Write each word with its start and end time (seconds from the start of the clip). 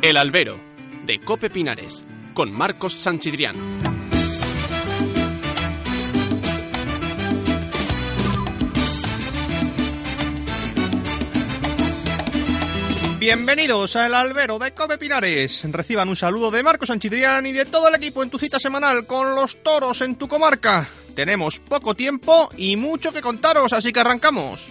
El 0.00 0.16
Albero, 0.16 0.58
de 1.04 1.20
Cope 1.20 1.50
Pinares, 1.50 2.04
con 2.32 2.50
Marcos 2.50 2.94
Sanchidrián. 2.94 3.56
Bienvenidos 13.18 13.96
a 13.96 14.06
El 14.06 14.14
Albero 14.14 14.58
de 14.58 14.72
Cope 14.72 14.96
Pinares. 14.96 15.66
Reciban 15.70 16.08
un 16.08 16.16
saludo 16.16 16.50
de 16.50 16.62
Marcos 16.62 16.88
Sanchidrián 16.88 17.44
y 17.44 17.52
de 17.52 17.66
todo 17.66 17.88
el 17.88 17.94
equipo 17.96 18.22
en 18.22 18.30
tu 18.30 18.38
cita 18.38 18.58
semanal 18.58 19.04
con 19.04 19.34
los 19.34 19.62
toros 19.62 20.00
en 20.00 20.14
tu 20.14 20.28
comarca. 20.28 20.88
Tenemos 21.14 21.58
poco 21.58 21.94
tiempo 21.94 22.48
y 22.56 22.76
mucho 22.76 23.12
que 23.12 23.20
contaros, 23.20 23.72
así 23.72 23.92
que 23.92 24.00
arrancamos. 24.00 24.68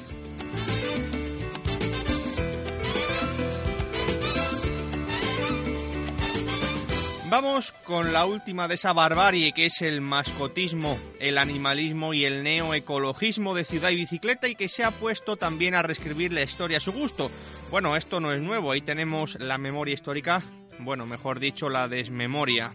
Vamos 7.30 7.74
con 7.84 8.14
la 8.14 8.26
última 8.26 8.70
de 8.70 8.76
esa 8.76 8.94
barbarie 8.94 9.52
que 9.52 9.66
es 9.66 9.82
el 9.82 10.00
mascotismo, 10.00 10.98
el 11.20 11.38
animalismo 11.38 12.14
y 12.14 12.24
el 12.24 12.42
neoecologismo 12.42 13.54
de 13.54 13.66
ciudad 13.66 13.90
y 13.90 13.98
bicicleta 13.98 14.48
y 14.48 14.56
que 14.56 14.70
se 14.70 14.86
ha 14.86 14.92
puesto 14.92 15.36
también 15.36 15.76
a 15.76 15.82
reescribir 15.82 16.32
la 16.32 16.44
historia 16.44 16.78
a 16.78 16.82
su 16.82 16.94
gusto. 16.94 17.30
Bueno, 17.70 17.98
esto 17.98 18.22
no 18.22 18.32
es 18.32 18.42
nuevo, 18.42 18.72
ahí 18.72 18.80
tenemos 18.80 19.36
la 19.42 19.58
memoria 19.58 19.94
histórica, 19.94 20.42
bueno, 20.80 21.06
mejor 21.06 21.42
dicho, 21.42 21.68
la 21.68 21.90
desmemoria. 21.90 22.74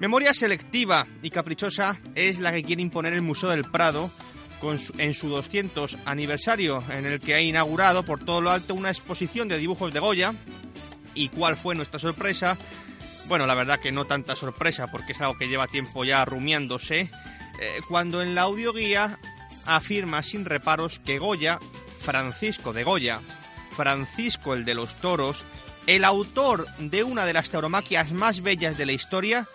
Memoria 0.00 0.34
selectiva 0.34 1.06
y 1.22 1.30
caprichosa 1.30 2.00
es 2.16 2.40
la 2.40 2.50
que 2.50 2.64
quiere 2.64 2.82
imponer 2.82 3.12
el 3.12 3.22
Museo 3.22 3.50
del 3.50 3.70
Prado 3.70 4.10
en 4.98 5.14
su 5.14 5.28
200 5.28 5.98
aniversario, 6.06 6.82
en 6.90 7.06
el 7.06 7.20
que 7.20 7.34
ha 7.34 7.40
inaugurado 7.40 8.04
por 8.04 8.24
todo 8.24 8.40
lo 8.40 8.50
alto 8.50 8.74
una 8.74 8.88
exposición 8.88 9.46
de 9.46 9.58
dibujos 9.58 9.92
de 9.92 10.00
Goya. 10.00 10.34
¿Y 11.14 11.28
cuál 11.28 11.56
fue 11.56 11.74
nuestra 11.74 12.00
sorpresa? 12.00 12.58
Bueno, 13.26 13.46
la 13.46 13.54
verdad 13.54 13.80
que 13.80 13.92
no 13.92 14.06
tanta 14.06 14.36
sorpresa 14.36 14.88
porque 14.88 15.12
es 15.12 15.20
algo 15.20 15.38
que 15.38 15.48
lleva 15.48 15.66
tiempo 15.66 16.04
ya 16.04 16.24
rumiándose. 16.24 17.10
Eh, 17.58 17.80
cuando 17.88 18.22
en 18.22 18.34
la 18.34 18.42
audioguía 18.42 19.18
afirma 19.64 20.22
sin 20.22 20.44
reparos 20.44 21.00
que 21.00 21.18
Goya, 21.18 21.58
Francisco 22.00 22.72
de 22.72 22.84
Goya, 22.84 23.20
Francisco 23.70 24.54
el 24.54 24.64
de 24.64 24.74
los 24.74 24.96
toros, 24.96 25.44
el 25.86 26.04
autor 26.04 26.66
de 26.78 27.02
una 27.02 27.24
de 27.26 27.32
las 27.32 27.50
tauromaquias 27.50 28.12
más 28.12 28.42
bellas 28.42 28.76
de 28.76 28.86
la 28.86 28.92
historia, 28.92 29.48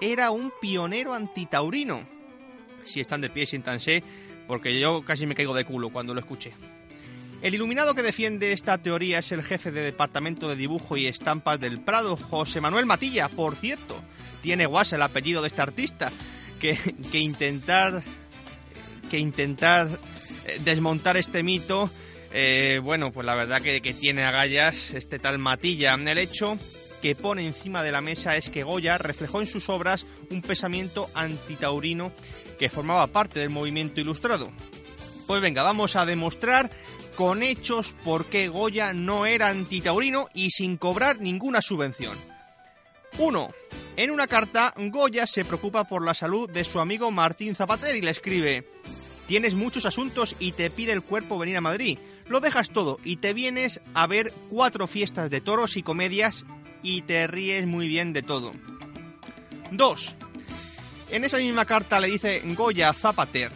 era 0.00 0.30
un 0.30 0.52
pionero 0.60 1.14
antitaurino. 1.14 2.04
Si 2.84 3.00
están 3.00 3.20
de 3.20 3.30
pie, 3.30 3.46
siéntanse, 3.46 4.02
porque 4.48 4.78
yo 4.80 5.04
casi 5.04 5.26
me 5.26 5.36
caigo 5.36 5.54
de 5.54 5.64
culo 5.64 5.90
cuando 5.90 6.12
lo 6.12 6.20
escuché. 6.20 6.52
El 7.42 7.56
iluminado 7.56 7.96
que 7.96 8.04
defiende 8.04 8.52
esta 8.52 8.78
teoría 8.78 9.18
es 9.18 9.32
el 9.32 9.42
jefe 9.42 9.72
de 9.72 9.80
Departamento 9.80 10.48
de 10.48 10.54
Dibujo 10.54 10.96
y 10.96 11.08
Estampas 11.08 11.58
del 11.58 11.80
Prado, 11.80 12.16
José 12.16 12.60
Manuel 12.60 12.86
Matilla, 12.86 13.28
por 13.28 13.56
cierto. 13.56 14.00
Tiene 14.42 14.64
guasa 14.64 14.94
el 14.94 15.02
apellido 15.02 15.42
de 15.42 15.48
este 15.48 15.60
artista, 15.60 16.12
que, 16.60 16.78
intentar, 17.18 18.00
que 19.10 19.18
intentar 19.18 19.88
eh, 20.46 20.60
desmontar 20.64 21.16
este 21.16 21.42
mito, 21.42 21.90
eh, 22.32 22.80
bueno, 22.80 23.10
pues 23.10 23.26
la 23.26 23.34
verdad 23.34 23.60
que, 23.60 23.82
que 23.82 23.92
tiene 23.92 24.22
agallas 24.22 24.92
este 24.94 25.18
tal 25.18 25.40
Matilla. 25.40 25.94
El 25.94 26.18
hecho 26.18 26.56
que 27.02 27.16
pone 27.16 27.44
encima 27.44 27.82
de 27.82 27.90
la 27.90 28.00
mesa 28.00 28.36
es 28.36 28.50
que 28.50 28.62
Goya 28.62 28.98
reflejó 28.98 29.40
en 29.40 29.48
sus 29.48 29.68
obras 29.68 30.06
un 30.30 30.42
pensamiento 30.42 31.10
antitaurino 31.12 32.12
que 32.56 32.70
formaba 32.70 33.08
parte 33.08 33.40
del 33.40 33.50
movimiento 33.50 34.00
ilustrado. 34.00 34.52
Pues 35.26 35.42
venga, 35.42 35.64
vamos 35.64 35.96
a 35.96 36.06
demostrar 36.06 36.70
con 37.16 37.42
hechos 37.42 37.94
por 38.04 38.26
qué 38.26 38.48
Goya 38.48 38.92
no 38.92 39.26
era 39.26 39.48
antitaurino 39.48 40.28
y 40.34 40.50
sin 40.50 40.76
cobrar 40.76 41.20
ninguna 41.20 41.62
subvención. 41.62 42.16
1. 43.18 43.48
En 43.96 44.10
una 44.10 44.26
carta, 44.26 44.72
Goya 44.76 45.26
se 45.26 45.44
preocupa 45.44 45.84
por 45.84 46.04
la 46.04 46.14
salud 46.14 46.50
de 46.50 46.64
su 46.64 46.80
amigo 46.80 47.10
Martín 47.10 47.54
Zapater 47.54 47.94
y 47.94 48.00
le 48.00 48.10
escribe 48.10 48.66
Tienes 49.26 49.54
muchos 49.54 49.86
asuntos 49.86 50.36
y 50.38 50.52
te 50.52 50.70
pide 50.70 50.92
el 50.92 51.02
cuerpo 51.02 51.38
venir 51.38 51.56
a 51.56 51.60
Madrid. 51.60 51.98
Lo 52.26 52.40
dejas 52.40 52.70
todo 52.70 52.98
y 53.04 53.16
te 53.16 53.34
vienes 53.34 53.80
a 53.94 54.06
ver 54.06 54.32
cuatro 54.48 54.86
fiestas 54.86 55.30
de 55.30 55.40
toros 55.40 55.76
y 55.76 55.82
comedias 55.82 56.44
y 56.82 57.02
te 57.02 57.26
ríes 57.26 57.66
muy 57.66 57.88
bien 57.88 58.12
de 58.12 58.22
todo. 58.22 58.52
2. 59.70 60.16
En 61.10 61.24
esa 61.24 61.38
misma 61.38 61.64
carta 61.66 62.00
le 62.00 62.08
dice 62.08 62.42
Goya 62.44 62.92
Zapater 62.92 63.52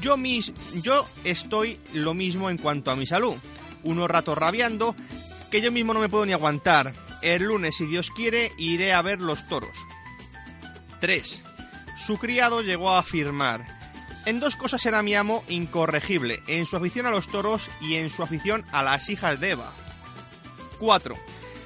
yo, 0.00 0.16
mis, 0.16 0.52
yo 0.82 1.06
estoy 1.24 1.78
lo 1.92 2.14
mismo 2.14 2.50
en 2.50 2.58
cuanto 2.58 2.90
a 2.90 2.96
mi 2.96 3.06
salud. 3.06 3.34
Unos 3.82 4.08
ratos 4.08 4.36
rabiando 4.36 4.94
que 5.50 5.60
yo 5.60 5.70
mismo 5.72 5.94
no 5.94 6.00
me 6.00 6.08
puedo 6.08 6.26
ni 6.26 6.32
aguantar. 6.32 6.94
El 7.22 7.44
lunes, 7.44 7.76
si 7.76 7.86
Dios 7.86 8.10
quiere, 8.10 8.52
iré 8.58 8.92
a 8.92 9.02
ver 9.02 9.20
los 9.20 9.46
toros. 9.48 9.78
3. 11.00 11.42
Su 11.96 12.18
criado 12.18 12.62
llegó 12.62 12.90
a 12.90 12.98
afirmar, 12.98 13.64
en 14.26 14.40
dos 14.40 14.56
cosas 14.56 14.84
era 14.84 15.02
mi 15.02 15.14
amo 15.14 15.44
incorregible, 15.48 16.42
en 16.48 16.66
su 16.66 16.76
afición 16.76 17.06
a 17.06 17.10
los 17.10 17.28
toros 17.28 17.70
y 17.80 17.94
en 17.94 18.10
su 18.10 18.24
afición 18.24 18.64
a 18.72 18.82
las 18.82 19.08
hijas 19.08 19.38
de 19.38 19.52
Eva. 19.52 19.72
4. 20.80 21.16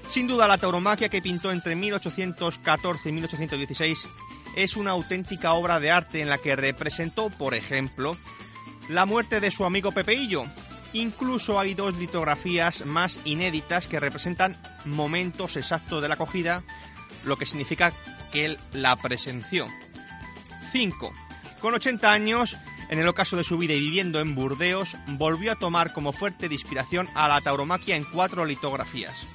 Sin 0.07 0.27
duda 0.27 0.47
la 0.47 0.59
tauromaquia 0.59 1.09
que 1.09 1.23
pintó 1.23 1.51
entre 1.53 1.75
1814 1.75 3.09
y 3.09 3.13
1816 3.13 4.07
es 4.55 4.77
una 4.77 4.93
auténtica 4.93 5.53
obra 5.53 5.81
de 5.81 5.91
arte 5.91 6.21
en 6.21 6.29
la 6.29 6.39
que 6.39 6.57
representó, 6.57 7.31
por 7.31 7.55
ejemplo, 7.55 8.17
la 8.89 9.07
muerte 9.07 9.41
de 9.41 9.51
su 9.51 9.65
amigo 9.65 9.93
Pepeillo. 9.93 10.45
Incluso 10.93 11.59
hay 11.61 11.75
dos 11.75 11.97
litografías 11.97 12.85
más 12.85 13.21
inéditas 13.25 13.87
que 13.87 14.01
representan 14.01 14.61
momentos 14.85 15.57
exactos 15.57 16.03
de 16.03 16.09
la 16.09 16.15
acogida, 16.15 16.65
lo 17.25 17.37
que 17.37 17.47
significa 17.47 17.93
que 18.33 18.47
él 18.47 18.59
la 18.73 18.97
presenció. 18.97 19.67
5. 20.73 21.13
Con 21.61 21.75
80 21.75 22.13
años, 22.13 22.57
en 22.89 22.99
el 22.99 23.07
ocaso 23.07 23.37
de 23.37 23.45
su 23.45 23.57
vida 23.59 23.75
y 23.75 23.81
viviendo 23.81 24.19
en 24.21 24.35
Burdeos, 24.35 24.97
volvió 25.07 25.53
a 25.53 25.57
tomar 25.57 25.93
como 25.93 26.13
fuerte 26.13 26.49
de 26.49 26.55
inspiración 26.55 27.09
a 27.15 27.29
la 27.29 27.41
tauromaquia 27.41 27.97
en 27.97 28.05
cuatro 28.05 28.45
litografías. 28.45 29.27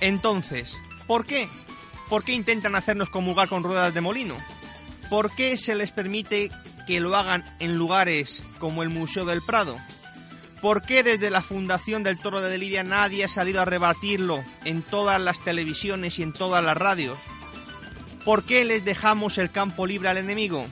Entonces, 0.00 0.78
¿por 1.06 1.24
qué? 1.24 1.48
¿Por 2.08 2.24
qué 2.24 2.32
intentan 2.32 2.74
hacernos 2.74 3.10
comulgar 3.10 3.48
con 3.48 3.62
ruedas 3.62 3.92
de 3.92 4.00
molino? 4.00 4.36
¿Por 5.10 5.34
qué 5.34 5.56
se 5.56 5.74
les 5.74 5.92
permite 5.92 6.50
que 6.86 7.00
lo 7.00 7.14
hagan 7.16 7.44
en 7.58 7.76
lugares 7.76 8.42
como 8.58 8.82
el 8.82 8.88
Museo 8.88 9.24
del 9.24 9.42
Prado? 9.42 9.76
¿Por 10.60 10.82
qué 10.82 11.02
desde 11.02 11.30
la 11.30 11.42
fundación 11.42 12.02
del 12.02 12.18
Toro 12.18 12.40
de 12.40 12.58
Lidia 12.58 12.82
nadie 12.82 13.24
ha 13.24 13.28
salido 13.28 13.60
a 13.60 13.64
rebatirlo 13.64 14.44
en 14.64 14.82
todas 14.82 15.20
las 15.20 15.40
televisiones 15.40 16.18
y 16.18 16.22
en 16.22 16.32
todas 16.32 16.64
las 16.64 16.76
radios? 16.76 17.18
¿Por 18.24 18.44
qué 18.44 18.64
les 18.64 18.84
dejamos 18.84 19.38
el 19.38 19.50
campo 19.50 19.86
libre 19.86 20.08
al 20.08 20.18
enemigo? 20.18 20.66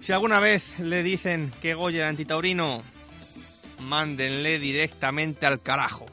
Si 0.00 0.12
alguna 0.12 0.40
vez 0.40 0.78
le 0.78 1.02
dicen 1.02 1.52
que 1.60 1.74
Goya 1.74 2.00
era 2.00 2.08
antitaurino, 2.08 2.82
mándenle 3.80 4.58
directamente 4.58 5.46
al 5.46 5.60
carajo. 5.60 6.06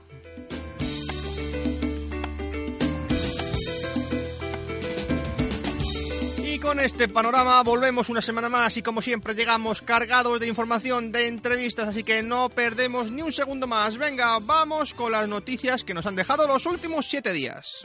Con 6.61 6.79
este 6.79 7.07
panorama 7.07 7.61
volvemos 7.63 8.09
una 8.09 8.21
semana 8.21 8.49
más 8.49 8.75
y 8.77 8.81
como 8.81 9.01
siempre 9.01 9.33
llegamos 9.33 9.81
cargados 9.81 10.39
de 10.39 10.47
información, 10.47 11.11
de 11.11 11.27
entrevistas, 11.27 11.87
así 11.87 12.03
que 12.03 12.23
no 12.23 12.49
perdemos 12.49 13.11
ni 13.11 13.21
un 13.21 13.31
segundo 13.31 13.67
más. 13.67 13.97
Venga, 13.97 14.37
vamos 14.39 14.93
con 14.93 15.11
las 15.11 15.27
noticias 15.27 15.83
que 15.83 15.93
nos 15.93 16.05
han 16.05 16.15
dejado 16.15 16.47
los 16.47 16.65
últimos 16.65 17.07
siete 17.07 17.33
días. 17.33 17.83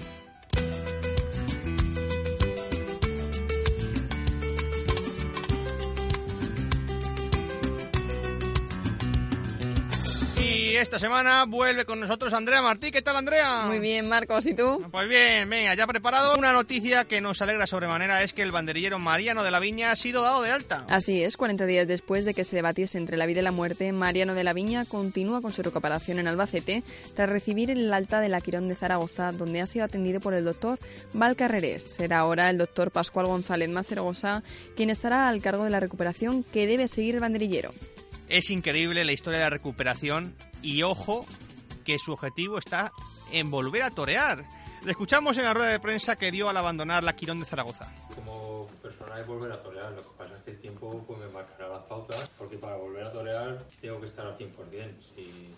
Y 10.75 10.77
esta 10.77 10.99
semana 10.99 11.45
vuelve 11.45 11.85
con 11.85 12.01
nosotros 12.01 12.33
Andrea 12.33 12.61
Martí. 12.61 12.91
¿Qué 12.91 13.01
tal, 13.01 13.17
Andrea? 13.17 13.67
Muy 13.67 13.79
bien, 13.79 14.09
Marcos. 14.09 14.45
¿Y 14.45 14.57
tú? 14.57 14.85
Pues 14.91 15.09
bien, 15.09 15.49
venga, 15.49 15.73
ya 15.77 15.87
preparado. 15.87 16.37
Una 16.37 16.53
noticia 16.53 17.05
que 17.05 17.21
nos 17.21 17.41
alegra 17.41 17.69
sobremanera 17.69 18.25
es 18.25 18.33
que 18.33 18.43
el 18.43 18.51
banderillero 18.51 18.99
Mariano 18.99 19.45
de 19.45 19.53
la 19.53 19.61
Viña 19.61 19.93
ha 19.93 19.95
sido 19.95 20.23
dado 20.23 20.43
de 20.43 20.51
alta. 20.51 20.85
Así 20.89 21.23
es, 21.23 21.37
40 21.37 21.65
días 21.67 21.87
después 21.87 22.25
de 22.25 22.35
que 22.35 22.43
se 22.45 22.57
debatiese 22.57 22.99
entre 22.99 23.17
la 23.17 23.27
vida 23.27 23.39
y 23.39 23.45
la 23.45 23.53
muerte, 23.53 23.93
Mariano 23.93 24.35
de 24.35 24.43
la 24.43 24.53
Viña 24.53 24.85
continúa 24.85 25.41
con 25.41 25.53
su 25.53 25.63
recuperación 25.63 26.19
en 26.19 26.27
Albacete 26.27 26.83
tras 27.15 27.29
recibir 27.29 27.71
el 27.71 27.95
alta 27.95 28.19
de 28.19 28.29
la 28.29 28.41
Quirón 28.41 28.67
de 28.67 28.75
Zaragoza, 28.75 29.31
donde 29.31 29.61
ha 29.61 29.67
sido 29.67 29.85
atendido 29.85 30.19
por 30.19 30.35
el 30.35 30.43
doctor 30.43 30.81
Valcarrerés. 31.13 31.85
Será 31.85 32.19
ahora 32.19 32.51
el 32.51 32.59
doctor 32.59 32.91
Pascual 32.91 33.27
González 33.27 33.69
Macerosa 33.69 34.43
quien 34.75 34.91
estará 34.91 35.29
al 35.29 35.41
cargo 35.41 35.63
de 35.63 35.71
la 35.71 35.79
recuperación 35.79 36.43
que 36.43 36.67
debe 36.67 36.89
seguir 36.89 37.15
el 37.15 37.21
banderillero. 37.21 37.71
Es 38.29 38.51
increíble 38.51 39.05
la 39.05 39.13
historia 39.13 39.39
de 39.39 39.45
la 39.45 39.51
recuperación 39.51 40.35
y 40.63 40.83
ojo 40.83 41.27
que 41.85 41.99
su 41.99 42.13
objetivo 42.13 42.59
está 42.59 42.93
en 43.31 43.51
volver 43.51 43.83
a 43.83 43.91
torear. 43.91 44.45
Le 44.85 44.91
escuchamos 44.91 45.37
en 45.39 45.45
la 45.45 45.55
rueda 45.55 45.71
de 45.71 45.81
prensa 45.81 46.17
que 46.17 46.31
dio 46.31 46.49
al 46.49 46.57
abandonar 46.57 47.03
la 47.05 47.15
Quirón 47.15 47.41
de 47.41 47.47
Zaragoza. 47.47 47.93
Como 48.15 48.69
persona 48.83 49.21
es 49.21 49.27
volver 49.27 49.53
a 49.53 49.61
torear, 49.61 49.93
lo 49.93 50.03
que 50.03 50.11
pasa 50.17 50.37
es 50.37 50.45
que 50.45 50.51
el 50.53 50.59
tiempo 50.59 51.05
pues, 51.07 51.19
me 51.21 51.29
marcará 51.29 51.69
las 51.69 51.83
pautas, 51.85 52.31
porque 52.37 52.59
para 52.59 52.77
volver 52.77 53.05
a 53.05 53.11
torear 53.11 53.65
tengo 53.81 54.01
que 54.01 54.07
estar 54.07 54.27
al 54.27 54.37
100%, 54.37 54.51
sí, 55.15 55.55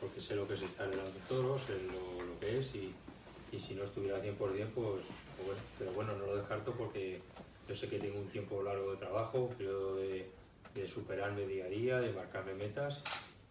porque 0.00 0.20
sé 0.20 0.36
lo 0.36 0.46
que 0.46 0.54
es 0.54 0.62
estar 0.62 0.88
delante 0.90 1.12
de 1.12 1.20
toros, 1.26 1.62
sé 1.62 1.72
lo, 1.86 2.24
lo 2.24 2.38
que 2.38 2.58
es, 2.58 2.74
y, 2.74 2.94
y, 3.52 3.58
si 3.58 3.74
no 3.74 3.84
estuviera 3.84 4.16
al 4.16 4.22
100%, 4.22 4.36
pues, 4.36 4.70
pues 4.74 4.76
bueno, 5.46 5.60
pero 5.78 5.92
bueno, 5.92 6.12
no 6.14 6.26
lo 6.26 6.36
descarto 6.36 6.72
porque 6.72 7.20
yo 7.68 7.74
sé 7.74 7.88
que 7.88 7.98
tengo 7.98 8.18
un 8.18 8.28
tiempo 8.28 8.62
largo 8.62 8.92
de 8.92 8.98
trabajo, 8.98 9.38
un 9.38 9.54
periodo 9.54 9.96
de 9.96 10.30
de 10.76 10.88
superarme 10.88 11.46
día 11.46 11.64
a 11.64 11.68
día, 11.68 11.96
de 11.98 12.12
marcarme 12.12 12.54
metas 12.54 13.02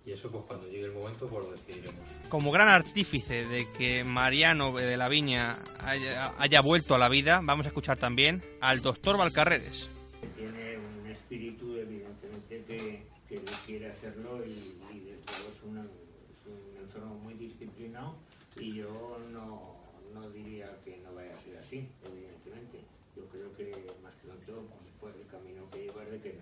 y 0.06 0.12
eso 0.12 0.30
pues 0.31 0.44
cuando 0.45 0.68
llegue 0.68 0.86
el 0.86 0.92
momento 0.92 1.27
pues 1.27 1.45
lo 1.45 1.51
decidiremos. 1.51 2.00
Como 2.30 2.51
gran 2.51 2.68
artífice 2.68 3.45
de 3.48 3.72
que 3.72 4.04
Mariano 4.04 4.72
de 4.74 4.98
la 4.98 5.10
Viña 5.10 5.57
haya, 5.80 6.33
haya 6.38 6.62
vuelto 6.62 6.95
a 6.95 7.00
la 7.00 7.10
vida, 7.10 7.42
vamos 7.44 7.66
a 7.66 7.69
escuchar 7.69 7.98
también 7.98 8.44
al 8.62 8.81
doctor 8.81 9.18
Valcarreres. 9.18 9.89
Tiene 10.36 10.77
un 10.77 11.07
espíritu 11.07 11.75
evidentemente 11.75 12.63
que, 12.68 13.04
que 13.28 13.42
quiere 13.66 13.92
hacerlo 13.92 14.44
y, 14.45 14.75
y 14.95 15.00
de 15.00 15.18
todo 15.25 15.50
es, 15.51 15.63
una, 15.63 15.81
es 15.81 16.45
un 16.45 16.83
enfermo 16.83 17.16
muy 17.16 17.33
disciplinado 17.33 18.16
y 18.57 18.75
yo 18.75 19.18
no 19.31 20.30
diría 20.30 20.71
que 20.83 20.98
no 21.04 21.13
vaya 21.13 21.36
a 21.36 21.42
ser 21.44 21.57
así, 21.57 21.88
evidentemente. 22.04 22.80
Yo 23.16 23.25
creo 23.28 23.56
que 23.56 23.71
más 24.04 24.13
que 24.16 24.28
todo 24.45 24.62
pues, 24.68 24.92
pues 25.00 25.16
el 25.16 25.28
camino 25.28 25.69
que 25.71 25.83
llevar 25.83 26.10
de 26.10 26.19
que 26.19 26.36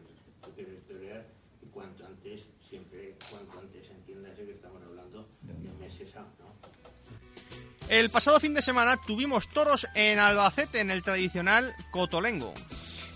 quieres 0.56 0.83
torear 0.88 1.25
y 1.62 1.65
cuanto 1.68 2.06
antes, 2.06 2.45
siempre 2.68 3.15
cuanto 3.29 3.59
antes 3.59 3.89
entiéndase 3.89 4.45
que 4.45 4.51
estamos 4.51 4.81
hablando 4.83 5.27
El 7.89 8.09
pasado 8.09 8.39
fin 8.39 8.53
de 8.53 8.61
semana 8.61 8.97
tuvimos 8.97 9.50
toros 9.50 9.88
en 9.94 10.19
Albacete 10.19 10.79
en 10.79 10.89
el 10.89 11.03
tradicional 11.03 11.75
Cotolengo. 11.91 12.53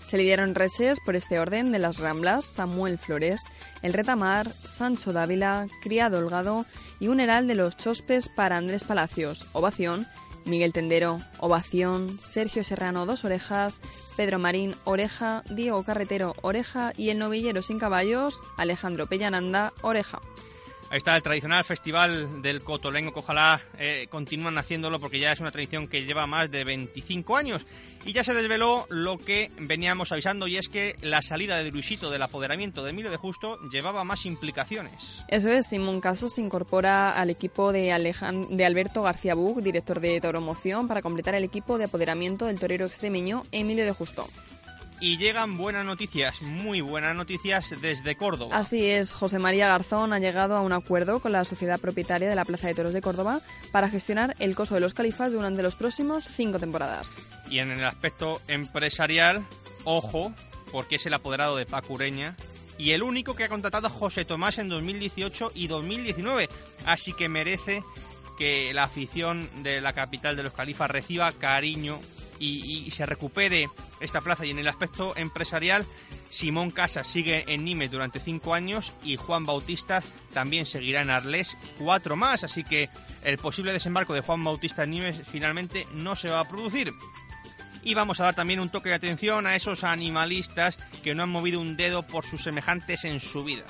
Se 0.06 0.16
lidiaron 0.16 0.54
reses 0.54 0.98
por 1.04 1.16
este 1.16 1.38
orden 1.38 1.72
de 1.72 1.78
las 1.78 1.98
Ramblas, 1.98 2.44
Samuel 2.44 2.98
Flores, 2.98 3.42
El 3.82 3.92
Retamar, 3.92 4.50
Sancho 4.50 5.12
Dávila, 5.12 5.66
Criado 5.82 6.18
Holgado 6.18 6.64
y 6.98 7.08
un 7.08 7.20
heral 7.20 7.46
de 7.46 7.54
los 7.54 7.76
Chospes 7.76 8.28
para 8.28 8.56
Andrés 8.56 8.84
Palacios, 8.84 9.46
Ovación, 9.52 10.06
Miguel 10.48 10.72
Tendero, 10.72 11.20
Ovación, 11.38 12.18
Sergio 12.20 12.64
Serrano, 12.64 13.04
Dos 13.04 13.24
Orejas, 13.24 13.80
Pedro 14.16 14.38
Marín, 14.38 14.74
Oreja, 14.84 15.44
Diego 15.50 15.84
Carretero, 15.84 16.34
Oreja. 16.42 16.92
Y 16.96 17.10
el 17.10 17.18
novillero 17.18 17.62
sin 17.62 17.78
caballos, 17.78 18.34
Alejandro 18.56 19.06
Pellananda, 19.06 19.72
Oreja. 19.82 20.20
Ahí 20.90 20.96
está 20.96 21.14
el 21.16 21.22
tradicional 21.22 21.64
festival 21.64 22.40
del 22.40 22.62
Cotolengo, 22.62 23.12
que 23.12 23.18
ojalá 23.18 23.60
eh, 23.78 24.06
continúan 24.08 24.56
haciéndolo 24.56 24.98
porque 24.98 25.18
ya 25.18 25.32
es 25.32 25.40
una 25.40 25.50
tradición 25.50 25.86
que 25.86 26.06
lleva 26.06 26.26
más 26.26 26.50
de 26.50 26.64
25 26.64 27.36
años. 27.36 27.66
Y 28.06 28.14
ya 28.14 28.24
se 28.24 28.32
desveló 28.32 28.86
lo 28.88 29.18
que 29.18 29.50
veníamos 29.58 30.12
avisando 30.12 30.46
y 30.46 30.56
es 30.56 30.70
que 30.70 30.96
la 31.02 31.20
salida 31.20 31.58
de 31.58 31.70
Luisito 31.70 32.10
del 32.10 32.22
apoderamiento 32.22 32.82
de 32.82 32.90
Emilio 32.90 33.10
de 33.10 33.18
Justo 33.18 33.58
llevaba 33.68 34.02
más 34.04 34.24
implicaciones. 34.24 35.24
Eso 35.28 35.50
es, 35.50 35.66
Simón 35.66 36.00
Casas 36.00 36.34
se 36.34 36.40
incorpora 36.40 37.10
al 37.10 37.28
equipo 37.28 37.70
de, 37.70 37.92
de 38.50 38.64
Alberto 38.64 39.02
García 39.02 39.34
Buc, 39.34 39.60
director 39.60 40.00
de 40.00 40.18
Toromoción, 40.22 40.88
para 40.88 41.02
completar 41.02 41.34
el 41.34 41.44
equipo 41.44 41.76
de 41.76 41.84
apoderamiento 41.84 42.46
del 42.46 42.58
torero 42.58 42.86
extremeño 42.86 43.42
Emilio 43.52 43.84
de 43.84 43.92
Justo 43.92 44.26
y 45.00 45.18
llegan 45.18 45.56
buenas 45.56 45.84
noticias, 45.84 46.42
muy 46.42 46.80
buenas 46.80 47.14
noticias 47.14 47.74
desde 47.80 48.16
Córdoba. 48.16 48.56
Así 48.56 48.86
es, 48.86 49.12
José 49.12 49.38
María 49.38 49.68
Garzón 49.68 50.12
ha 50.12 50.18
llegado 50.18 50.56
a 50.56 50.60
un 50.60 50.72
acuerdo 50.72 51.20
con 51.20 51.32
la 51.32 51.44
sociedad 51.44 51.80
propietaria 51.80 52.28
de 52.28 52.34
la 52.34 52.44
Plaza 52.44 52.68
de 52.68 52.74
Toros 52.74 52.92
de 52.92 53.00
Córdoba 53.00 53.40
para 53.72 53.88
gestionar 53.88 54.34
el 54.38 54.54
coso 54.54 54.74
de 54.74 54.80
los 54.80 54.94
califas 54.94 55.32
durante 55.32 55.62
los 55.62 55.76
próximos 55.76 56.24
cinco 56.24 56.58
temporadas. 56.58 57.14
Y 57.50 57.60
en 57.60 57.70
el 57.70 57.84
aspecto 57.84 58.40
empresarial, 58.48 59.44
ojo, 59.84 60.32
porque 60.72 60.96
es 60.96 61.06
el 61.06 61.14
apoderado 61.14 61.56
de 61.56 61.66
Pacureña 61.66 62.36
y 62.76 62.92
el 62.92 63.02
único 63.02 63.34
que 63.34 63.44
ha 63.44 63.48
contratado 63.48 63.88
a 63.88 63.90
José 63.90 64.24
Tomás 64.24 64.58
en 64.58 64.68
2018 64.68 65.52
y 65.54 65.66
2019, 65.66 66.48
así 66.86 67.12
que 67.12 67.28
merece 67.28 67.82
que 68.38 68.72
la 68.72 68.84
afición 68.84 69.48
de 69.62 69.80
la 69.80 69.92
capital 69.92 70.36
de 70.36 70.44
los 70.44 70.52
califas 70.52 70.90
reciba 70.90 71.32
cariño 71.32 71.98
y, 72.38 72.90
se 72.90 73.06
recupere 73.06 73.68
esta 74.00 74.20
plaza. 74.20 74.46
Y 74.46 74.50
en 74.50 74.58
el 74.58 74.68
aspecto 74.68 75.16
empresarial, 75.16 75.84
Simón 76.30 76.70
Casas 76.70 77.06
sigue 77.06 77.44
en 77.46 77.64
Nimes 77.64 77.90
durante 77.90 78.20
cinco 78.20 78.54
años 78.54 78.92
y 79.02 79.16
Juan 79.16 79.46
Bautista 79.46 80.02
también 80.32 80.66
seguirá 80.66 81.02
en 81.02 81.10
Arles 81.10 81.56
cuatro 81.78 82.16
más. 82.16 82.44
Así 82.44 82.64
que 82.64 82.88
el 83.24 83.38
posible 83.38 83.72
desembarco 83.72 84.14
de 84.14 84.20
Juan 84.20 84.44
Bautista 84.44 84.84
en 84.84 84.90
Nimes 84.90 85.16
finalmente 85.30 85.86
no 85.92 86.16
se 86.16 86.28
va 86.28 86.40
a 86.40 86.48
producir. 86.48 86.92
Y 87.82 87.94
vamos 87.94 88.20
a 88.20 88.24
dar 88.24 88.34
también 88.34 88.60
un 88.60 88.70
toque 88.70 88.88
de 88.90 88.96
atención 88.96 89.46
a 89.46 89.54
esos 89.54 89.84
animalistas 89.84 90.78
que 91.02 91.14
no 91.14 91.22
han 91.22 91.30
movido 91.30 91.60
un 91.60 91.76
dedo 91.76 92.06
por 92.06 92.26
sus 92.26 92.42
semejantes 92.42 93.04
en 93.04 93.20
su 93.20 93.44
vida. 93.44 93.64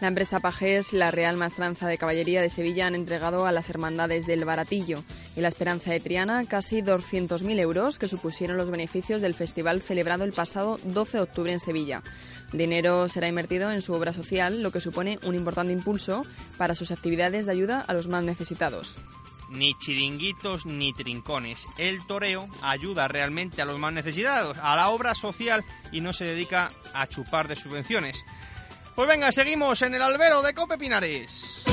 La 0.00 0.08
empresa 0.08 0.40
Pajés 0.40 0.94
la 0.94 1.10
Real 1.10 1.36
Maestranza 1.36 1.86
de 1.86 1.98
Caballería 1.98 2.40
de 2.40 2.48
Sevilla 2.48 2.86
han 2.86 2.94
entregado 2.94 3.46
a 3.46 3.52
las 3.52 3.68
hermandades 3.68 4.26
del 4.26 4.46
Baratillo 4.46 5.04
y 5.40 5.42
la 5.42 5.48
Esperanza 5.48 5.90
de 5.90 6.00
Triana 6.00 6.44
casi 6.44 6.82
200.000 6.82 7.58
euros 7.60 7.98
que 7.98 8.08
supusieron 8.08 8.58
los 8.58 8.70
beneficios 8.70 9.22
del 9.22 9.32
festival 9.32 9.80
celebrado 9.80 10.24
el 10.24 10.34
pasado 10.34 10.78
12 10.84 11.16
de 11.16 11.22
octubre 11.22 11.50
en 11.50 11.60
Sevilla. 11.60 12.02
Dinero 12.52 13.08
será 13.08 13.26
invertido 13.26 13.70
en 13.70 13.80
su 13.80 13.94
obra 13.94 14.12
social, 14.12 14.62
lo 14.62 14.70
que 14.70 14.82
supone 14.82 15.18
un 15.22 15.34
importante 15.34 15.72
impulso 15.72 16.24
para 16.58 16.74
sus 16.74 16.90
actividades 16.90 17.46
de 17.46 17.52
ayuda 17.52 17.80
a 17.80 17.94
los 17.94 18.06
más 18.06 18.22
necesitados 18.22 18.98
ni 19.48 19.76
chiringuitos 19.78 20.64
ni 20.64 20.92
trincones. 20.92 21.66
El 21.76 22.06
toreo 22.06 22.48
ayuda 22.62 23.08
realmente 23.08 23.60
a 23.60 23.64
los 23.64 23.80
más 23.80 23.92
necesitados, 23.92 24.56
a 24.62 24.76
la 24.76 24.90
obra 24.90 25.16
social 25.16 25.64
y 25.90 26.02
no 26.02 26.12
se 26.12 26.24
dedica 26.24 26.70
a 26.94 27.08
chupar 27.08 27.48
de 27.48 27.56
subvenciones. 27.56 28.24
Pues 28.94 29.08
venga, 29.08 29.32
seguimos 29.32 29.82
en 29.82 29.94
el 29.96 30.02
albero 30.02 30.40
de 30.42 30.54
Cope 30.54 30.78
Pinares. 30.78 31.64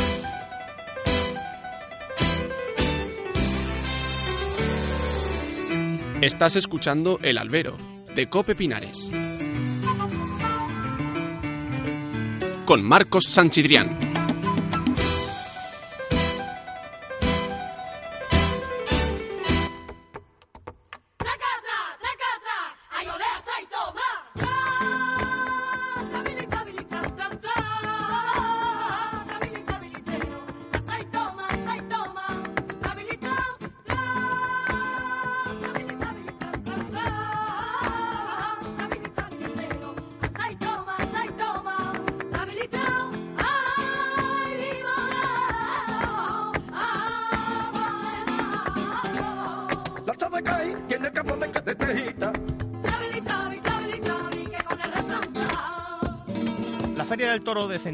Estás 6.21 6.55
escuchando 6.55 7.19
El 7.21 7.37
Albero 7.37 7.77
de 8.15 8.25
Cope 8.25 8.55
Pinares. 8.55 9.11
Con 12.65 12.83
Marcos 12.83 13.25
Sanchidrián. 13.25 14.06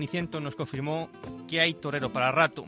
Ceniciento 0.04 0.42
nos 0.42 0.58
confirmó 0.58 1.10
que 1.48 1.62
hay 1.62 1.76
torero 1.76 2.12
para 2.12 2.30
rato. 2.30 2.66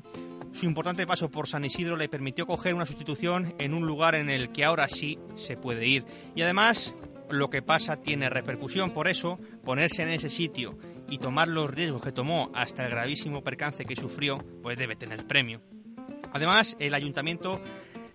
Su 0.53 0.65
importante 0.65 1.05
paso 1.05 1.29
por 1.29 1.49
San 1.49 1.65
Isidro 1.65 1.97
le 1.97 2.07
permitió 2.07 2.47
coger 2.47 2.73
una 2.73 2.85
sustitución 2.85 3.53
en 3.59 3.73
un 3.73 3.85
lugar 3.85 4.15
en 4.15 4.29
el 4.29 4.53
que 4.53 4.63
ahora 4.63 4.87
sí 4.87 5.19
se 5.35 5.57
puede 5.57 5.85
ir. 5.85 6.05
Y 6.33 6.43
además, 6.43 6.95
lo 7.29 7.49
que 7.49 7.61
pasa 7.61 7.97
tiene 7.97 8.29
repercusión, 8.29 8.91
por 8.91 9.09
eso 9.09 9.37
ponerse 9.65 10.03
en 10.03 10.11
ese 10.11 10.29
sitio 10.29 10.79
y 11.09 11.17
tomar 11.17 11.49
los 11.49 11.69
riesgos 11.69 12.01
que 12.01 12.13
tomó 12.13 12.51
hasta 12.53 12.85
el 12.85 12.91
gravísimo 12.91 13.43
percance 13.43 13.83
que 13.83 13.97
sufrió, 13.97 14.37
pues 14.63 14.77
debe 14.77 14.95
tener 14.95 15.27
premio. 15.27 15.61
Además, 16.31 16.77
el 16.79 16.93
ayuntamiento 16.93 17.59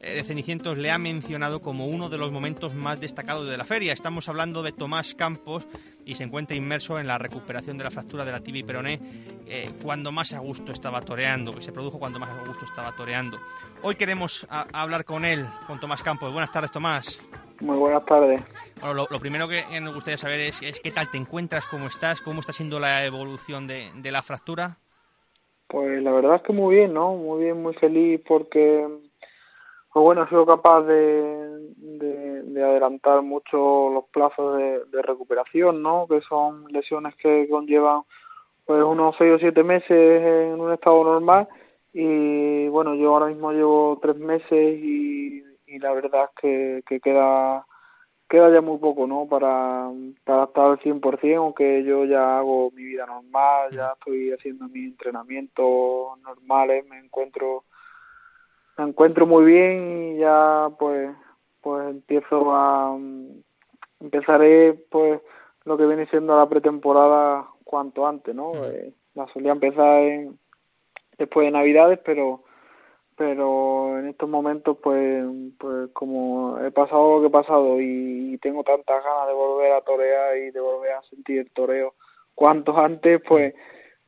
de 0.01 0.23
Cenicientos 0.25 0.79
le 0.79 0.91
ha 0.91 0.99
mencionado 0.99 1.61
como 1.61 1.87
uno 1.87 2.09
de 2.09 2.17
los 2.17 2.33
momentos 2.33 2.75
más 2.75 3.01
destacados 3.01 3.49
de 3.49 3.57
la 3.57 3.65
feria. 3.65 3.93
Estamos 3.93 4.29
hablando 4.29 4.63
de 4.63 4.73
Tomás 4.73 5.15
Campos 5.15 5.69
y 6.07 6.15
se 6.15 6.25
encuentra 6.25 6.57
inmerso 6.57 6.99
en 6.99 7.07
la 7.07 7.19
recuperación 7.19 7.77
de 7.77 7.85
la 7.85 7.91
fractura 7.91 8.25
de 8.25 8.33
la 8.33 8.41
tibia 8.41 8.61
y 8.61 8.65
peroné 8.65 9.01
eh, 9.47 9.71
cuando 9.83 10.11
más 10.11 10.33
a 10.33 10.39
gusto 10.39 10.73
estaba 10.73 11.03
toreando, 11.03 11.53
que 11.53 11.63
se 11.63 11.73
produjo 11.73 11.99
cuando 11.99 12.19
más 12.19 12.31
a 12.31 12.47
gusto 12.47 12.65
estaba 12.65 12.93
toreando. 12.97 13.39
Hoy 13.83 13.97
queremos 13.97 14.47
hablar 14.73 15.05
con 15.05 15.25
él, 15.25 15.45
con 15.67 15.79
Tomás 15.79 16.03
Campos. 16.03 16.33
Buenas 16.33 16.51
tardes, 16.51 16.73
Tomás. 16.73 17.21
Muy 17.61 17.77
buenas 17.77 18.05
tardes. 18.07 18.41
Bueno, 18.81 19.07
lo, 19.11 19.21
primero 19.21 19.47
que 19.49 19.63
nos 19.83 19.93
gustaría 19.93 20.17
saber 20.17 20.41
es, 20.41 20.61
qué 20.83 20.91
tal 20.91 21.11
te 21.11 21.19
encuentras, 21.19 21.67
cómo 21.67 21.89
estás, 21.89 22.23
cómo 22.23 22.41
está 22.41 22.55
siendo 22.55 22.81
la 22.81 23.05
evolución 23.05 23.67
de, 23.67 23.91
de 23.97 24.11
la 24.11 24.23
fractura. 24.23 24.79
Pues 25.67 26.03
la 26.03 26.11
verdad 26.11 26.37
es 26.37 26.43
que 26.43 26.55
muy 26.55 26.77
bien, 26.77 26.95
¿no? 26.95 27.15
Muy 27.15 27.45
bien, 27.45 27.63
muy 27.63 27.75
feliz 27.75 28.21
porque 28.27 28.87
pues 29.93 30.03
bueno, 30.03 30.25
he 30.25 30.29
sido 30.29 30.47
capaz 30.47 30.83
de, 30.83 31.73
de, 31.77 32.63
adelantar 32.63 33.23
mucho 33.23 33.91
los 33.91 34.05
plazos 34.13 34.57
de, 34.59 35.03
recuperación, 35.03 35.83
¿no? 35.83 36.07
Que 36.09 36.21
son 36.23 36.67
lesiones 36.73 37.15
que 37.17 37.49
conllevan 37.49 38.03
pues 38.67 38.83
unos 38.85 39.17
seis 39.19 39.33
o 39.35 39.39
siete 39.39 39.65
meses 39.65 39.91
en 39.91 40.61
un 40.61 40.73
estado 40.73 41.03
normal 41.03 41.49
y 41.93 42.69
bueno, 42.69 42.95
yo 42.95 43.15
ahora 43.15 43.27
mismo 43.27 43.53
llevo 43.53 43.99
tres 44.01 44.17
meses 44.17 44.79
y, 44.79 45.43
y 45.67 45.79
la 45.81 45.93
verdad 45.93 46.25
es 46.25 46.41
que, 46.41 46.83
que 46.87 47.01
queda 47.01 47.65
queda 48.31 48.49
ya 48.53 48.61
muy 48.61 48.79
poco, 48.79 49.09
¿no? 49.09 49.27
Para, 49.27 49.91
para 50.25 50.45
estar 50.45 50.67
al 50.67 50.79
100%, 50.79 51.37
aunque 51.37 51.83
yo 51.83 52.05
ya 52.05 52.39
hago 52.39 52.71
mi 52.71 52.85
vida 52.85 53.05
normal, 53.05 53.73
ya 53.73 53.93
estoy 53.99 54.31
haciendo 54.31 54.69
mis 54.69 54.87
entrenamientos 54.87 56.17
normales, 56.23 56.87
me 56.87 57.01
encuentro 57.01 57.65
me 58.81 58.89
encuentro 58.89 59.27
muy 59.27 59.45
bien 59.45 60.15
y 60.15 60.19
ya 60.19 60.71
pues 60.79 61.11
pues 61.61 61.91
empiezo 61.91 62.55
a 62.55 62.97
empezaré 64.01 64.73
pues 64.91 65.21
lo 65.65 65.77
que 65.77 65.87
viene 65.87 66.07
siendo 66.07 66.37
la 66.37 66.49
pretemporada 66.49 67.47
cuanto 67.65 68.07
antes 68.07 68.35
no 68.35 68.53
eh, 68.65 68.95
la 69.15 69.27
solía 69.29 69.53
empezar 69.53 70.03
en, 70.03 70.39
después 71.19 71.47
de 71.47 71.51
navidades 71.51 71.99
pero 72.05 72.43
pero 73.17 73.99
en 73.99 74.09
estos 74.09 74.29
momentos 74.31 74.79
pues 74.83 75.27
pues 75.59 75.91
como 75.93 76.59
he 76.61 76.71
pasado 76.71 77.17
lo 77.17 77.21
que 77.21 77.27
he 77.27 77.43
pasado 77.43 77.81
y, 77.81 78.39
tengo 78.41 78.65
tantas 78.65 79.05
ganas 79.05 79.27
de 79.27 79.35
volver 79.35 79.73
a 79.73 79.83
torear 79.83 80.39
y 80.39 80.51
de 80.51 80.61
volver 80.61 80.93
a 80.93 81.03
sentir 81.03 81.41
el 81.41 81.51
toreo 81.51 81.93
cuanto 82.35 82.75
antes 82.79 83.21
pues 83.29 83.55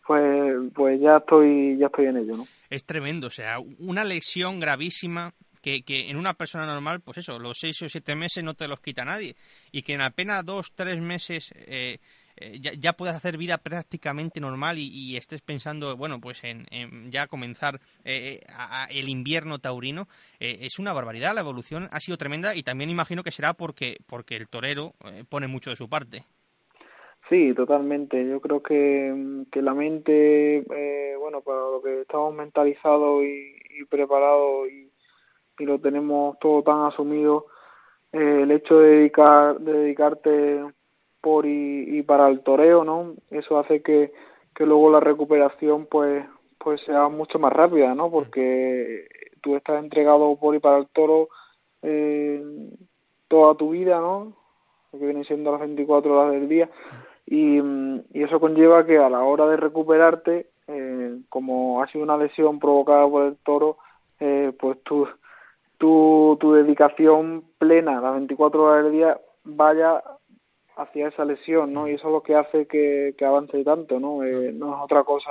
pues 0.07 0.73
pues 0.75 1.01
ya 1.01 1.19
estoy 1.19 1.77
ya 1.79 1.87
estoy 1.87 2.07
en 2.07 2.17
ello 2.19 2.37
no 2.37 2.47
es 2.73 2.85
tremendo. 2.85 3.27
O 3.27 3.31
sea, 3.31 3.59
una 3.79 4.03
lesión 4.03 4.59
gravísima 4.59 5.35
que, 5.61 5.83
que, 5.83 6.09
en 6.11 6.17
una 6.17 6.35
persona 6.35 6.67
normal, 6.67 7.01
pues 7.01 7.19
eso, 7.19 7.39
los 7.39 7.59
seis 7.61 7.81
o 7.83 7.89
siete 7.89 8.17
meses 8.17 8.43
no 8.43 8.55
te 8.55 8.67
los 8.67 8.81
quita 8.81 9.05
nadie. 9.05 9.37
Y 9.71 9.83
que 9.83 9.95
en 9.95 10.01
apenas 10.01 10.45
dos, 10.45 10.73
tres 10.75 11.01
meses 11.01 11.53
eh, 11.55 11.99
eh, 12.37 12.59
ya, 12.61 12.95
puedas 12.95 13.15
hacer 13.15 13.37
vida 13.37 13.59
prácticamente 13.59 14.41
normal 14.41 14.79
y, 14.79 15.17
estés 15.19 15.43
pensando, 15.43 15.97
bueno, 15.97 16.19
pues 16.19 16.43
en, 16.45 16.67
ya 17.11 17.27
comenzar 17.27 17.79
eh, 18.05 18.41
el 18.89 19.09
invierno 19.11 19.59
taurino, 19.59 20.09
es 20.41 20.79
una 20.79 20.95
barbaridad. 20.95 21.35
La 21.35 21.43
evolución 21.43 21.89
ha 21.93 22.01
sido 22.01 22.17
tremenda 22.17 22.57
y 22.57 22.63
también 22.63 22.89
imagino 22.89 23.23
que 23.23 23.31
será 23.31 23.53
porque, 23.53 23.99
porque 24.07 24.37
el 24.37 24.49
torero 24.49 24.95
pone 25.29 25.47
mucho 25.47 25.71
de 25.71 25.77
su 25.77 25.91
parte. 25.91 26.25
Sí, 27.33 27.55
totalmente. 27.55 28.29
Yo 28.29 28.43
creo 28.43 28.63
que, 28.63 29.47
que 29.51 29.63
la 29.63 29.73
mente, 29.73 30.59
eh, 30.59 31.17
bueno, 31.19 31.41
para 31.41 31.61
lo 31.61 31.81
que 31.81 32.03
estamos 32.03 32.35
mentalizados 32.35 33.25
y, 33.25 33.85
preparados 33.89 34.69
y, 34.69 34.91
y, 35.59 35.65
lo 35.65 35.79
tenemos 35.79 36.39
todo 36.41 36.63
tan 36.63 36.83
asumido, 36.83 37.47
eh, 38.13 38.41
el 38.43 38.51
hecho 38.51 38.79
de 38.81 38.97
dedicar 38.97 39.59
de 39.61 39.73
dedicarte 39.73 40.63
por 41.23 41.47
y, 41.47 42.03
para 42.03 42.29
el 42.29 42.41
toreo, 42.41 42.85
¿no? 42.85 43.15
Eso 43.31 43.59
hace 43.59 43.81
que, 43.81 44.13
que 44.55 44.67
luego 44.67 44.91
la 44.91 45.01
recuperación, 45.01 45.87
pues, 45.87 46.27
pues 46.59 46.83
sea 46.83 47.09
mucho 47.09 47.39
más 47.39 47.55
rápida, 47.55 47.95
¿no? 47.95 48.11
Porque 48.11 49.09
tú 49.41 49.57
estás 49.57 49.83
entregado 49.83 50.37
por 50.37 50.55
y 50.55 50.59
para 50.59 50.77
el 50.77 50.89
toro 50.89 51.31
eh, 51.81 52.43
toda 53.29 53.55
tu 53.55 53.71
vida, 53.71 54.01
¿no? 54.01 54.35
Que 54.91 54.99
viene 54.99 55.25
siendo 55.25 55.51
las 55.51 55.61
24 55.61 56.13
horas 56.13 56.33
del 56.35 56.47
día 56.51 56.69
y, 57.27 57.59
y 57.59 58.23
eso 58.23 58.41
conlleva 58.41 58.87
que 58.87 58.99
a 58.99 59.09
la 59.09 59.23
hora 59.23 59.47
de 59.47 59.57
recuperarte, 59.57 60.51
eh, 60.67 61.19
como 61.29 61.83
ha 61.83 61.87
sido 61.89 62.05
una 62.05 62.17
lesión 62.17 62.59
provocada 62.59 63.09
por 63.09 63.27
el 63.27 63.37
toro, 63.39 63.79
eh, 64.21 64.53
pues 64.59 64.83
tu, 64.83 65.09
tu, 65.79 66.37
tu 66.41 66.53
dedicación 66.53 67.45
plena, 67.59 68.01
las 68.01 68.15
24 68.15 68.63
horas 68.63 68.85
del 68.85 68.93
día, 68.93 69.21
vaya 69.45 70.03
hacia 70.77 71.09
esa 71.09 71.25
lesión, 71.25 71.73
¿no? 71.73 71.89
Y 71.89 71.95
eso 71.95 72.09
es 72.09 72.13
lo 72.13 72.23
que 72.23 72.35
hace 72.35 72.67
que, 72.67 73.15
que 73.17 73.25
avance 73.25 73.63
tanto, 73.65 74.01
¿no? 74.01 74.25
Eh, 74.25 74.53
no 74.53 74.75
es 74.75 74.83
otra 74.83 75.05
cosa. 75.05 75.31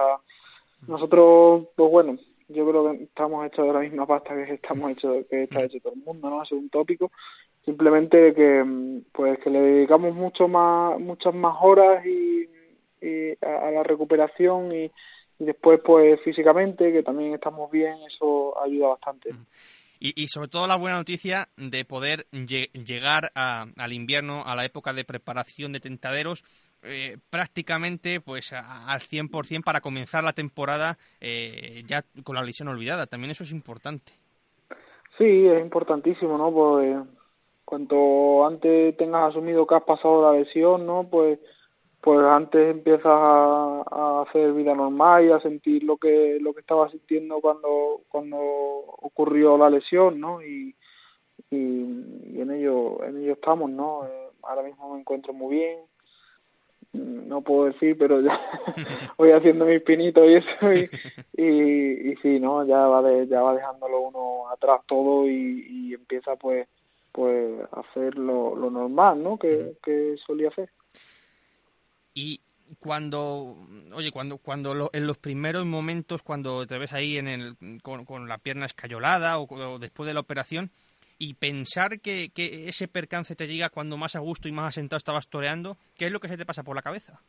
Nosotros, 0.88 1.67
pues 1.75 1.91
bueno, 1.91 2.17
yo 2.48 2.67
creo 2.67 2.91
que 2.91 3.03
estamos 3.03 3.45
hechos 3.45 3.65
de 3.65 3.74
la 3.74 3.79
misma 3.79 4.05
pasta 4.05 4.36
que 4.36 4.53
estamos 4.53 4.91
hechos, 4.91 5.25
que 5.29 5.43
está 5.43 5.63
hecho 5.63 5.79
todo 5.81 5.93
el 5.93 6.03
mundo, 6.03 6.29
¿no? 6.29 6.43
Es 6.43 6.51
un 6.51 6.69
tópico 6.69 7.12
simplemente 7.65 8.34
que 8.34 8.63
mm, 8.63 9.03
pues 9.12 9.39
que 9.39 9.50
le 9.50 9.62
dedicamos 9.62 10.15
mucho 10.15 10.48
más 10.48 11.00
muchas 11.00 11.34
más 11.34 11.56
horas 11.62 12.06
y, 12.06 12.48
a, 13.41 13.72
la 13.72 13.84
recuperación 13.84 14.72
y, 14.74 14.91
después 15.39 15.80
pues 15.84 16.22
físicamente 16.22 16.91
que 16.91 17.01
también 17.01 17.34
estamos 17.34 17.72
bien 17.72 17.96
eso 18.08 18.62
ayuda 18.62 18.89
bastante. 18.89 19.32
Y, 20.00 20.13
y 20.22 20.27
sobre 20.27 20.50
todo 20.50 20.68
la 20.68 20.77
buena 20.77 20.98
noticia 20.98 21.48
de 21.58 21.84
poder 21.84 22.27
llegar 22.32 23.32
al 23.34 23.94
invierno 23.94 24.44
a 24.46 24.56
la 24.56 24.65
época 24.65 24.94
de 24.94 25.03
preparación 25.03 25.74
de 25.74 25.80
tentaderos 25.80 26.44
eh, 26.84 27.18
prácticamente 27.30 28.22
pues 28.22 28.53
al 28.53 29.00
100% 29.01 29.63
para 29.63 29.82
comenzar 29.82 30.24
la 30.24 30.34
temporada 30.34 30.98
eh, 31.20 31.84
ya 31.86 32.03
con 32.24 32.36
la 32.36 32.44
lesión 32.44 32.70
olvidada. 32.70 33.06
También 33.06 33.32
eso 33.32 33.44
es 33.44 33.51
importante. 33.51 34.13
Sí, 35.18 35.46
es 35.46 35.62
importantísimo, 35.62 36.39
¿no? 36.39 36.51
Pues 36.51 36.98
cuanto 37.72 38.46
antes 38.46 38.98
tengas 38.98 39.30
asumido 39.30 39.66
que 39.66 39.75
has 39.75 39.84
pasado 39.84 40.30
la 40.30 40.38
lesión, 40.38 40.86
¿no? 40.86 41.08
Pues 41.10 41.40
pues 42.01 42.20
antes 42.20 42.70
empiezas 42.70 43.06
a, 43.06 44.24
hacer 44.28 44.51
vida 44.51 44.75
normal 44.75 45.24
y 45.24 45.32
a 45.32 45.40
sentir 45.40 45.84
lo 45.84 45.96
que 45.96 46.38
lo 46.42 46.54
que 46.54 46.60
estabas 46.60 46.92
sintiendo 46.92 47.40
cuando 47.40 48.01
cuando 48.10 48.38
ocurrió 48.38 49.58
la 49.58 49.70
lesión, 49.70 50.20
¿no? 50.20 50.42
Y, 50.42 50.75
y, 51.50 52.42
en 52.42 52.51
ello 52.51 53.01
en 53.06 53.20
ello 53.20 53.34
estamos, 53.34 53.72
¿no? 53.72 54.06
Eh, 54.06 54.30
ahora 54.44 54.63
mismo 54.63 54.94
me 54.94 55.00
encuentro 55.00 55.32
muy 55.32 55.56
bien, 55.56 55.80
no 56.92 57.40
puedo 57.40 57.66
decir, 57.68 57.98
pero 57.98 58.20
ya 58.20 58.38
voy 59.18 59.32
haciendo 59.32 59.63
mis 59.63 59.82
pinitos 59.82 60.25
y 60.28 60.34
eso 60.34 60.74
y, 61.38 62.12
y, 62.12 62.16
sí, 62.18 62.38
¿no? 62.42 62.66
Ya 62.66 62.80
va 62.88 63.01
de, 63.01 63.28
ya 63.28 63.42
va 63.42 63.56
dejándolo 63.56 64.01
uno 64.01 64.50
atrás 64.50 64.82
todo 64.88 65.25
y, 65.30 65.66
y 65.70 65.94
empieza 65.94 66.36
pues 66.36 66.68
pues 67.12 67.62
hacer 67.72 68.18
lo, 68.18 68.56
lo 68.56 68.70
normal, 68.70 69.22
¿no? 69.22 69.38
Que, 69.38 69.77
que 69.84 70.15
solía 70.25 70.50
hacer. 70.50 70.70
Y 72.13 72.41
cuando, 72.80 73.58
oye, 73.94 74.12
cuando, 74.12 74.38
cuando 74.38 74.89
en 74.94 75.08
los 75.08 75.18
primeros 75.18 75.65
momentos, 75.65 76.24
cuando 76.24 76.65
te 76.65 76.77
ves 76.77 76.94
ahí 76.94 77.18
en 77.18 77.27
el, 77.27 77.56
con, 77.84 78.06
con 78.06 78.27
la 78.27 78.38
pierna 78.38 78.65
escayolada 78.65 79.39
o, 79.39 79.80
después 79.80 80.08
de 80.08 80.13
la 80.13 80.22
operación, 80.22 80.72
y 81.18 81.36
pensar 81.36 82.00
que, 82.01 82.30
que, 82.34 82.68
ese 82.68 82.88
percance 82.88 83.36
te 83.36 83.48
llega 83.48 83.70
cuando 83.70 83.98
más 83.98 84.15
a 84.15 84.20
gusto 84.20 84.48
y 84.48 84.51
más 84.51 84.70
asentado 84.70 84.98
estabas 84.98 85.27
toreando, 85.27 85.77
¿qué 85.96 86.08
es 86.08 86.12
lo 86.12 86.20
que 86.20 86.27
se 86.27 86.38
te 86.38 86.46
pasa 86.46 86.63
por 86.63 86.75
la 86.75 86.82
cabeza? 86.82 87.20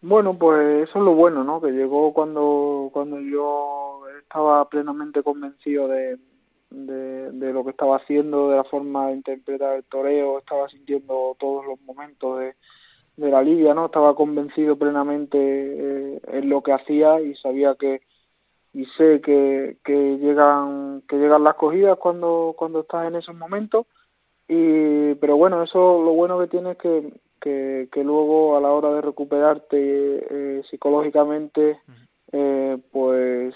Bueno, 0.00 0.36
pues 0.36 0.88
eso 0.88 0.98
es 0.98 1.04
lo 1.04 1.14
bueno, 1.14 1.44
¿no? 1.44 1.60
Que 1.60 1.70
llegó 1.70 2.12
cuando, 2.12 2.90
cuando 2.92 3.20
yo 3.20 4.02
estaba 4.20 4.68
plenamente 4.68 5.22
convencido 5.22 5.88
de, 5.88 6.18
de, 6.74 7.32
de, 7.32 7.52
lo 7.52 7.64
que 7.64 7.70
estaba 7.70 7.96
haciendo, 7.96 8.50
de 8.50 8.56
la 8.56 8.64
forma 8.64 9.08
de 9.08 9.14
interpretar 9.14 9.76
el 9.76 9.84
toreo, 9.84 10.38
estaba 10.38 10.68
sintiendo 10.68 11.36
todos 11.38 11.64
los 11.64 11.80
momentos 11.82 12.40
de, 12.40 12.54
de 13.16 13.30
la 13.30 13.42
liga, 13.42 13.74
¿no? 13.74 13.86
Estaba 13.86 14.14
convencido 14.14 14.76
plenamente 14.76 15.38
eh, 15.38 16.20
en 16.26 16.48
lo 16.48 16.62
que 16.62 16.72
hacía 16.72 17.20
y 17.20 17.34
sabía 17.36 17.74
que 17.74 18.02
y 18.72 18.86
sé 18.96 19.20
que, 19.20 19.76
que 19.84 20.18
llegan 20.18 21.02
que 21.08 21.16
llegan 21.16 21.44
las 21.44 21.54
cogidas 21.54 21.96
cuando 21.96 22.54
cuando 22.58 22.80
estás 22.80 23.06
en 23.06 23.14
esos 23.14 23.36
momentos 23.36 23.86
y 24.48 25.14
pero 25.14 25.36
bueno 25.36 25.62
eso 25.62 26.02
lo 26.02 26.12
bueno 26.12 26.40
que 26.40 26.48
tiene 26.48 26.72
es 26.72 26.78
que 26.78 27.12
que, 27.40 27.88
que 27.92 28.02
luego 28.02 28.56
a 28.56 28.60
la 28.60 28.72
hora 28.72 28.92
de 28.94 29.02
recuperarte 29.02 29.76
eh, 29.78 30.62
psicológicamente 30.68 31.78
eh, 32.32 32.78
pues 32.90 33.54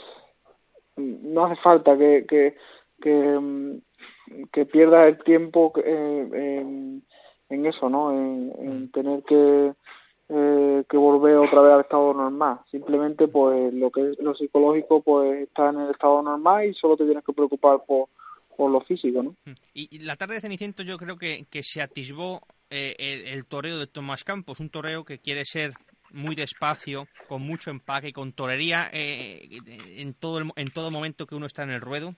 no 0.96 1.46
hace 1.46 1.60
falta 1.62 1.96
que, 1.96 2.26
que 2.28 2.56
que, 3.00 3.38
mm, 3.38 3.80
que 4.52 4.66
pierdas 4.66 5.08
el 5.08 5.18
tiempo 5.24 5.72
eh, 5.84 6.28
en, 6.32 7.02
en, 7.48 7.66
eso, 7.66 7.88
¿no? 7.88 8.12
En, 8.12 8.52
en, 8.58 8.90
tener 8.90 9.22
que, 9.24 9.72
eh, 10.28 10.84
que 10.88 10.96
volver 10.96 11.36
otra 11.36 11.62
vez 11.62 11.72
al 11.72 11.80
estado 11.80 12.14
normal. 12.14 12.60
Simplemente, 12.70 13.28
pues 13.28 13.72
lo 13.74 13.90
que 13.90 14.10
es 14.10 14.18
lo 14.18 14.34
psicológico, 14.34 15.02
pues 15.02 15.42
está 15.48 15.70
en 15.70 15.80
el 15.80 15.90
estado 15.90 16.22
normal 16.22 16.66
y 16.66 16.74
solo 16.74 16.96
te 16.96 17.04
tienes 17.04 17.24
que 17.24 17.32
preocupar 17.32 17.80
por, 17.86 18.08
por 18.56 18.70
lo 18.70 18.80
físico, 18.82 19.22
¿no? 19.22 19.30
Mm. 19.44 19.52
Y, 19.74 19.98
la 20.00 20.16
tarde 20.16 20.34
de 20.34 20.40
Ceniciento 20.40 20.82
yo 20.82 20.98
creo 20.98 21.16
que, 21.16 21.46
que 21.50 21.62
se 21.62 21.80
atisbó 21.80 22.40
eh, 22.70 23.24
el, 23.32 23.46
toreo 23.46 23.78
de 23.78 23.86
Tomás 23.86 24.24
Campos, 24.24 24.60
un 24.60 24.68
toreo 24.68 25.04
que 25.04 25.18
quiere 25.18 25.44
ser 25.44 25.72
muy 26.10 26.34
despacio, 26.34 27.06
con 27.28 27.42
mucho 27.42 27.70
empaque, 27.70 28.12
con 28.12 28.32
torería 28.32 28.90
eh, 28.92 29.48
en, 29.96 30.12
todo 30.12 30.42
en 30.56 30.70
todo 30.70 30.90
momento 30.90 31.26
que 31.26 31.34
uno 31.34 31.46
está 31.46 31.62
en 31.62 31.70
el 31.70 31.80
ruedo, 31.80 32.14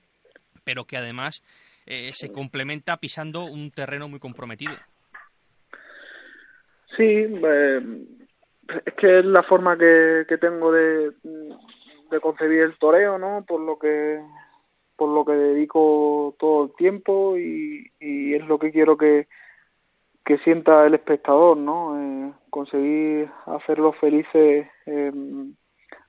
pero 0.65 0.85
que 0.85 0.97
además 0.97 1.43
eh, 1.87 2.11
se 2.13 2.33
complementa 2.33 2.99
pisando 2.99 3.45
un 3.45 3.71
terreno 3.71 4.09
muy 4.09 4.21
comprometido. 4.21 4.75
Sí, 6.97 7.05
eh, 7.05 7.81
es 8.85 8.95
que 8.95 9.19
es 9.21 9.25
la 9.25 9.43
forma 9.43 9.77
que, 9.77 10.25
que 10.29 10.39
tengo 10.39 10.73
de, 10.73 11.13
de 12.11 12.21
concebir 12.21 12.61
el 12.61 12.79
toreo, 12.79 13.19
¿no? 13.19 13.45
Por 13.47 13.61
lo 13.61 13.79
que 13.79 14.21
por 14.97 15.09
lo 15.09 15.25
que 15.25 15.33
dedico 15.33 16.37
todo 16.39 16.65
el 16.65 16.73
tiempo 16.77 17.39
y, 17.39 17.91
y 17.99 18.35
es 18.35 18.47
lo 18.47 18.59
que 18.59 18.71
quiero 18.71 18.99
que, 18.99 19.29
que 20.27 20.37
sienta 20.41 20.87
el 20.87 20.93
espectador, 20.93 21.57
¿no? 21.57 21.99
Eh, 21.99 22.33
conseguir 22.51 23.31
hacerlos 23.47 23.97
felices 23.97 24.69
eh, 24.85 25.13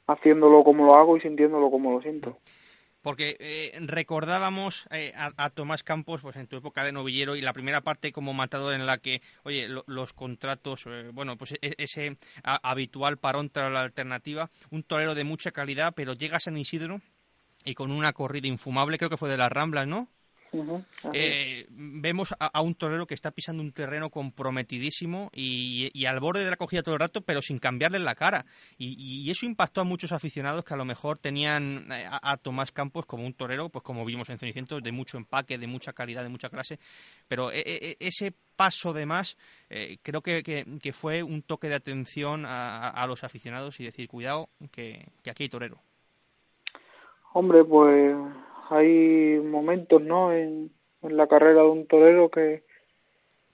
haciéndolo 0.08 0.66
como 0.66 0.86
lo 0.88 0.96
hago 0.96 1.16
y 1.16 1.22
sintiéndolo 1.22 1.72
como 1.72 1.94
lo 1.94 2.02
siento. 2.02 2.38
Porque 3.02 3.38
eh, 3.40 3.78
recordábamos 3.82 4.88
a, 4.90 5.50
Tomás 5.50 5.84
Campos 5.84 6.22
pues 6.22 6.36
en 6.36 6.48
tu 6.48 6.58
época 6.58 6.84
de 6.84 6.92
novillero 6.92 7.36
y 7.36 7.42
la 7.42 7.54
primera 7.54 7.82
parte 7.82 8.12
como 8.12 8.34
matador 8.34 8.74
en 8.74 8.86
la 8.86 8.98
que, 9.00 9.22
oye, 9.44 9.68
los 9.88 10.14
contratos, 10.14 10.86
bueno, 11.14 11.38
pues 11.38 11.54
e, 11.62 11.76
ese 11.78 12.18
habitual 12.44 13.18
parón 13.18 13.50
tras 13.50 13.72
la 13.72 13.82
alternativa, 13.82 14.52
un 14.70 14.84
torero 14.84 15.16
de 15.16 15.24
mucha 15.24 15.52
calidad, 15.52 15.94
pero 15.96 16.14
llega 16.14 16.38
a 16.38 16.42
San 16.42 16.58
Isidro 16.58 17.02
y 17.64 17.74
con 17.76 17.92
una 17.92 18.14
corrida 18.14 18.48
infumable, 18.48 18.98
creo 18.98 19.10
que 19.10 19.18
fue 19.18 19.30
de 19.30 19.38
las 19.38 19.52
Ramblas, 19.52 19.88
¿no? 19.88 20.10
Eh, 21.14 21.66
vemos 21.70 22.34
a, 22.38 22.62
un 22.62 22.76
torero 22.76 23.08
que 23.08 23.14
está 23.14 23.32
pisando 23.32 23.64
un 23.64 23.72
terreno 23.72 24.10
comprometidísimo 24.10 25.30
y, 25.34 26.06
al 26.06 26.20
borde 26.20 26.44
de 26.44 26.50
la 26.50 26.58
cogida 26.58 26.84
todo 26.84 26.96
el 26.96 27.00
rato, 27.00 27.22
pero 27.22 27.42
sin 27.42 27.60
cambiarle 27.60 28.00
la 28.00 28.16
cara. 28.16 28.46
Y, 28.78 29.30
eso 29.32 29.46
impactó 29.46 29.82
a 29.82 29.86
muchos 29.86 30.12
aficionados 30.12 30.66
que 30.66 30.74
a 30.74 30.78
lo 30.78 30.86
mejor 30.86 31.18
tenían 31.18 31.88
eh, 31.92 32.06
a, 32.10 32.38
Tomás 32.38 32.72
Campos 32.72 33.06
como 33.06 33.26
un 33.26 33.34
torero, 33.34 33.70
pues 33.70 33.84
como 33.84 34.04
vimos 34.04 34.30
en 34.30 34.38
Cenicientos, 34.38 34.84
de 34.84 34.92
mucho 34.92 35.18
empaque, 35.18 35.58
de 35.58 35.68
mucha 35.68 35.94
calidad, 35.94 36.24
de 36.24 36.30
mucha 36.30 36.50
clase. 36.50 36.80
Pero 37.28 37.52
eh, 37.52 37.96
ese 38.00 38.34
paso 38.56 38.94
de 38.94 39.06
más 39.06 39.38
creo 40.04 40.22
que, 40.22 40.94
fue 40.94 41.24
un 41.24 41.42
toque 41.42 41.70
de 41.70 41.76
atención 41.76 42.44
a, 42.46 43.06
los 43.08 43.24
aficionados 43.24 43.80
y 43.80 43.86
decir, 43.86 44.08
cuidado, 44.08 44.50
que 44.72 45.08
aquí 45.30 45.44
hay 45.44 45.50
torero. 45.50 45.80
Hombre, 47.34 47.64
pues 47.64 48.14
hay 48.72 49.40
momentos, 49.44 50.02
¿no? 50.02 50.34
En, 50.34 50.72
la 51.02 51.28
carrera 51.28 51.64
de 51.64 51.70
un 51.70 51.88
torero 51.88 52.30
que, 52.30 52.64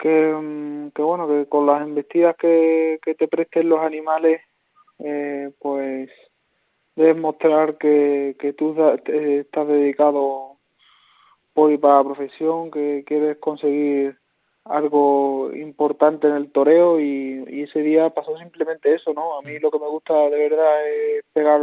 mm, 0.03 0.89
que 0.89 1.01
bueno, 1.01 1.27
que 1.27 1.47
con 1.47 1.65
las 1.65 1.81
embestidas 1.81 2.35
que, 2.35 2.99
que 3.01 3.15
te 3.15 3.27
presten 3.29 3.69
los 3.69 3.79
animales, 3.79 4.41
eh, 4.99 5.51
pues 5.59 6.09
debes 6.95 7.17
mostrar 7.17 7.77
que, 7.77 8.35
que 8.37 8.51
tú 8.53 8.75
estás 9.07 9.67
dedicado 9.67 10.57
hoy 11.53 11.77
para 11.77 11.97
la 11.99 12.03
profesión, 12.03 12.69
que 12.69 13.03
quieres 13.07 13.37
conseguir 13.37 14.17
algo 14.65 15.51
importante 15.55 16.27
en 16.27 16.35
el 16.35 16.51
toreo 16.51 16.99
y, 16.99 17.45
y 17.47 17.63
ese 17.63 17.79
día 17.79 18.09
pasó 18.09 18.37
simplemente 18.37 18.93
eso, 18.93 19.13
¿no? 19.13 19.39
A 19.39 19.41
mí 19.41 19.57
lo 19.59 19.71
que 19.71 19.79
me 19.79 19.87
gusta 19.87 20.13
de 20.13 20.37
verdad 20.49 20.87
es 20.89 21.25
pegar 21.31 21.61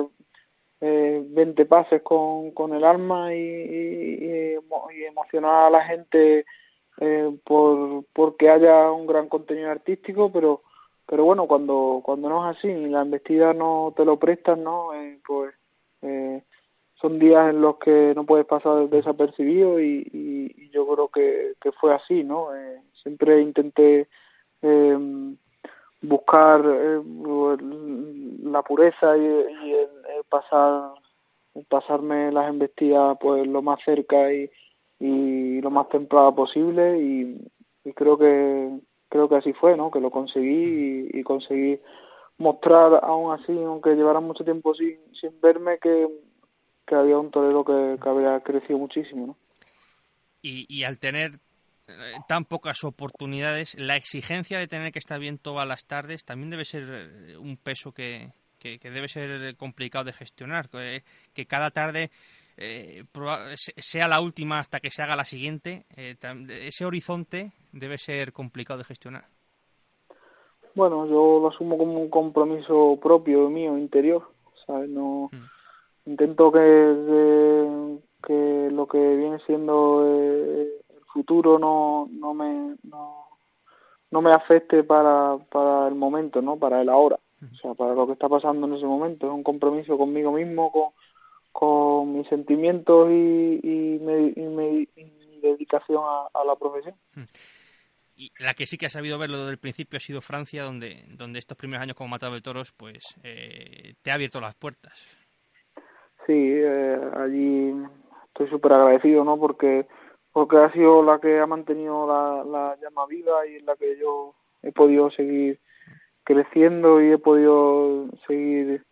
eh, 0.80 1.22
20 1.26 1.66
pases 1.66 2.02
con, 2.02 2.50
con 2.52 2.74
el 2.74 2.84
alma 2.84 3.34
y, 3.34 3.38
y, 3.38 4.54
y 4.54 5.04
emocionar 5.04 5.66
a 5.66 5.70
la 5.70 5.84
gente 5.84 6.44
eh, 7.00 7.36
por 7.44 8.04
porque 8.12 8.50
haya 8.50 8.90
un 8.90 9.06
gran 9.06 9.28
contenido 9.28 9.70
artístico 9.70 10.30
pero 10.32 10.62
pero 11.06 11.24
bueno 11.24 11.46
cuando 11.46 12.00
cuando 12.04 12.28
no 12.28 12.50
es 12.50 12.56
así 12.56 12.68
y 12.68 12.86
la 12.88 13.02
embestida 13.02 13.52
no 13.52 13.92
te 13.96 14.04
lo 14.04 14.18
prestan 14.18 14.62
no 14.62 14.94
eh, 14.94 15.18
pues 15.26 15.54
eh, 16.02 16.42
son 17.00 17.18
días 17.18 17.50
en 17.50 17.60
los 17.60 17.78
que 17.78 18.12
no 18.14 18.24
puedes 18.24 18.46
pasar 18.46 18.88
desapercibido 18.88 19.80
y, 19.80 20.08
y, 20.12 20.70
yo 20.70 20.86
creo 20.88 21.08
que, 21.08 21.52
que 21.60 21.70
fue 21.72 21.94
así 21.94 22.24
no 22.24 22.54
eh, 22.54 22.80
siempre 23.02 23.40
intenté 23.40 24.08
eh, 24.62 24.98
buscar 26.04 26.62
eh, 26.64 27.00
la 28.44 28.62
pureza 28.62 29.16
y, 29.16 29.24
el, 29.24 29.88
pasar 30.28 30.92
pasarme 31.68 32.32
las 32.32 32.48
embestidas 32.48 33.16
pues 33.20 33.46
lo 33.46 33.62
más 33.62 33.78
cerca 33.84 34.32
y, 34.32 34.50
y 34.98 35.60
lo 35.60 35.70
más 35.70 35.88
temprano 35.88 36.34
posible 36.34 36.98
y, 37.00 37.40
creo 37.94 38.16
que 38.16 38.80
creo 39.08 39.28
que 39.28 39.36
así 39.36 39.52
fue 39.52 39.76
no 39.76 39.90
que 39.90 40.00
lo 40.00 40.10
conseguí 40.10 41.10
y, 41.12 41.22
conseguí 41.22 41.78
mostrar 42.38 43.00
aún 43.02 43.32
así 43.32 43.52
aunque 43.52 43.94
llevara 43.94 44.20
mucho 44.20 44.42
tiempo 44.42 44.74
sin, 44.74 44.98
sin 45.20 45.38
verme 45.40 45.78
que, 45.78 46.08
que 46.86 46.94
había 46.94 47.18
un 47.18 47.30
torero 47.30 47.64
que, 47.64 47.98
que 48.02 48.08
había 48.08 48.40
crecido 48.40 48.78
muchísimo 48.78 49.26
¿no? 49.26 49.36
y, 50.42 50.66
y 50.68 50.84
al 50.84 50.98
tener 50.98 51.32
tan 52.28 52.44
pocas 52.44 52.84
oportunidades, 52.84 53.78
la 53.78 53.96
exigencia 53.96 54.58
de 54.58 54.66
tener 54.66 54.92
que 54.92 54.98
estar 54.98 55.20
bien 55.20 55.38
todas 55.38 55.66
las 55.68 55.84
tardes 55.84 56.24
también 56.24 56.50
debe 56.50 56.64
ser 56.64 56.84
eh, 56.88 57.36
un 57.36 57.56
peso 57.56 57.92
que, 57.92 58.32
que, 58.58 58.78
debe 58.90 59.08
ser 59.08 59.56
complicado 59.56 60.06
de 60.06 60.12
gestionar. 60.12 60.68
Que, 60.70 61.46
cada 61.46 61.70
tarde 61.70 62.10
eh, 62.56 63.04
sea 63.76 64.08
la 64.08 64.20
última 64.20 64.58
hasta 64.58 64.80
que 64.80 64.90
se 64.90 65.02
haga 65.02 65.16
la 65.16 65.24
siguiente, 65.24 65.84
ese 65.96 66.84
horizonte 66.84 67.52
debe 67.72 67.98
ser 67.98 68.32
complicado 68.32 68.78
de 68.78 68.84
gestionar. 68.84 69.24
Bueno, 70.74 71.06
yo 71.06 71.38
lo 71.40 71.48
asumo 71.48 71.78
como 71.78 72.00
un 72.00 72.10
compromiso 72.10 72.98
propio 73.00 73.48
mío, 73.48 73.78
interior. 73.78 74.28
No, 74.66 75.30
mm. 75.30 76.10
Intento 76.10 76.50
que, 76.50 77.98
que, 78.26 78.68
lo 78.72 78.86
que 78.86 78.98
viene 78.98 79.38
siendo 79.46 80.04
futuro 81.14 81.58
no, 81.58 82.08
no 82.10 82.34
me 82.34 82.76
no, 82.82 83.24
no 84.10 84.20
me 84.20 84.32
afecte 84.32 84.84
para, 84.84 85.38
para 85.50 85.88
el 85.88 85.94
momento, 85.94 86.42
¿no? 86.42 86.56
Para 86.56 86.82
el 86.82 86.88
ahora. 86.88 87.18
O 87.42 87.56
sea, 87.56 87.74
para 87.74 87.94
lo 87.94 88.06
que 88.06 88.14
está 88.14 88.28
pasando 88.28 88.66
en 88.66 88.74
ese 88.74 88.86
momento. 88.86 89.26
Es 89.26 89.32
un 89.32 89.42
compromiso 89.42 89.98
conmigo 89.98 90.32
mismo, 90.32 90.70
con, 90.72 90.90
con 91.52 92.16
mis 92.16 92.28
sentimientos 92.28 93.10
y, 93.10 93.60
y, 93.62 93.98
mi, 93.98 94.88
dedicación 95.42 96.02
a, 96.04 96.44
la 96.44 96.56
profesión. 96.56 96.94
Y 98.16 98.32
la 98.38 98.54
que 98.54 98.66
sí 98.66 98.78
que 98.78 98.86
ha 98.86 98.90
sabido 98.90 99.18
verlo 99.18 99.38
desde 99.38 99.50
el 99.52 99.58
principio 99.58 99.96
ha 99.96 100.00
sido 100.00 100.22
Francia, 100.22 100.62
donde, 100.62 101.04
donde 101.08 101.38
estos 101.38 101.58
primeros 101.58 101.82
años 101.82 101.96
como 101.96 102.08
matador 102.08 102.36
de 102.36 102.42
toros, 102.42 102.72
pues 102.72 103.16
eh, 103.24 103.94
te 104.02 104.10
ha 104.10 104.14
abierto 104.14 104.40
las 104.40 104.54
puertas. 104.54 104.94
Sí, 106.26 106.32
eh, 106.32 106.98
allí 107.16 107.74
estoy 108.28 108.48
súper 108.48 108.72
agradecido, 108.72 109.24
¿no? 109.24 109.38
Porque 109.38 109.86
porque 110.34 110.56
ha 110.56 110.72
sido 110.72 111.04
la 111.04 111.20
que 111.20 111.38
ha 111.38 111.46
mantenido 111.46 112.08
la, 112.08 112.76
llama 112.82 113.06
viva 113.06 113.46
y 113.46 113.54
en 113.54 113.66
la 113.66 113.76
que 113.76 113.96
yo 113.96 114.34
he 114.64 114.72
podido 114.72 115.08
seguir 115.12 115.60
creciendo 116.24 117.00
y 117.00 117.12
he 117.12 117.18
podido 117.18 118.08
seguir 118.26 118.84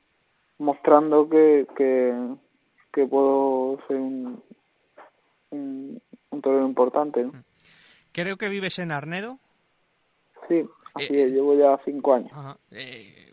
mostrando 0.59 1.29
que, 1.29 1.67
que, 1.77 3.07
puedo 3.09 3.81
ser 3.89 3.97
un, 3.97 4.41
un, 5.51 6.01
torero 6.41 6.65
importante. 6.65 7.29
Creo 8.13 8.37
que 8.37 8.49
vives 8.49 8.79
en 8.79 8.93
Arnedo. 8.93 9.41
Sí, 10.49 10.65
así 10.95 11.21
es, 11.21 11.33
llevo 11.33 11.57
ya 11.57 11.77
cinco 11.85 12.15
años. 12.15 12.31
Eh, 12.71 13.33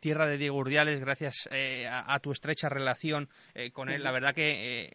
tierra 0.00 0.26
de 0.26 0.38
Diego 0.38 0.56
Urdiales, 0.56 0.98
gracias 0.98 1.48
eh, 1.52 1.86
a, 1.88 2.18
tu 2.18 2.32
estrecha 2.32 2.68
relación 2.68 3.28
eh, 3.54 3.70
con 3.70 3.90
él. 3.90 4.02
La 4.02 4.10
verdad 4.10 4.34
que 4.34 4.90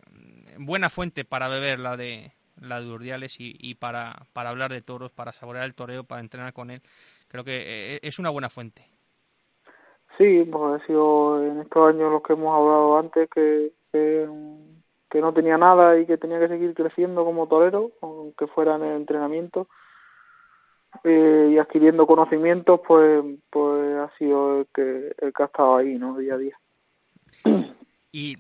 buena 0.58 0.90
fuente 0.90 1.24
para 1.24 1.48
beber 1.48 1.80
la 1.80 1.96
de 1.96 2.34
la 2.62 2.82
de 2.82 2.88
Urdiales 2.88 3.36
y, 3.40 3.76
para, 3.76 4.26
para 4.34 4.50
hablar 4.50 4.72
de 4.72 4.82
toros, 4.82 5.12
para 5.12 5.34
saborear 5.34 5.66
el 5.66 5.76
toreo, 5.76 6.04
para 6.04 6.22
entrenar 6.22 6.54
con 6.54 6.72
él, 6.72 6.82
creo 7.28 7.44
que 7.44 7.96
eh, 7.96 8.00
es 8.02 8.20
una 8.20 8.30
buena 8.30 8.50
fuente. 8.50 8.84
Sí, 10.18 10.44
pues 10.52 10.82
ha 10.82 10.86
sido 10.86 11.44
en 11.46 11.62
estos 11.62 11.94
años 11.94 12.12
los 12.12 12.22
que 12.22 12.34
hemos 12.34 12.54
hablado 12.54 13.00
antes 13.00 13.30
que, 13.30 13.72
que, 13.92 14.28
no 15.22 15.34
tenía 15.34 15.58
nada 15.58 15.98
y 15.98 16.06
que 16.06 16.18
tenía 16.18 16.40
que 16.40 16.50
seguir 16.50 16.74
creciendo 16.74 17.24
como 17.24 17.48
torero, 17.48 17.92
aunque 18.02 18.48
fuera 18.48 18.76
en 18.76 18.84
el 18.84 18.96
entrenamiento. 18.98 19.68
Eh, 21.04 21.52
y 21.54 21.58
adquiriendo 21.58 22.06
conocimientos, 22.06 22.82
pues, 22.86 23.24
pues 23.50 23.98
ha 23.98 24.12
sido 24.18 24.62
el 24.62 24.68
que, 24.74 25.16
el 25.20 25.32
que 25.32 25.44
ha 25.44 25.46
estado 25.46 25.78
ahí, 25.78 25.98
¿no? 25.98 26.18
Día 26.18 26.34
a 26.34 26.38
día. 26.38 26.60
Y 28.12 28.36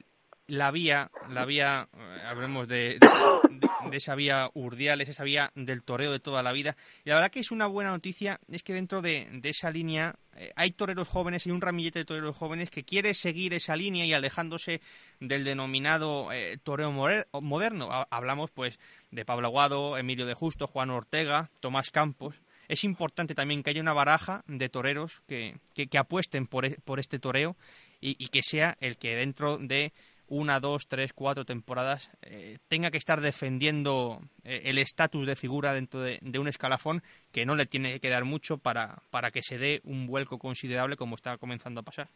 la 0.49 0.71
vía, 0.71 1.11
la 1.29 1.45
vía, 1.45 1.87
eh, 1.93 2.21
hablemos 2.25 2.67
de, 2.67 2.97
de, 2.99 3.97
esa 3.97 4.15
vía 4.15 4.49
urdiales, 4.55 5.07
esa 5.07 5.23
vía 5.23 5.51
del 5.55 5.83
toreo 5.83 6.11
de 6.11 6.19
toda 6.19 6.43
la 6.43 6.51
vida. 6.51 6.75
Y 7.05 7.09
la 7.09 7.15
verdad 7.15 7.31
que 7.31 7.39
es 7.39 7.51
una 7.51 7.67
buena 7.67 7.91
noticia, 7.91 8.39
es 8.51 8.63
que 8.63 8.73
dentro 8.73 9.01
de, 9.01 9.27
esa 9.43 9.71
línea 9.71 10.15
eh, 10.35 10.51
hay 10.55 10.71
toreros 10.71 11.07
jóvenes 11.07 11.45
y 11.45 11.51
un 11.51 11.61
ramillete 11.61 11.99
de 11.99 12.05
toreros 12.05 12.35
jóvenes 12.35 12.71
que 12.71 12.83
quiere 12.83 13.13
seguir 13.13 13.53
esa 13.53 13.75
línea 13.75 14.05
y 14.05 14.13
alejándose 14.13 14.81
del 15.19 15.43
denominado 15.43 16.31
eh, 16.31 16.57
toreo 16.63 16.91
moderno. 16.91 17.89
Hablamos 18.09 18.49
pues 18.51 18.79
de 19.11 19.25
Pablo 19.25 19.47
Aguado, 19.47 19.97
Emilio 19.97 20.25
de 20.25 20.33
Justo, 20.33 20.67
Juan 20.67 20.89
Ortega, 20.89 21.51
Tomás 21.59 21.91
Campos. 21.91 22.41
Es 22.67 22.83
importante 22.83 23.33
también 23.33 23.63
que 23.63 23.71
haya 23.71 23.81
una 23.81 23.93
baraja 23.93 24.43
de 24.47 24.69
toreros 24.69 25.21
que, 25.27 25.57
que, 25.73 25.97
apuesten 25.97 26.45
por, 26.45 26.65
e, 26.65 26.77
por, 26.85 26.99
este 26.99 27.17
toreo 27.17 27.55
y 27.99 28.27
que 28.27 28.43
sea 28.43 28.77
el 28.79 28.97
que 28.97 29.15
dentro 29.15 29.57
de 29.57 29.91
una, 30.29 30.59
dos, 30.59 30.87
tres, 30.87 31.13
cuatro 31.13 31.45
temporadas 31.45 32.11
eh, 32.21 32.57
tenga 32.67 32.91
que 32.91 32.97
estar 32.97 33.21
defendiendo 33.21 34.19
eh, 34.43 34.61
el 34.65 34.77
estatus 34.77 35.25
de 35.25 35.35
figura 35.35 35.73
dentro 35.73 36.01
de, 36.01 36.19
un 36.39 36.47
escalafón 36.47 37.01
que 37.31 37.45
no 37.45 37.55
le 37.55 37.65
tiene 37.65 37.99
que 37.99 38.09
dar 38.09 38.25
mucho 38.25 38.57
para, 38.57 39.01
para 39.09 39.31
que 39.31 39.41
se 39.41 39.57
dé 39.57 39.81
un 39.83 40.07
vuelco 40.07 40.37
considerable 40.37 40.95
como 40.95 41.15
está 41.15 41.37
comenzando 41.37 41.81
a 41.81 41.83
pasar. 41.83 42.07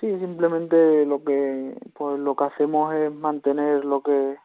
Sí, 0.00 0.08
simplemente 0.18 1.04
lo 1.06 1.22
que 1.22 1.76
pues 1.94 2.18
lo 2.18 2.34
que 2.34 2.44
hacemos 2.44 2.94
es 2.94 3.12
mantener 3.12 3.84
lo 3.84 4.02
que 4.02 4.36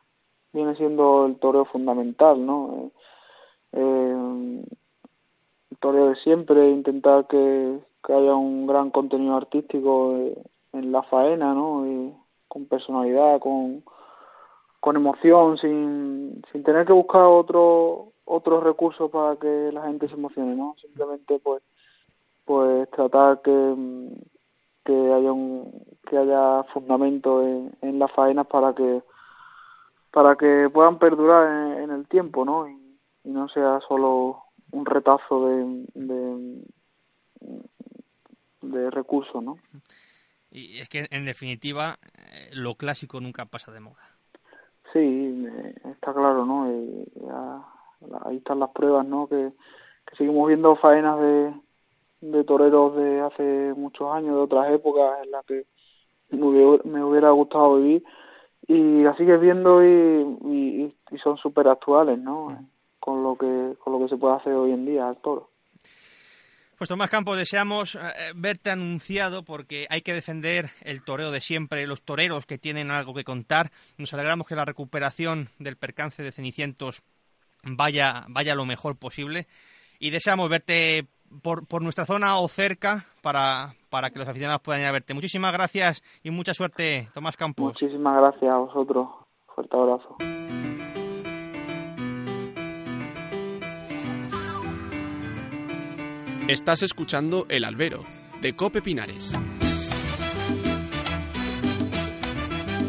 viene 0.53 0.75
siendo 0.75 1.25
el 1.25 1.37
toreo 1.37 1.65
fundamental, 1.65 2.45
¿no? 2.45 2.91
Eh, 3.71 4.61
el 5.71 5.77
toreo 5.79 6.09
de 6.09 6.15
siempre, 6.17 6.69
intentar 6.69 7.27
que, 7.27 7.79
que 8.03 8.13
haya 8.13 8.35
un 8.35 8.67
gran 8.67 8.89
contenido 8.91 9.35
artístico 9.35 10.33
en 10.73 10.91
la 10.91 11.03
faena, 11.03 11.53
¿no? 11.53 11.85
Y 11.85 12.13
con 12.47 12.65
personalidad, 12.65 13.39
con, 13.39 13.83
con 14.79 14.95
emoción, 14.95 15.57
sin, 15.57 16.41
sin 16.51 16.63
tener 16.63 16.85
que 16.85 16.93
buscar 16.93 17.23
otro 17.23 18.13
otros 18.25 18.63
recursos 18.63 19.09
para 19.09 19.35
que 19.37 19.71
la 19.73 19.87
gente 19.87 20.07
se 20.07 20.13
emocione, 20.13 20.55
¿no? 20.55 20.75
Simplemente 20.81 21.39
pues 21.39 21.63
pues 22.45 22.89
tratar 22.91 23.41
que, 23.41 23.75
que 24.85 25.13
haya 25.13 25.31
un 25.31 25.83
que 26.07 26.17
haya 26.17 26.63
fundamento 26.73 27.41
en, 27.43 27.71
en 27.81 27.99
las 27.99 28.11
faenas 28.11 28.47
para 28.47 28.73
que 28.73 29.01
para 30.11 30.35
que 30.35 30.69
puedan 30.71 30.97
perdurar 30.99 31.79
en, 31.79 31.91
el 31.91 32.07
tiempo, 32.07 32.45
¿no? 32.45 32.67
Y, 32.67 32.77
no 33.25 33.47
sea 33.49 33.79
solo 33.87 34.43
un 34.71 34.85
retazo 34.85 35.47
de, 35.47 35.85
de, 35.93 36.63
de 38.61 38.89
recursos, 38.89 39.43
¿no? 39.43 39.57
Y 40.51 40.79
es 40.79 40.89
que, 40.89 41.07
en 41.11 41.25
definitiva, 41.25 41.97
eh, 42.17 42.49
lo 42.53 42.75
clásico 42.75 43.21
nunca 43.21 43.45
pasa 43.45 43.71
de 43.71 43.79
moda. 43.79 44.01
Sí, 44.91 45.45
está 45.85 46.13
claro, 46.13 46.45
¿no? 46.45 46.63
ahí 48.25 48.37
están 48.37 48.59
las 48.59 48.71
pruebas, 48.71 49.05
¿no? 49.05 49.27
Que, 49.27 49.51
seguimos 50.17 50.47
viendo 50.47 50.75
faenas 50.75 51.19
de, 51.19 51.53
de 52.21 52.43
toreros 52.43 52.95
de 52.95 53.21
hace 53.21 53.73
muchos 53.75 54.11
años, 54.11 54.35
de 54.35 54.41
otras 54.41 54.71
épocas 54.71 55.23
en 55.23 55.31
las 55.31 55.45
que 55.45 55.65
me 56.31 57.03
hubiera, 57.03 57.29
gustado 57.31 57.75
vivir 57.75 58.03
y 58.67 59.03
la 59.03 59.15
sigues 59.15 59.39
viendo 59.39 59.83
y, 59.85 60.93
y, 61.11 61.17
son 61.19 61.37
súper 61.37 61.67
actuales, 61.67 62.17
¿no? 62.19 62.57
Con 62.99 63.23
lo 63.23 63.35
que 63.35 63.75
con 63.79 63.93
lo 63.93 63.99
que 63.99 64.09
se 64.09 64.17
puede 64.17 64.35
hacer 64.35 64.53
hoy 64.53 64.71
en 64.71 64.85
día 64.85 65.09
al 65.09 65.17
toro. 65.17 65.49
Pues 66.79 66.87
Tomás 66.87 67.09
Campos, 67.09 67.37
deseamos 67.37 67.95
eh, 67.95 67.99
verte 68.37 68.71
anunciado 68.71 69.43
porque 69.43 69.85
hay 69.89 70.01
que 70.01 70.13
defender 70.13 70.67
el 70.81 71.03
toreo 71.03 71.29
de 71.29 71.41
siempre, 71.41 71.85
los 71.85 72.01
toreros 72.01 72.45
que 72.45 72.57
tienen 72.57 72.89
algo 72.89 73.13
que 73.13 73.25
contar. 73.25 73.69
Nos 73.97 74.13
alegramos 74.13 74.47
que 74.47 74.55
la 74.55 74.63
recuperación 74.63 75.49
del 75.59 75.75
percance 75.75 76.23
de 76.23 76.31
Cenicientos 76.31 77.01
vaya, 77.63 78.23
vaya 78.29 78.55
lo 78.55 78.63
mejor 78.63 78.95
posible 78.95 79.45
y 79.99 80.11
deseamos 80.11 80.47
verte 80.47 81.05
por, 81.43 81.67
por 81.67 81.81
nuestra 81.81 82.05
zona 82.05 82.39
o 82.39 82.47
cerca 82.47 83.03
para, 83.21 83.75
para 83.89 84.09
que 84.09 84.19
los 84.19 84.29
aficionados 84.29 84.61
puedan 84.61 84.79
ir 84.79 84.87
a 84.87 84.93
verte. 84.93 85.13
Muchísimas 85.13 85.51
gracias 85.51 86.01
y 86.23 86.31
mucha 86.31 86.53
suerte, 86.53 87.09
Tomás 87.13 87.35
Campos. 87.35 87.73
Muchísimas 87.73 88.15
gracias 88.21 88.53
a 88.53 88.57
vosotros. 88.57 89.09
Fuerte 89.53 89.75
abrazo. 89.75 90.15
Estás 96.49 96.81
escuchando 96.81 97.45
El 97.47 97.63
Albero, 97.63 98.03
de 98.41 98.55
Cope 98.55 98.81
Pinares. 98.81 99.33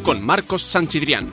Con 0.03 0.25
Marcos 0.25 0.63
Sanchidrián. 0.63 1.31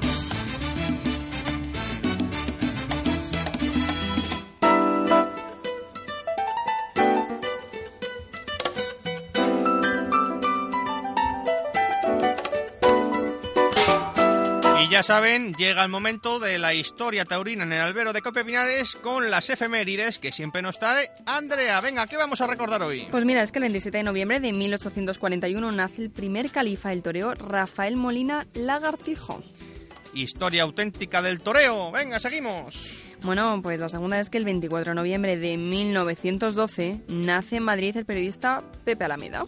Saben, 15.07 15.53
llega 15.53 15.85
el 15.85 15.89
momento 15.89 16.37
de 16.37 16.57
la 16.57 16.73
historia 16.73 17.23
taurina 17.23 17.63
en 17.63 17.71
el 17.71 17.79
albero 17.79 18.11
de 18.11 18.21
Cope 18.21 18.43
Pinares 18.43 18.97
con 18.97 19.31
las 19.31 19.49
efemérides 19.49 20.19
que 20.19 20.33
siempre 20.33 20.61
nos 20.61 20.79
trae 20.79 21.11
Andrea. 21.25 21.79
Venga, 21.79 22.07
¿qué 22.07 22.17
vamos 22.17 22.41
a 22.41 22.47
recordar 22.47 22.83
hoy? 22.83 23.07
Pues 23.09 23.23
mira, 23.23 23.41
es 23.41 23.53
que 23.53 23.59
el 23.59 23.63
27 23.63 23.99
de 23.99 24.03
noviembre 24.03 24.41
de 24.41 24.51
1841 24.51 25.71
nace 25.71 26.01
el 26.01 26.09
primer 26.09 26.51
califa 26.51 26.89
del 26.89 27.03
toreo, 27.03 27.35
Rafael 27.35 27.95
Molina 27.95 28.47
Lagartijo. 28.53 29.41
Historia 30.13 30.63
auténtica 30.63 31.21
del 31.21 31.39
toreo. 31.39 31.89
Venga, 31.89 32.19
seguimos. 32.19 33.01
Bueno, 33.21 33.61
pues 33.63 33.79
la 33.79 33.87
segunda 33.87 34.19
es 34.19 34.29
que 34.29 34.39
el 34.39 34.43
24 34.43 34.91
de 34.91 34.95
noviembre 34.95 35.37
de 35.37 35.55
1912 35.55 37.03
nace 37.07 37.55
en 37.55 37.63
Madrid 37.63 37.95
el 37.95 38.05
periodista 38.05 38.61
Pepe 38.83 39.05
Alameda. 39.05 39.45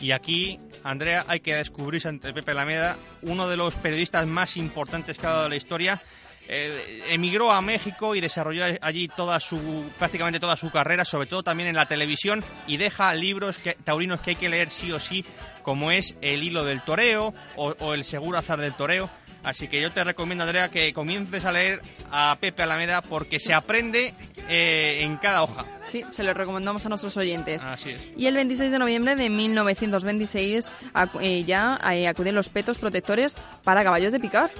Y 0.00 0.12
aquí, 0.12 0.58
Andrea, 0.84 1.24
hay 1.28 1.40
que 1.40 1.54
descubrirse 1.54 2.08
entre 2.08 2.32
Pepe 2.32 2.52
Alameda, 2.52 2.96
uno 3.22 3.48
de 3.48 3.56
los 3.56 3.74
periodistas 3.74 4.26
más 4.26 4.56
importantes 4.56 5.18
que 5.18 5.26
ha 5.26 5.30
dado 5.30 5.48
la 5.48 5.56
historia. 5.56 6.00
Eh, 6.50 7.04
emigró 7.10 7.52
a 7.52 7.60
México 7.60 8.14
y 8.14 8.22
desarrolló 8.22 8.64
allí 8.80 9.08
toda 9.08 9.38
su 9.38 9.90
prácticamente 9.98 10.40
toda 10.40 10.56
su 10.56 10.70
carrera, 10.70 11.04
sobre 11.04 11.26
todo 11.26 11.42
también 11.42 11.68
en 11.68 11.76
la 11.76 11.86
televisión 11.86 12.42
y 12.66 12.78
deja 12.78 13.12
libros 13.12 13.58
taurinos 13.84 14.22
que 14.22 14.30
hay 14.30 14.36
que 14.36 14.48
leer 14.48 14.70
sí 14.70 14.90
o 14.90 14.98
sí, 14.98 15.26
como 15.62 15.90
es 15.90 16.14
El 16.22 16.42
hilo 16.42 16.64
del 16.64 16.80
toreo 16.80 17.34
o, 17.56 17.74
o 17.80 17.92
El 17.92 18.02
seguro 18.02 18.38
azar 18.38 18.60
del 18.62 18.72
toreo. 18.72 19.10
Así 19.48 19.66
que 19.66 19.80
yo 19.80 19.90
te 19.90 20.04
recomiendo, 20.04 20.44
Andrea, 20.44 20.68
que 20.68 20.92
comiences 20.92 21.46
a 21.46 21.52
leer 21.52 21.80
a 22.10 22.36
Pepe 22.38 22.64
Alameda 22.64 23.00
porque 23.00 23.40
se 23.40 23.54
aprende 23.54 24.12
eh, 24.46 24.98
en 25.00 25.16
cada 25.16 25.42
hoja. 25.42 25.64
Sí, 25.86 26.04
se 26.10 26.22
lo 26.22 26.34
recomendamos 26.34 26.84
a 26.84 26.90
nuestros 26.90 27.16
oyentes. 27.16 27.64
Así 27.64 27.90
es. 27.92 28.08
Y 28.14 28.26
el 28.26 28.34
26 28.34 28.70
de 28.70 28.78
noviembre 28.78 29.16
de 29.16 29.30
1926 29.30 30.68
eh, 31.22 31.44
ya 31.44 31.80
eh, 31.90 32.08
acuden 32.08 32.34
los 32.34 32.50
petos 32.50 32.78
protectores 32.78 33.36
para 33.64 33.82
caballos 33.82 34.12
de 34.12 34.20
picar. 34.20 34.50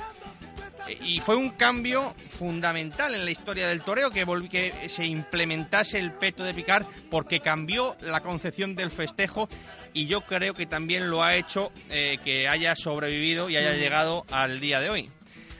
Y 1.02 1.20
fue 1.20 1.36
un 1.36 1.50
cambio 1.50 2.14
fundamental 2.28 3.14
en 3.14 3.24
la 3.24 3.30
historia 3.30 3.68
del 3.68 3.82
toreo 3.82 4.10
que, 4.10 4.24
que 4.50 4.88
se 4.88 5.04
implementase 5.06 5.98
el 5.98 6.12
peto 6.12 6.44
de 6.44 6.54
picar 6.54 6.86
porque 7.10 7.40
cambió 7.40 7.96
la 8.00 8.20
concepción 8.20 8.74
del 8.74 8.90
festejo 8.90 9.48
y 9.92 10.06
yo 10.06 10.22
creo 10.22 10.54
que 10.54 10.66
también 10.66 11.10
lo 11.10 11.22
ha 11.22 11.34
hecho 11.36 11.72
que 11.88 12.48
haya 12.48 12.76
sobrevivido 12.76 13.50
y 13.50 13.56
haya 13.56 13.72
llegado 13.74 14.24
al 14.30 14.60
día 14.60 14.80
de 14.80 14.90
hoy. 14.90 15.10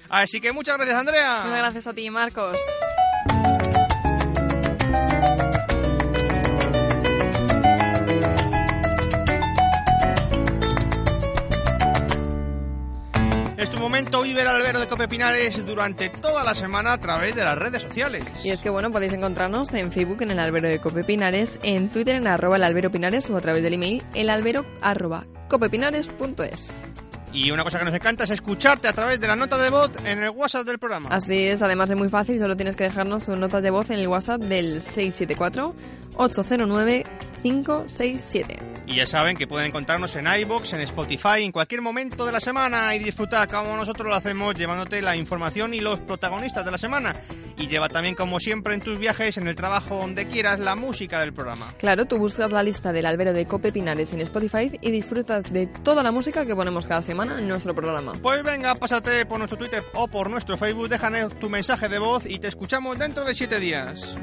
Así 0.08 0.40
que 0.40 0.52
muchas 0.52 0.76
gracias, 0.76 0.96
Andrea. 0.96 1.40
Muchas 1.44 1.58
gracias 1.58 1.86
a 1.86 1.92
ti, 1.94 2.10
Marcos. 2.10 2.58
Albero 14.68 14.80
de 14.80 14.88
Cope 14.88 15.08
Pinares 15.08 15.64
durante 15.64 16.10
toda 16.10 16.44
la 16.44 16.54
semana 16.54 16.92
a 16.92 17.00
través 17.00 17.34
de 17.34 17.42
las 17.42 17.56
redes 17.56 17.80
sociales. 17.80 18.22
Y 18.44 18.50
es 18.50 18.60
que 18.60 18.68
bueno, 18.68 18.90
podéis 18.90 19.14
encontrarnos 19.14 19.72
en 19.72 19.90
Facebook 19.90 20.20
en 20.20 20.30
el 20.30 20.38
albero 20.38 20.68
de 20.68 20.78
Cope 20.78 21.04
Pinares, 21.04 21.58
en 21.62 21.88
Twitter 21.88 22.16
en 22.16 22.26
arroba 22.26 22.56
el 22.56 22.64
albero 22.64 22.90
Pinares 22.90 23.30
o 23.30 23.36
a 23.38 23.40
través 23.40 23.62
del 23.62 23.72
email 23.72 24.04
el 24.14 24.28
albero 24.28 24.66
arroba 24.82 25.24
copepinares.es. 25.48 26.68
Y 27.32 27.50
una 27.50 27.64
cosa 27.64 27.78
que 27.78 27.86
nos 27.86 27.94
encanta 27.94 28.24
es 28.24 28.30
escucharte 28.30 28.88
a 28.88 28.92
través 28.92 29.18
de 29.20 29.26
la 29.26 29.36
nota 29.36 29.56
de 29.56 29.70
voz 29.70 29.90
en 30.04 30.22
el 30.22 30.30
WhatsApp 30.30 30.66
del 30.66 30.78
programa. 30.78 31.08
Así 31.12 31.44
es, 31.44 31.62
además 31.62 31.88
es 31.88 31.96
muy 31.96 32.10
fácil, 32.10 32.38
solo 32.38 32.54
tienes 32.54 32.76
que 32.76 32.84
dejarnos 32.84 33.24
tu 33.24 33.36
nota 33.36 33.62
de 33.62 33.70
voz 33.70 33.88
en 33.88 34.00
el 34.00 34.08
WhatsApp 34.08 34.42
del 34.42 34.82
674 34.82 35.74
809 36.16 37.06
567. 37.42 38.58
Y 38.86 38.96
ya 38.96 39.06
saben 39.06 39.36
que 39.36 39.46
pueden 39.46 39.68
encontrarnos 39.68 40.16
en 40.16 40.26
iBox, 40.26 40.72
en 40.72 40.80
Spotify, 40.80 41.42
en 41.42 41.52
cualquier 41.52 41.82
momento 41.82 42.24
de 42.24 42.32
la 42.32 42.40
semana 42.40 42.94
y 42.94 42.98
disfrutar 42.98 43.48
como 43.48 43.76
nosotros 43.76 44.08
lo 44.08 44.14
hacemos, 44.14 44.54
llevándote 44.54 45.02
la 45.02 45.14
información 45.14 45.74
y 45.74 45.80
los 45.80 46.00
protagonistas 46.00 46.64
de 46.64 46.70
la 46.70 46.78
semana. 46.78 47.14
Y 47.58 47.66
lleva 47.66 47.88
también, 47.88 48.14
como 48.14 48.38
siempre, 48.40 48.74
en 48.74 48.80
tus 48.80 48.98
viajes, 48.98 49.36
en 49.36 49.48
el 49.48 49.56
trabajo, 49.56 49.96
donde 49.96 50.26
quieras, 50.26 50.60
la 50.60 50.76
música 50.76 51.20
del 51.20 51.32
programa. 51.32 51.74
Claro, 51.78 52.06
tú 52.06 52.18
buscas 52.18 52.50
la 52.52 52.62
lista 52.62 52.92
del 52.92 53.04
albero 53.04 53.32
de 53.32 53.46
Cope 53.46 53.72
Pinares 53.72 54.12
en 54.12 54.20
Spotify 54.20 54.70
y 54.80 54.90
disfrutas 54.90 55.52
de 55.52 55.66
toda 55.66 56.02
la 56.02 56.12
música 56.12 56.46
que 56.46 56.54
ponemos 56.54 56.86
cada 56.86 57.02
semana 57.02 57.38
en 57.38 57.48
nuestro 57.48 57.74
programa. 57.74 58.12
Pues 58.22 58.42
venga, 58.42 58.74
pásate 58.76 59.26
por 59.26 59.38
nuestro 59.38 59.58
Twitter 59.58 59.84
o 59.94 60.08
por 60.08 60.30
nuestro 60.30 60.56
Facebook, 60.56 60.88
déjanos 60.88 61.36
tu 61.38 61.50
mensaje 61.50 61.88
de 61.88 61.98
voz 61.98 62.24
y 62.26 62.38
te 62.38 62.48
escuchamos 62.48 62.98
dentro 62.98 63.24
de 63.24 63.34
siete 63.34 63.58
días. 63.60 64.16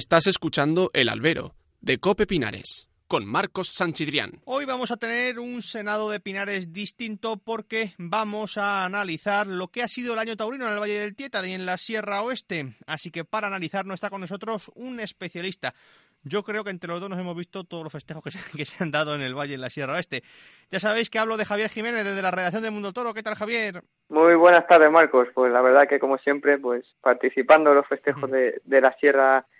Estás 0.00 0.26
escuchando 0.28 0.88
El 0.94 1.10
Albero, 1.10 1.52
de 1.82 1.98
Cope 1.98 2.26
Pinares, 2.26 2.88
con 3.06 3.26
Marcos 3.26 3.68
Sanchidrián. 3.74 4.40
Hoy 4.46 4.64
vamos 4.64 4.90
a 4.90 4.96
tener 4.96 5.38
un 5.38 5.60
Senado 5.60 6.08
de 6.08 6.20
Pinares 6.20 6.72
distinto 6.72 7.36
porque 7.36 7.92
vamos 7.98 8.56
a 8.56 8.86
analizar 8.86 9.46
lo 9.46 9.68
que 9.68 9.82
ha 9.82 9.88
sido 9.88 10.14
el 10.14 10.18
año 10.18 10.38
taurino 10.38 10.66
en 10.66 10.72
el 10.72 10.80
Valle 10.80 11.00
del 11.00 11.14
Tietar 11.14 11.44
y 11.44 11.52
en 11.52 11.66
la 11.66 11.76
Sierra 11.76 12.22
Oeste. 12.22 12.76
Así 12.86 13.10
que 13.10 13.26
para 13.26 13.48
analizar 13.48 13.84
no 13.84 13.92
está 13.92 14.08
con 14.08 14.22
nosotros 14.22 14.72
un 14.74 15.00
especialista. 15.00 15.74
Yo 16.22 16.44
creo 16.44 16.64
que 16.64 16.70
entre 16.70 16.88
los 16.88 17.02
dos 17.02 17.10
nos 17.10 17.20
hemos 17.20 17.36
visto 17.36 17.64
todos 17.64 17.84
los 17.84 17.92
festejos 17.92 18.24
que 18.24 18.30
se, 18.30 18.56
que 18.56 18.64
se 18.64 18.82
han 18.82 18.90
dado 18.90 19.14
en 19.14 19.20
el 19.20 19.34
Valle 19.34 19.52
y 19.52 19.56
en 19.56 19.60
la 19.60 19.68
Sierra 19.68 19.92
Oeste. 19.92 20.22
Ya 20.70 20.80
sabéis 20.80 21.10
que 21.10 21.18
hablo 21.18 21.36
de 21.36 21.44
Javier 21.44 21.68
Jiménez 21.68 22.06
desde 22.06 22.22
la 22.22 22.30
redacción 22.30 22.62
de 22.62 22.70
Mundo 22.70 22.94
Toro. 22.94 23.12
¿Qué 23.12 23.22
tal, 23.22 23.34
Javier? 23.34 23.82
Muy 24.08 24.34
buenas 24.34 24.66
tardes, 24.66 24.90
Marcos. 24.90 25.28
Pues 25.34 25.52
la 25.52 25.60
verdad 25.60 25.86
que 25.86 26.00
como 26.00 26.16
siempre, 26.16 26.56
pues 26.56 26.86
participando 27.02 27.68
en 27.68 27.76
los 27.76 27.86
festejos 27.86 28.30
de, 28.30 28.62
de 28.64 28.80
la 28.80 28.96
Sierra 28.98 29.36
oeste 29.40 29.59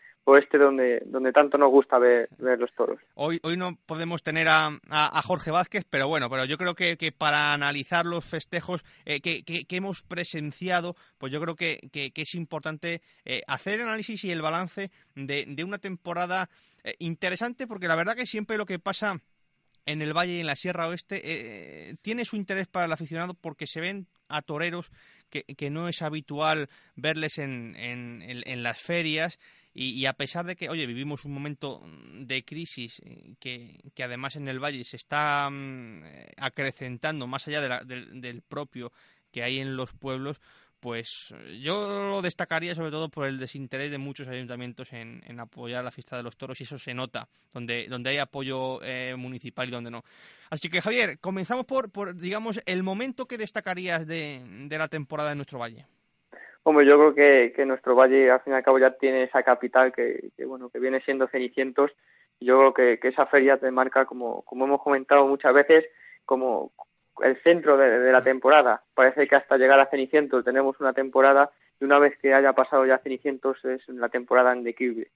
donde, 0.58 1.02
donde 1.06 1.32
tanto 1.32 1.58
nos 1.58 1.70
gusta 1.70 1.98
ver, 1.98 2.28
ver 2.38 2.58
los 2.58 2.72
toros. 2.74 3.00
Hoy, 3.14 3.40
hoy 3.42 3.56
no 3.56 3.76
podemos 3.86 4.22
tener 4.22 4.48
a, 4.48 4.70
a, 4.88 5.22
Jorge 5.22 5.50
Vázquez, 5.50 5.84
pero 5.88 6.08
bueno, 6.08 6.28
pero 6.30 6.44
yo 6.44 6.56
creo 6.56 6.74
que, 6.74 6.96
que 6.96 7.12
para 7.12 7.52
analizar 7.52 8.06
los 8.06 8.24
festejos 8.24 8.84
eh, 9.04 9.20
que, 9.20 9.42
que, 9.42 9.76
hemos 9.76 10.02
presenciado, 10.02 10.94
pues 11.18 11.32
yo 11.32 11.40
creo 11.40 11.56
que, 11.56 11.78
que 11.92 12.12
es 12.14 12.34
importante 12.34 13.02
eh, 13.24 13.42
hacer 13.46 13.80
el 13.80 13.86
análisis 13.86 14.24
y 14.24 14.30
el 14.30 14.42
balance 14.42 14.90
de, 15.14 15.44
de 15.48 15.64
una 15.64 15.78
temporada 15.78 16.48
eh, 16.84 16.94
interesante, 16.98 17.66
porque 17.66 17.88
la 17.88 17.96
verdad 17.96 18.14
que 18.14 18.26
siempre 18.26 18.58
lo 18.58 18.66
que 18.66 18.78
pasa 18.78 19.20
en 19.86 20.02
el 20.02 20.12
Valle 20.12 20.34
y 20.34 20.40
en 20.40 20.46
la 20.46 20.56
Sierra 20.56 20.88
Oeste 20.88 21.96
tiene 22.02 22.26
su 22.26 22.36
interés 22.36 22.68
para 22.68 22.84
el 22.84 22.92
aficionado 22.92 23.32
porque 23.34 23.66
se 23.66 23.80
ven 23.80 24.06
a 24.28 24.42
toreros 24.42 24.92
que, 25.30 25.42
que 25.42 25.70
no 25.70 25.88
es 25.88 26.02
habitual 26.02 26.68
verles 26.96 27.38
en, 27.38 27.74
en, 27.76 28.22
en 28.22 28.62
las 28.62 28.80
ferias 28.80 29.40
y, 29.72 30.04
a 30.06 30.14
pesar 30.14 30.46
de 30.46 30.56
que, 30.56 30.68
oye, 30.68 30.84
vivimos 30.86 31.24
un 31.24 31.32
momento 31.32 31.80
de 32.12 32.44
crisis 32.44 33.00
eh, 33.04 33.34
que, 33.38 33.78
que 33.94 34.02
además 34.02 34.34
en 34.34 34.48
el 34.48 34.58
Valle 34.58 34.84
se 34.84 34.96
está 34.96 35.46
um, 35.48 36.02
acrecentando 36.38 37.28
más 37.28 37.46
allá 37.46 37.60
de 37.60 37.68
la, 37.68 37.84
de, 37.84 38.06
del 38.14 38.42
propio 38.42 38.92
que 39.30 39.44
hay 39.44 39.60
en 39.60 39.76
los 39.76 39.92
pueblos, 39.92 40.40
pues 40.80 41.32
yo 41.62 42.10
lo 42.10 42.22
destacaría 42.22 42.74
sobre 42.74 42.90
todo 42.90 43.10
por 43.10 43.28
el 43.28 43.38
desinterés 43.38 43.90
de 43.90 43.98
muchos 43.98 44.26
ayuntamientos 44.26 44.92
en, 44.92 45.22
en 45.26 45.38
apoyar 45.38 45.84
la 45.84 45.90
fiesta 45.90 46.16
de 46.16 46.22
los 46.22 46.36
toros 46.36 46.60
y 46.60 46.64
eso 46.64 46.78
se 46.78 46.94
nota 46.94 47.28
donde, 47.52 47.86
donde 47.88 48.10
hay 48.10 48.18
apoyo 48.18 48.82
eh, 48.82 49.14
municipal 49.16 49.68
y 49.68 49.70
donde 49.70 49.90
no. 49.90 50.02
Así 50.48 50.68
que 50.68 50.80
Javier, 50.80 51.20
comenzamos 51.20 51.66
por, 51.66 51.92
por 51.92 52.16
digamos, 52.16 52.60
el 52.66 52.82
momento 52.82 53.26
que 53.26 53.38
destacarías 53.38 54.06
de, 54.06 54.42
de 54.68 54.78
la 54.78 54.88
temporada 54.88 55.32
en 55.32 55.38
nuestro 55.38 55.58
valle. 55.58 55.86
Hombre, 56.70 56.86
yo 56.86 57.12
creo 57.12 57.52
que, 57.52 57.66
nuestro 57.66 57.96
valle 57.96 58.30
al 58.30 58.42
fin 58.42 58.52
y 58.52 58.56
al 58.56 58.62
cabo 58.62 58.78
ya 58.78 58.92
tiene 58.92 59.24
esa 59.24 59.42
capital 59.42 59.92
que, 59.92 60.30
bueno 60.46 60.70
que 60.70 60.78
viene 60.78 61.00
siendo 61.00 61.26
Cenicientos. 61.26 61.90
Yo 62.38 62.72
creo 62.72 63.00
que, 63.00 63.08
esa 63.08 63.26
feria 63.26 63.56
te 63.56 63.72
marca, 63.72 64.04
como, 64.04 64.42
como 64.42 64.66
hemos 64.66 64.80
comentado 64.80 65.26
muchas 65.26 65.52
veces, 65.52 65.84
como, 66.24 66.70
el 67.24 67.42
centro 67.42 67.76
de, 67.76 68.12
la 68.12 68.22
temporada. 68.22 68.84
Parece 68.94 69.26
que 69.26 69.34
hasta 69.34 69.56
llegar 69.56 69.80
a 69.80 69.90
Cenicientos 69.90 70.44
tenemos 70.44 70.78
una 70.78 70.92
temporada 70.92 71.50
y 71.80 71.84
una 71.86 71.98
vez 71.98 72.16
que 72.18 72.34
haya 72.34 72.52
pasado 72.52 72.86
ya 72.86 72.98
Cenicientos 72.98 73.64
es 73.64 73.88
la 73.88 74.08
temporada 74.08 74.52
en 74.52 74.62
declive. 74.62 75.10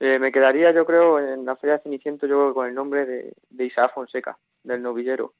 Eh, 0.00 0.18
me 0.18 0.32
quedaría, 0.32 0.70
yo 0.70 0.86
creo, 0.86 1.20
en 1.20 1.44
la 1.44 1.56
feria 1.56 1.76
de 1.76 1.82
Cenicientos, 1.82 2.30
yo 2.30 2.36
creo, 2.36 2.54
con 2.54 2.66
el 2.66 2.74
nombre 2.74 3.04
de, 3.04 3.34
de 3.50 3.64
Isaac 3.66 3.92
Fonseca, 3.92 4.38
del 4.62 4.80
novillero. 4.80 5.34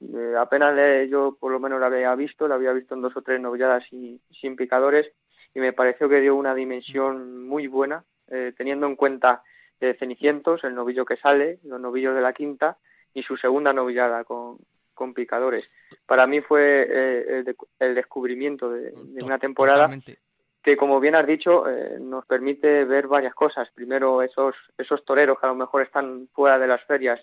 Eh, 0.00 0.34
apenas 0.38 0.74
le, 0.74 1.08
yo 1.08 1.36
por 1.38 1.52
lo 1.52 1.60
menos 1.60 1.80
la 1.80 1.86
había 1.86 2.14
visto, 2.14 2.46
la 2.48 2.56
había 2.56 2.72
visto 2.72 2.94
en 2.94 3.02
dos 3.02 3.16
o 3.16 3.22
tres 3.22 3.40
novilladas 3.40 3.84
y, 3.92 4.20
sin 4.30 4.56
picadores 4.56 5.10
y 5.54 5.60
me 5.60 5.72
pareció 5.72 6.08
que 6.08 6.20
dio 6.20 6.36
una 6.36 6.54
dimensión 6.54 7.46
muy 7.46 7.66
buena, 7.66 8.04
eh, 8.28 8.52
teniendo 8.56 8.86
en 8.86 8.96
cuenta 8.96 9.42
eh, 9.80 9.96
Cenicientos, 9.98 10.64
el 10.64 10.74
novillo 10.74 11.04
que 11.04 11.16
sale, 11.16 11.58
los 11.64 11.80
novillos 11.80 12.14
de 12.14 12.20
la 12.20 12.32
quinta 12.32 12.76
y 13.14 13.22
su 13.22 13.36
segunda 13.36 13.72
novillada 13.72 14.24
con, 14.24 14.58
con 14.96 15.14
picadores. 15.14 15.68
Para 16.06 16.26
mí 16.26 16.40
fue 16.40 16.86
eh, 16.88 17.38
el, 17.38 17.44
de, 17.44 17.56
el, 17.78 17.94
descubrimiento 17.94 18.70
de, 18.70 18.90
de, 18.90 19.24
una 19.24 19.38
temporada 19.38 19.82
Totalmente. 19.82 20.18
que, 20.62 20.76
como 20.76 20.98
bien 20.98 21.14
has 21.14 21.26
dicho, 21.26 21.68
eh, 21.68 21.98
nos 22.00 22.26
permite 22.26 22.84
ver 22.84 23.06
varias 23.06 23.34
cosas. 23.34 23.70
Primero, 23.74 24.22
esos, 24.22 24.56
esos 24.76 25.04
toreros 25.04 25.38
que 25.38 25.46
a 25.46 25.50
lo 25.50 25.54
mejor 25.54 25.82
están 25.82 26.28
fuera 26.32 26.58
de 26.58 26.66
las 26.66 26.82
ferias, 26.84 27.20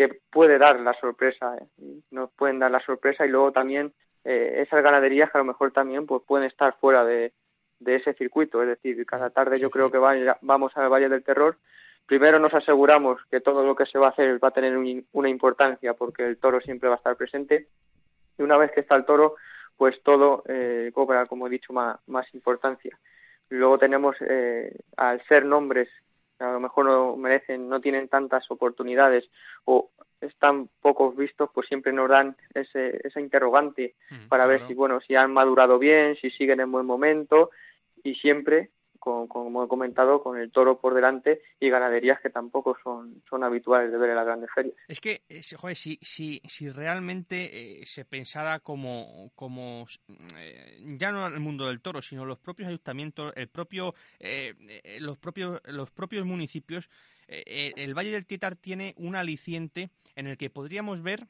que 0.00 0.20
puede 0.30 0.56
dar 0.56 0.80
la 0.80 0.94
sorpresa, 0.94 1.56
eh, 1.58 1.66
nos 2.10 2.30
pueden 2.30 2.58
dar 2.58 2.70
la 2.70 2.80
sorpresa, 2.80 3.26
y 3.26 3.28
luego 3.28 3.52
también 3.52 3.92
eh, 4.24 4.62
esas 4.66 4.82
ganaderías 4.82 5.30
que 5.30 5.36
a 5.36 5.42
lo 5.42 5.44
mejor 5.44 5.72
también 5.72 6.06
pues, 6.06 6.22
pueden 6.26 6.46
estar 6.46 6.74
fuera 6.80 7.04
de, 7.04 7.34
de 7.80 7.96
ese 7.96 8.14
circuito. 8.14 8.62
Es 8.62 8.68
decir, 8.68 9.04
cada 9.04 9.28
tarde 9.28 9.58
yo 9.58 9.68
creo 9.68 9.90
que 9.90 9.98
vaya, 9.98 10.38
vamos 10.40 10.74
al 10.76 10.88
Valle 10.88 11.10
del 11.10 11.22
Terror. 11.22 11.58
Primero 12.06 12.38
nos 12.38 12.54
aseguramos 12.54 13.20
que 13.30 13.42
todo 13.42 13.62
lo 13.62 13.76
que 13.76 13.84
se 13.84 13.98
va 13.98 14.06
a 14.06 14.10
hacer 14.10 14.42
va 14.42 14.48
a 14.48 14.52
tener 14.52 14.74
un, 14.74 15.06
una 15.12 15.28
importancia 15.28 15.92
porque 15.92 16.24
el 16.24 16.38
toro 16.38 16.62
siempre 16.62 16.88
va 16.88 16.94
a 16.94 16.98
estar 16.98 17.16
presente. 17.16 17.66
Y 18.38 18.42
una 18.42 18.56
vez 18.56 18.72
que 18.72 18.80
está 18.80 18.96
el 18.96 19.04
toro 19.04 19.36
pues 19.76 20.02
todo 20.02 20.44
eh, 20.48 20.90
cobra 20.94 21.26
como 21.26 21.46
he 21.46 21.50
dicho 21.50 21.74
más, 21.74 21.98
más 22.06 22.26
importancia. 22.34 22.98
Luego 23.50 23.76
tenemos 23.76 24.16
eh, 24.20 24.74
al 24.96 25.22
ser 25.26 25.44
nombres 25.44 25.88
que 26.40 26.44
a 26.44 26.52
lo 26.52 26.60
mejor 26.60 26.86
no 26.86 27.16
merecen 27.16 27.68
no 27.68 27.80
tienen 27.80 28.08
tantas 28.08 28.50
oportunidades 28.50 29.28
o 29.66 29.90
están 30.22 30.70
pocos 30.80 31.14
vistos 31.14 31.50
pues 31.52 31.68
siempre 31.68 31.92
nos 31.92 32.08
dan 32.08 32.34
ese 32.54 32.98
esa 33.06 33.20
interrogante 33.20 33.94
mm, 34.08 34.28
para 34.28 34.44
claro. 34.44 34.48
ver 34.58 34.66
si 34.66 34.74
bueno 34.74 35.00
si 35.02 35.14
han 35.14 35.32
madurado 35.32 35.78
bien 35.78 36.16
si 36.16 36.30
siguen 36.30 36.60
en 36.60 36.72
buen 36.72 36.86
momento 36.86 37.50
y 38.02 38.14
siempre 38.14 38.70
con, 39.00 39.26
como 39.26 39.64
he 39.64 39.68
comentado, 39.68 40.22
con 40.22 40.38
el 40.38 40.52
toro 40.52 40.80
por 40.80 40.94
delante 40.94 41.42
y 41.58 41.68
ganaderías 41.70 42.20
que 42.20 42.30
tampoco 42.30 42.76
son, 42.84 43.22
son 43.28 43.42
habituales 43.42 43.90
de 43.90 43.98
ver 43.98 44.10
en 44.10 44.16
las 44.16 44.26
grandes 44.26 44.50
ferias. 44.54 44.76
Es 44.86 45.00
que, 45.00 45.22
joder, 45.56 45.76
si, 45.76 45.98
si, 46.02 46.70
realmente 46.70 47.80
eh, 47.80 47.86
se 47.86 48.04
pensara 48.04 48.60
como, 48.60 49.32
como 49.34 49.86
eh, 50.36 50.78
ya 50.98 51.10
no 51.10 51.26
el 51.26 51.40
mundo 51.40 51.66
del 51.66 51.80
toro, 51.80 52.02
sino 52.02 52.24
los 52.24 52.38
propios 52.38 52.68
ayuntamientos, 52.68 53.32
el 53.34 53.48
propio, 53.48 53.94
eh, 54.20 54.54
los, 55.00 55.16
propios, 55.16 55.60
los 55.66 55.90
propios 55.90 56.24
municipios, 56.24 56.88
eh, 57.30 57.72
el 57.76 57.94
Valle 57.94 58.10
del 58.10 58.26
Tietar 58.26 58.56
tiene 58.56 58.94
un 58.96 59.14
aliciente 59.14 59.90
en 60.16 60.26
el 60.26 60.36
que 60.36 60.50
podríamos 60.50 61.02
ver 61.02 61.28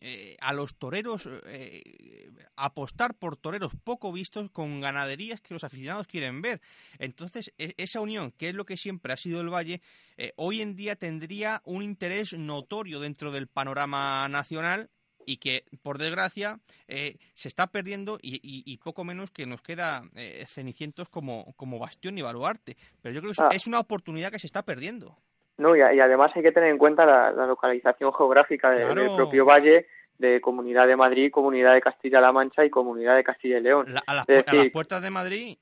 eh, 0.00 0.36
a 0.40 0.52
los 0.52 0.76
toreros 0.76 1.28
eh, 1.46 2.30
apostar 2.56 3.14
por 3.14 3.36
toreros 3.36 3.72
poco 3.84 4.12
vistos 4.12 4.50
con 4.50 4.80
ganaderías 4.80 5.40
que 5.40 5.54
los 5.54 5.64
aficionados 5.64 6.06
quieren 6.06 6.42
ver. 6.42 6.60
Entonces, 6.98 7.52
e 7.58 7.74
esa 7.76 8.00
unión, 8.00 8.32
que 8.32 8.48
es 8.50 8.54
lo 8.54 8.64
que 8.64 8.76
siempre 8.76 9.12
ha 9.12 9.16
sido 9.16 9.40
el 9.40 9.52
Valle, 9.52 9.80
eh, 10.16 10.32
hoy 10.36 10.60
en 10.60 10.74
día 10.74 10.96
tendría 10.96 11.62
un 11.64 11.82
interés 11.82 12.32
notorio 12.32 13.00
dentro 13.00 13.32
del 13.32 13.46
panorama 13.46 14.28
nacional 14.28 14.90
y 15.28 15.36
que, 15.36 15.64
por 15.82 15.98
desgracia, 15.98 16.58
eh, 16.88 17.18
se 17.34 17.48
está 17.48 17.66
perdiendo 17.66 18.18
y, 18.22 18.36
y, 18.36 18.62
y, 18.64 18.78
poco 18.78 19.04
menos 19.04 19.30
que 19.30 19.44
nos 19.44 19.60
queda 19.60 20.08
eh, 20.14 20.46
Cenicientos 20.48 21.10
como, 21.10 21.52
como 21.54 21.78
bastión 21.78 22.16
y 22.16 22.22
baluarte. 22.22 22.78
Pero 23.02 23.14
yo 23.14 23.20
creo 23.20 23.34
que 23.34 23.42
ah. 23.42 23.50
es 23.52 23.66
una 23.66 23.78
oportunidad 23.78 24.32
que 24.32 24.38
se 24.38 24.46
está 24.46 24.64
perdiendo. 24.64 25.18
No, 25.58 25.76
y, 25.76 25.80
y, 25.80 26.00
además 26.00 26.32
hay 26.34 26.42
que 26.42 26.52
tener 26.52 26.70
en 26.70 26.78
cuenta 26.78 27.04
la, 27.04 27.32
la 27.32 27.46
localización 27.46 28.12
geográfica 28.14 28.70
de, 28.70 28.84
claro. 28.84 29.02
del 29.02 29.16
propio 29.16 29.44
valle, 29.44 29.86
de 30.18 30.40
Comunidad 30.40 30.86
de 30.86 30.96
Madrid, 30.96 31.30
Comunidad 31.30 31.74
de 31.74 31.80
Castilla-La 31.80 32.32
Mancha 32.32 32.64
y 32.64 32.70
Comunidad 32.70 33.16
de 33.16 33.24
Castilla 33.24 33.58
y 33.58 33.62
León. 33.62 33.86
La, 33.88 34.02
a, 34.06 34.14
las, 34.14 34.26
decir, 34.26 34.44
a, 34.46 34.54
las, 34.54 34.70
puertas 34.70 35.02
de 35.02 35.10
Madrid. 35.10 35.56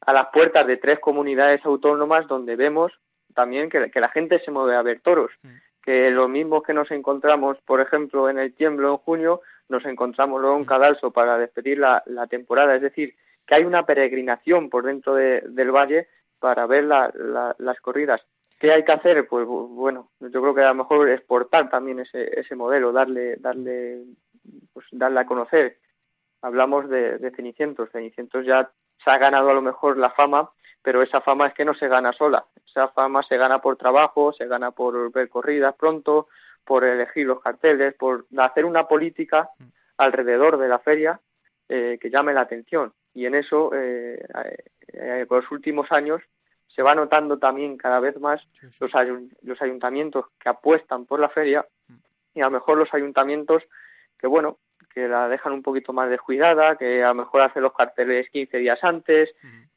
a 0.00 0.12
las 0.12 0.26
puertas 0.26 0.66
de 0.66 0.76
tres 0.76 1.00
comunidades 1.00 1.64
autónomas 1.64 2.26
donde 2.28 2.56
vemos 2.56 2.92
también 3.34 3.68
que, 3.68 3.90
la 3.94 4.08
gente 4.08 4.40
se 4.40 4.50
mueve 4.50 4.76
a 4.76 4.82
ver 4.82 5.00
toros. 5.00 5.30
Mm. 5.42 5.48
Que 5.82 6.10
los 6.10 6.28
mismos 6.28 6.62
que 6.64 6.74
nos 6.74 6.90
encontramos, 6.90 7.58
por 7.64 7.80
ejemplo, 7.80 8.28
en 8.28 8.38
el 8.38 8.54
Tiemblo 8.54 8.90
en 8.90 8.96
junio, 8.98 9.42
nos 9.68 9.84
encontramos 9.84 10.40
luego 10.40 10.56
en 10.56 10.62
mm. 10.62 10.66
Cadalso 10.66 11.10
para 11.10 11.38
despedir 11.38 11.78
la, 11.78 12.02
temporada. 12.28 12.74
Es 12.74 12.82
decir, 12.82 13.14
que 13.46 13.56
hay 13.56 13.64
una 13.64 13.84
peregrinación 13.84 14.70
por 14.70 14.84
dentro 14.84 15.14
del 15.14 15.70
valle 15.70 16.08
para 16.40 16.66
ver 16.66 16.84
las 16.84 17.80
corridas. 17.80 18.20
¿Qué 18.58 18.72
hay 18.72 18.84
que 18.84 18.92
hacer? 18.92 19.28
Pues 19.28 19.46
bueno, 19.46 20.10
yo 20.20 20.40
creo 20.40 20.54
que 20.54 20.62
a 20.62 20.68
lo 20.68 20.76
mejor 20.76 21.08
exportar 21.10 21.68
también 21.68 22.00
ese, 22.00 22.40
ese 22.40 22.54
modelo, 22.54 22.92
darle, 22.92 23.36
darle, 23.36 24.04
pues 24.72 24.86
darle 24.92 25.20
a 25.20 25.26
conocer. 25.26 25.78
Hablamos 26.42 26.88
de, 26.88 27.18
de 27.18 27.30
Cenicientos. 27.32 27.90
Cenicientos 27.90 28.46
ya 28.46 28.70
se 29.04 29.10
ha 29.10 29.18
ganado 29.18 29.50
a 29.50 29.54
lo 29.54 29.62
mejor 29.62 29.98
la 29.98 30.10
fama, 30.10 30.50
pero 30.82 31.02
esa 31.02 31.20
fama 31.20 31.48
es 31.48 31.54
que 31.54 31.64
no 31.64 31.74
se 31.74 31.88
gana 31.88 32.12
sola. 32.12 32.46
Esa 32.66 32.88
fama 32.88 33.22
se 33.22 33.36
gana 33.36 33.60
por 33.60 33.76
trabajo, 33.76 34.32
se 34.32 34.46
gana 34.46 34.70
por 34.70 35.12
ver 35.12 35.28
corridas 35.28 35.74
pronto, 35.76 36.28
por 36.64 36.84
elegir 36.84 37.26
los 37.26 37.40
carteles, 37.40 37.94
por 37.94 38.26
hacer 38.38 38.64
una 38.64 38.88
política 38.88 39.50
alrededor 39.98 40.58
de 40.58 40.68
la 40.68 40.78
feria 40.78 41.20
eh, 41.68 41.98
que 42.00 42.10
llame 42.10 42.34
la 42.34 42.42
atención. 42.42 42.92
Y 43.14 43.26
en 43.26 43.34
eso, 43.34 43.70
eh, 43.74 44.22
eh, 44.92 45.26
los 45.28 45.50
últimos 45.50 45.90
años, 45.90 46.20
se 46.76 46.82
va 46.82 46.94
notando 46.94 47.38
también 47.38 47.78
cada 47.78 48.00
vez 48.00 48.20
más 48.20 48.46
Los, 48.78 48.92
los 49.42 49.62
ayuntamientos 49.62 50.26
que 50.38 50.50
apuestan 50.50 51.06
por 51.06 51.18
la 51.18 51.30
feria 51.30 51.66
y 52.34 52.42
a 52.42 52.44
lo 52.44 52.50
mejor 52.50 52.76
los 52.76 52.92
ayuntamientos 52.92 53.62
que, 54.18 54.26
bueno, 54.26 54.58
que 54.92 55.08
la 55.08 55.26
dejan 55.26 55.54
un 55.54 55.62
poquito 55.62 55.94
más 55.94 56.10
descuidada, 56.10 56.76
que 56.76 57.02
a 57.02 57.08
lo 57.08 57.14
mejor 57.14 57.40
hacen 57.40 57.62
los 57.62 57.72
carteles 57.72 58.28
15 58.30 58.58
días 58.58 58.78
antes, 58.82 59.34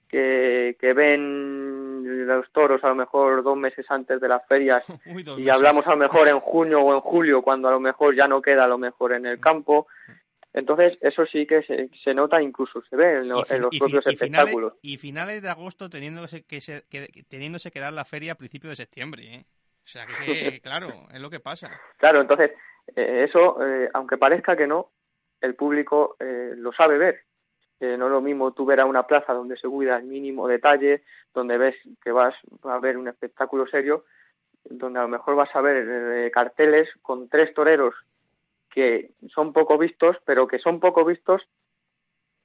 que, 0.10 0.76
que 0.78 0.94
ven 0.94 2.28
los 2.28 2.52
toros 2.52 2.84
a 2.84 2.90
lo 2.90 2.96
mejor 2.96 3.44
dos 3.44 3.56
meses 3.56 3.86
antes 3.90 4.20
de 4.20 4.28
las 4.28 4.46
ferias 4.46 4.86
y 5.38 5.50
hablamos 5.50 5.88
a 5.88 5.92
lo 5.92 5.98
mejor 5.98 6.28
en 6.28 6.40
junio 6.40 6.82
o 6.82 6.94
en 6.94 7.00
julio 7.00 7.42
cuando 7.42 7.70
a 7.70 7.72
lo 7.72 7.80
mejor 7.80 8.16
ya 8.16 8.28
no 8.28 8.42
queda 8.42 8.66
a 8.66 8.68
lo 8.68 8.78
mejor 8.78 9.14
en 9.14 9.26
el 9.26 9.40
campo. 9.40 9.88
Entonces, 10.54 10.98
eso 11.02 11.26
sí 11.28 11.46
que 11.46 11.62
se, 11.64 11.90
se 12.04 12.14
nota, 12.14 12.42
incluso 12.42 12.82
se 12.82 12.96
ve 12.96 13.20
en, 13.20 13.30
los 13.30 13.48
propios 13.48 14.06
espectáculos. 14.08 14.74
y 14.82 14.98
finales 14.98 15.44
de 15.44 15.50
agosto 15.50 15.90
teniéndose 15.90 16.44
que, 16.44 16.60
se, 16.60 16.84
que, 16.90 17.08
teniéndose 17.28 17.70
que 17.70 17.80
dar 17.80 17.94
la 17.94 18.06
feria 18.06 18.32
a 18.32 18.36
principios 18.36 18.72
de 18.72 18.84
septiembre. 18.84 19.24
¿eh? 19.24 19.46
O 19.84 19.88
sea, 19.88 20.06
que, 20.06 20.60
claro, 20.64 21.08
es 21.12 21.22
lo 21.22 21.30
que 21.30 21.40
pasa. 21.40 21.70
Claro, 21.98 22.22
entonces, 22.22 22.52
eh, 22.96 23.26
eso, 23.28 23.64
eh, 23.64 23.90
aunque 23.94 24.18
parezca 24.18 24.56
que 24.56 24.66
no, 24.66 24.92
el 25.40 25.56
público 25.56 26.16
eh, 26.20 26.54
lo 26.56 26.74
sabe 26.74 26.98
ver. 26.98 27.22
no 27.80 28.06
es 28.08 28.12
lo 28.12 28.22
mismo 28.22 28.52
tú 28.52 28.66
ver 28.66 28.80
a 28.80 28.86
una 28.86 29.06
plaza 29.06 29.34
donde 29.34 29.56
se 29.56 29.68
cuida 29.68 29.98
el 29.98 30.04
mínimo 30.04 30.48
detalle, 30.48 31.04
donde 31.34 31.58
ves 31.58 31.76
que 32.04 32.12
vas 32.12 32.36
a 32.64 32.80
ver 32.80 32.98
un 32.98 33.08
espectáculo 33.08 33.68
serio, 33.68 34.06
donde 34.64 35.00
a 35.00 35.04
lo 35.04 35.08
mejor 35.08 35.36
vas 35.36 35.56
a 35.56 35.62
ver 35.62 36.30
carteles 36.32 36.90
con 37.02 37.30
tres 37.30 37.54
toreros 37.54 37.96
que 38.70 39.12
son 39.30 39.54
poco 39.54 39.78
vistos, 39.78 40.18
pero 40.26 40.48
que 40.48 40.60
son 40.60 40.80
poco 40.80 41.06
vistos, 41.06 41.48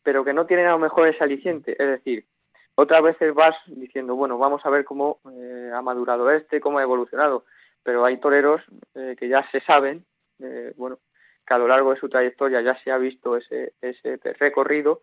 pero 0.03 0.25
que 0.25 0.33
no 0.33 0.47
tienen 0.47 0.67
a 0.67 0.73
lo 0.73 0.79
mejor 0.79 1.09
ese 1.09 1.25
aliciente. 1.25 1.73
Es 1.73 1.89
decir, 1.89 2.27
otras 2.75 3.03
veces 3.03 3.35
vas 3.35 3.57
diciendo, 3.67 4.17
bueno, 4.17 4.39
vamos 4.39 4.65
a 4.65 4.71
ver 4.71 4.85
cómo 4.85 5.21
eh, 5.33 5.71
ha 5.73 5.83
madurado 5.83 6.31
este, 6.31 6.61
cómo 6.61 6.79
ha 6.79 6.83
evolucionado, 6.83 7.45
pero 7.83 8.05
hay 8.05 8.19
toreros 8.19 8.63
eh, 8.95 9.17
que 9.19 9.29
ya 9.29 9.49
se 9.51 9.61
saben, 9.61 10.05
eh, 10.41 10.73
bueno, 10.77 10.99
que 11.47 11.55
a 11.55 11.59
lo 11.59 11.69
largo 11.69 11.93
de 11.93 12.01
su 12.01 12.09
trayectoria 12.09 12.61
ya 12.63 12.77
se 12.83 12.91
ha 12.91 12.99
visto 12.99 13.37
ese, 13.37 13.75
ese 13.81 14.19
recorrido 14.39 15.03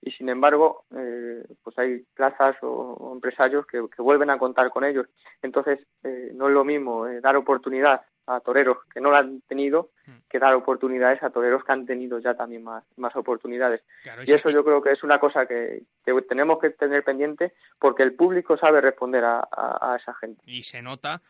y 0.00 0.10
sin 0.12 0.28
embargo 0.28 0.84
eh, 0.96 1.44
pues 1.62 1.78
hay 1.78 2.04
plazas 2.14 2.56
o, 2.62 3.10
empresarios 3.14 3.66
que, 3.66 3.80
vuelven 3.98 4.30
a 4.30 4.38
contar 4.38 4.70
con 4.70 4.84
ellos 4.84 5.06
entonces 5.42 5.80
eh, 6.04 6.30
no 6.34 6.48
es 6.48 6.54
lo 6.54 6.64
mismo 6.64 7.06
dar 7.20 7.36
oportunidad 7.36 8.02
a 8.28 8.40
toreros 8.40 8.78
que 8.92 9.00
no 9.00 9.10
la 9.10 9.18
han 9.18 9.40
tenido 9.42 9.90
hmm. 10.06 10.28
que 10.28 10.38
dar 10.38 10.54
oportunidades 10.54 11.22
a 11.22 11.30
toreros 11.30 11.64
que 11.64 11.72
han 11.72 11.86
tenido 11.86 12.18
ya 12.18 12.34
también 12.34 12.62
más, 12.62 12.84
más 12.96 13.14
oportunidades 13.16 13.82
y 14.26 14.32
eso 14.32 14.50
yo 14.50 14.64
creo 14.64 14.82
que 14.82 14.92
es 14.92 15.02
una 15.02 15.18
cosa 15.18 15.46
que, 15.46 15.82
tenemos 16.28 16.58
que 16.58 16.70
tener 16.70 17.04
pendiente 17.04 17.54
porque 17.78 18.02
el 18.02 18.14
público 18.14 18.56
sabe 18.56 18.80
responder 18.80 19.24
a 19.24 19.96
esa 20.00 20.14
gente 20.14 20.42
y 20.46 20.62
se 20.62 20.82
nota 20.82 21.20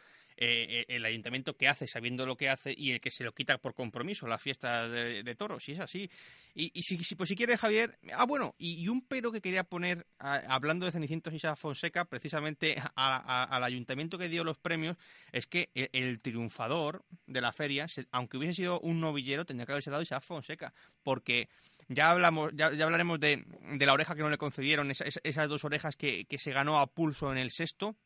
eh, 0.41 0.85
el 0.87 1.05
ayuntamiento 1.05 1.57
que 1.57 1.67
hace 1.67 1.89
sabiendo 1.89 2.25
lo 2.25 2.37
que 2.37 2.49
hace 2.49 2.73
y 2.77 2.93
el 2.93 3.01
que 3.01 3.11
se 3.11 3.25
lo 3.25 3.33
quita 3.33 3.59
por 3.59 3.75
compromiso, 3.75 4.29
la 4.29 4.39
fiesta 4.39 4.89
de, 4.89 5.35
toros, 5.35 5.65
si 5.65 5.73
es 5.73 5.81
así. 5.81 6.09
Y, 6.55 6.81
si, 6.83 7.17
pues 7.17 7.29
si 7.29 7.35
quiere, 7.35 7.57
Javier, 7.57 7.99
ah, 8.13 8.25
bueno, 8.25 8.55
y, 8.57 8.87
un 8.87 9.03
pero 9.03 9.33
que 9.33 9.41
quería 9.41 9.65
poner, 9.65 10.07
hablando 10.19 10.87
de 10.87 10.93
Cenicientos 10.93 11.35
y 11.35 11.41
Fonseca, 11.57 12.05
precisamente 12.05 12.81
al 12.95 13.65
ayuntamiento 13.65 14.17
que 14.17 14.29
dio 14.29 14.45
los 14.45 14.59
premios, 14.59 14.97
es 15.33 15.47
que 15.47 15.71
el, 15.75 16.21
triunfador 16.21 17.05
de 17.27 17.41
la 17.41 17.53
feria, 17.53 17.87
aunque 18.13 18.37
hubiese 18.37 18.55
sido 18.55 18.79
un 18.81 19.01
novillero, 19.01 19.45
tendría 19.45 19.67
que 19.67 19.73
haberse 19.73 19.91
dado 19.91 20.05
Isaac 20.05 20.23
Fonseca, 20.23 20.73
porque 21.03 21.49
ya 21.89 22.13
hablamos, 22.13 22.53
ya, 22.55 22.67
hablaremos 22.67 23.19
de, 23.19 23.45
la 23.81 23.93
oreja 23.93 24.15
que 24.15 24.23
no 24.23 24.31
le 24.31 24.39
concedieron, 24.39 24.93
esas 24.93 25.49
dos 25.49 25.65
orejas 25.65 25.97
que, 25.97 26.27
que 26.27 26.39
se 26.39 26.53
ganó 26.53 26.79
a 26.79 26.87
pulso 26.87 27.33
en 27.33 27.39
el 27.39 27.51
sexto, 27.51 27.97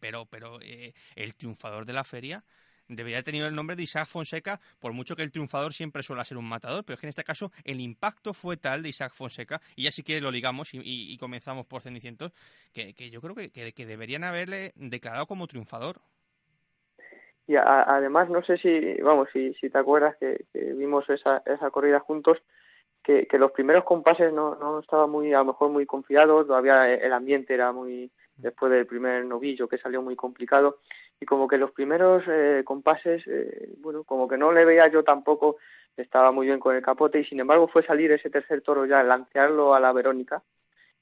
pero, 0.00 0.26
pero 0.26 0.60
eh, 0.60 0.94
el 1.14 1.36
triunfador 1.36 1.86
de 1.86 1.92
la 1.92 2.04
feria 2.04 2.42
debería 2.90 3.22
tener 3.22 3.44
el 3.44 3.54
nombre 3.54 3.76
de 3.76 3.84
Isaac 3.84 4.08
Fonseca, 4.08 4.60
por 4.80 4.92
mucho 4.92 5.16
que 5.16 5.22
el 5.22 5.30
triunfador 5.30 5.72
siempre 5.72 6.02
suele 6.02 6.24
ser 6.24 6.36
un 6.36 6.48
matador, 6.48 6.84
pero 6.84 6.94
es 6.94 7.00
que 7.00 7.06
en 7.06 7.10
este 7.10 7.24
caso 7.24 7.50
el 7.64 7.80
impacto 7.80 8.34
fue 8.34 8.56
tal 8.56 8.82
de 8.82 8.88
Isaac 8.88 9.12
Fonseca, 9.12 9.60
y 9.76 9.84
ya 9.84 9.92
sí 9.92 10.02
que 10.02 10.20
lo 10.20 10.30
ligamos 10.30 10.70
y, 10.72 11.16
comenzamos 11.18 11.66
por 11.66 11.82
Cenicientos, 11.82 12.32
que, 12.72 12.92
yo 13.10 13.20
creo 13.20 13.34
que, 13.34 13.50
que, 13.50 13.86
deberían 13.86 14.24
haberle 14.24 14.72
declarado 14.74 15.26
como 15.26 15.46
triunfador. 15.46 15.96
Y 17.46 17.56
además, 17.56 18.28
no 18.28 18.42
sé 18.42 18.58
si, 18.58 19.00
vamos, 19.02 19.28
si, 19.32 19.54
si 19.54 19.70
te 19.70 19.78
acuerdas 19.78 20.16
que, 20.18 20.44
vimos 20.74 21.08
esa, 21.10 21.42
esa 21.46 21.70
corrida 21.70 22.00
juntos, 22.00 22.38
que, 23.02 23.26
que 23.26 23.38
los 23.38 23.52
primeros 23.52 23.84
compases 23.84 24.32
no, 24.32 24.56
no 24.56 24.80
estaban 24.80 25.10
muy, 25.10 25.32
a 25.32 25.38
lo 25.38 25.46
mejor 25.46 25.70
muy 25.70 25.86
confiados, 25.86 26.46
todavía 26.46 26.92
el 26.92 27.12
ambiente 27.12 27.54
era 27.54 27.72
muy, 27.72 28.10
después 28.40 28.72
del 28.72 28.86
primer 28.86 29.24
novillo 29.24 29.68
que 29.68 29.78
salió 29.78 30.02
muy 30.02 30.16
complicado 30.16 30.78
y 31.20 31.26
como 31.26 31.46
que 31.46 31.58
los 31.58 31.70
primeros 31.72 32.24
eh, 32.26 32.62
compases, 32.64 33.26
eh, 33.26 33.74
bueno, 33.78 34.04
como 34.04 34.26
que 34.26 34.38
no 34.38 34.52
le 34.52 34.64
veía 34.64 34.88
yo 34.88 35.04
tampoco, 35.04 35.56
estaba 35.96 36.32
muy 36.32 36.46
bien 36.46 36.60
con 36.60 36.74
el 36.74 36.82
capote 36.82 37.20
y 37.20 37.24
sin 37.24 37.40
embargo 37.40 37.68
fue 37.68 37.84
salir 37.84 38.10
ese 38.12 38.30
tercer 38.30 38.62
toro 38.62 38.86
ya, 38.86 39.02
lancearlo 39.02 39.74
a 39.74 39.80
la 39.80 39.92
Verónica 39.92 40.42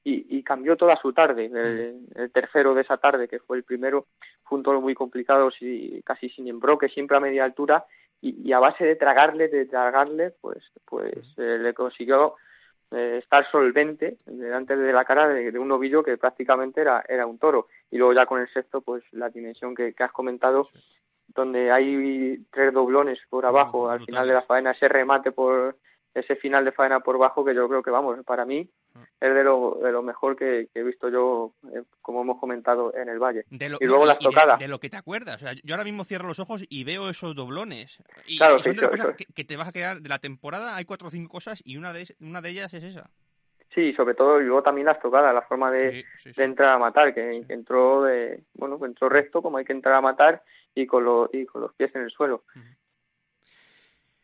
y, 0.04 0.42
cambió 0.42 0.76
toda 0.76 0.96
su 0.96 1.12
tarde. 1.12 1.50
El, 1.52 2.32
tercero 2.32 2.74
de 2.74 2.82
esa 2.82 2.96
tarde, 2.96 3.28
que 3.28 3.40
fue 3.40 3.58
el 3.58 3.64
primero, 3.64 4.06
fue 4.44 4.56
un 4.56 4.64
toro 4.64 4.80
muy 4.80 4.94
complicado, 4.94 5.50
y 5.60 6.00
casi 6.02 6.30
sin 6.30 6.48
embroque, 6.48 6.88
siempre 6.88 7.16
a 7.16 7.20
media 7.20 7.44
altura 7.44 7.84
y, 8.20 8.50
a 8.52 8.58
base 8.58 8.84
de 8.84 8.96
tragarle, 8.96 9.48
de 9.48 9.66
tragarle, 9.66 10.32
pues, 10.40 10.64
pues 10.86 11.12
eh, 11.36 11.58
le 11.60 11.74
consiguió 11.74 12.36
eh, 12.90 13.18
estar 13.22 13.50
solvente 13.50 14.16
delante 14.24 14.76
de 14.76 14.92
la 14.92 15.04
cara 15.04 15.28
de, 15.28 15.58
un 15.58 15.68
novillo 15.68 16.02
que 16.02 16.16
prácticamente 16.16 16.80
era, 16.80 17.04
era 17.08 17.26
un 17.26 17.38
toro. 17.38 17.68
Y 17.90 17.98
luego 17.98 18.14
ya 18.14 18.26
con 18.26 18.40
el 18.40 18.48
sexto, 18.48 18.80
pues 18.80 19.02
la 19.12 19.28
dimensión 19.28 19.74
que, 19.74 19.94
has 19.98 20.12
comentado, 20.12 20.68
donde 21.28 21.70
hay 21.70 22.44
tres 22.50 22.72
doblones 22.72 23.18
por 23.28 23.44
abajo, 23.44 23.90
al 23.90 24.04
final 24.04 24.26
de 24.26 24.34
la 24.34 24.42
faena, 24.42 24.70
ese 24.70 24.88
remate 24.88 25.32
por 25.32 25.76
ese 26.14 26.36
final 26.36 26.64
de 26.64 26.72
faena 26.72 27.00
por 27.00 27.18
bajo 27.18 27.44
que 27.44 27.54
yo 27.54 27.68
creo 27.68 27.82
que 27.82 27.90
vamos, 27.90 28.18
para 28.24 28.44
mí 28.44 28.68
mm. 28.94 29.02
es 29.20 29.34
de 29.34 29.44
lo, 29.44 29.78
de 29.82 29.92
lo 29.92 30.02
mejor 30.02 30.36
que, 30.36 30.68
he 30.74 30.82
visto 30.82 31.08
yo, 31.08 31.52
eh, 31.74 31.82
como 32.00 32.22
hemos 32.22 32.38
comentado, 32.38 32.94
en 32.94 33.08
el 33.08 33.18
Valle. 33.18 33.44
y 33.50 33.84
luego 33.84 34.06
las 34.06 34.18
tocadas. 34.18 34.58
De, 34.58 34.68
lo 34.68 34.80
que 34.80 34.90
te 34.90 34.96
acuerdas. 34.96 35.44
yo 35.62 35.74
ahora 35.74 35.84
mismo 35.84 36.04
cierro 36.04 36.26
los 36.26 36.40
ojos 36.40 36.64
y 36.68 36.84
veo 36.84 37.08
esos 37.08 37.34
doblones. 37.34 38.02
Y, 38.26 38.38
claro, 38.38 38.62
son 38.62 38.76
de 38.76 38.82
las 38.82 38.90
cosas 38.90 39.16
que, 39.16 39.44
te 39.44 39.56
vas 39.56 39.68
a 39.68 39.72
quedar 39.72 40.00
de 40.00 40.08
la 40.08 40.18
temporada. 40.18 40.76
Hay 40.76 40.84
cuatro 40.84 41.08
o 41.08 41.10
cinco 41.10 41.32
cosas 41.32 41.62
y 41.64 41.76
una 41.76 41.92
de, 41.92 42.06
una 42.20 42.40
de 42.40 42.50
ellas 42.50 42.72
es 42.74 42.84
esa. 42.84 43.10
Sí, 43.74 43.92
sobre 43.92 44.14
todo, 44.14 44.40
y 44.40 44.44
luego 44.44 44.62
también 44.62 44.86
las 44.86 44.98
tocadas, 44.98 45.32
la 45.34 45.42
forma 45.42 45.70
de, 45.70 46.04
entrar 46.36 46.70
a 46.70 46.78
matar, 46.78 47.14
que, 47.14 47.44
entró 47.48 48.02
de, 48.02 48.42
bueno, 48.54 48.78
entró 48.84 49.08
recto 49.08 49.42
como 49.42 49.58
hay 49.58 49.64
que 49.64 49.74
entrar 49.74 49.94
a 49.94 50.00
matar 50.00 50.42
y 50.74 50.86
con, 50.86 51.04
los 51.04 51.28
y 51.32 51.44
con 51.44 51.60
los 51.60 51.74
pies 51.74 51.94
en 51.94 52.02
el 52.02 52.10
suelo. 52.10 52.44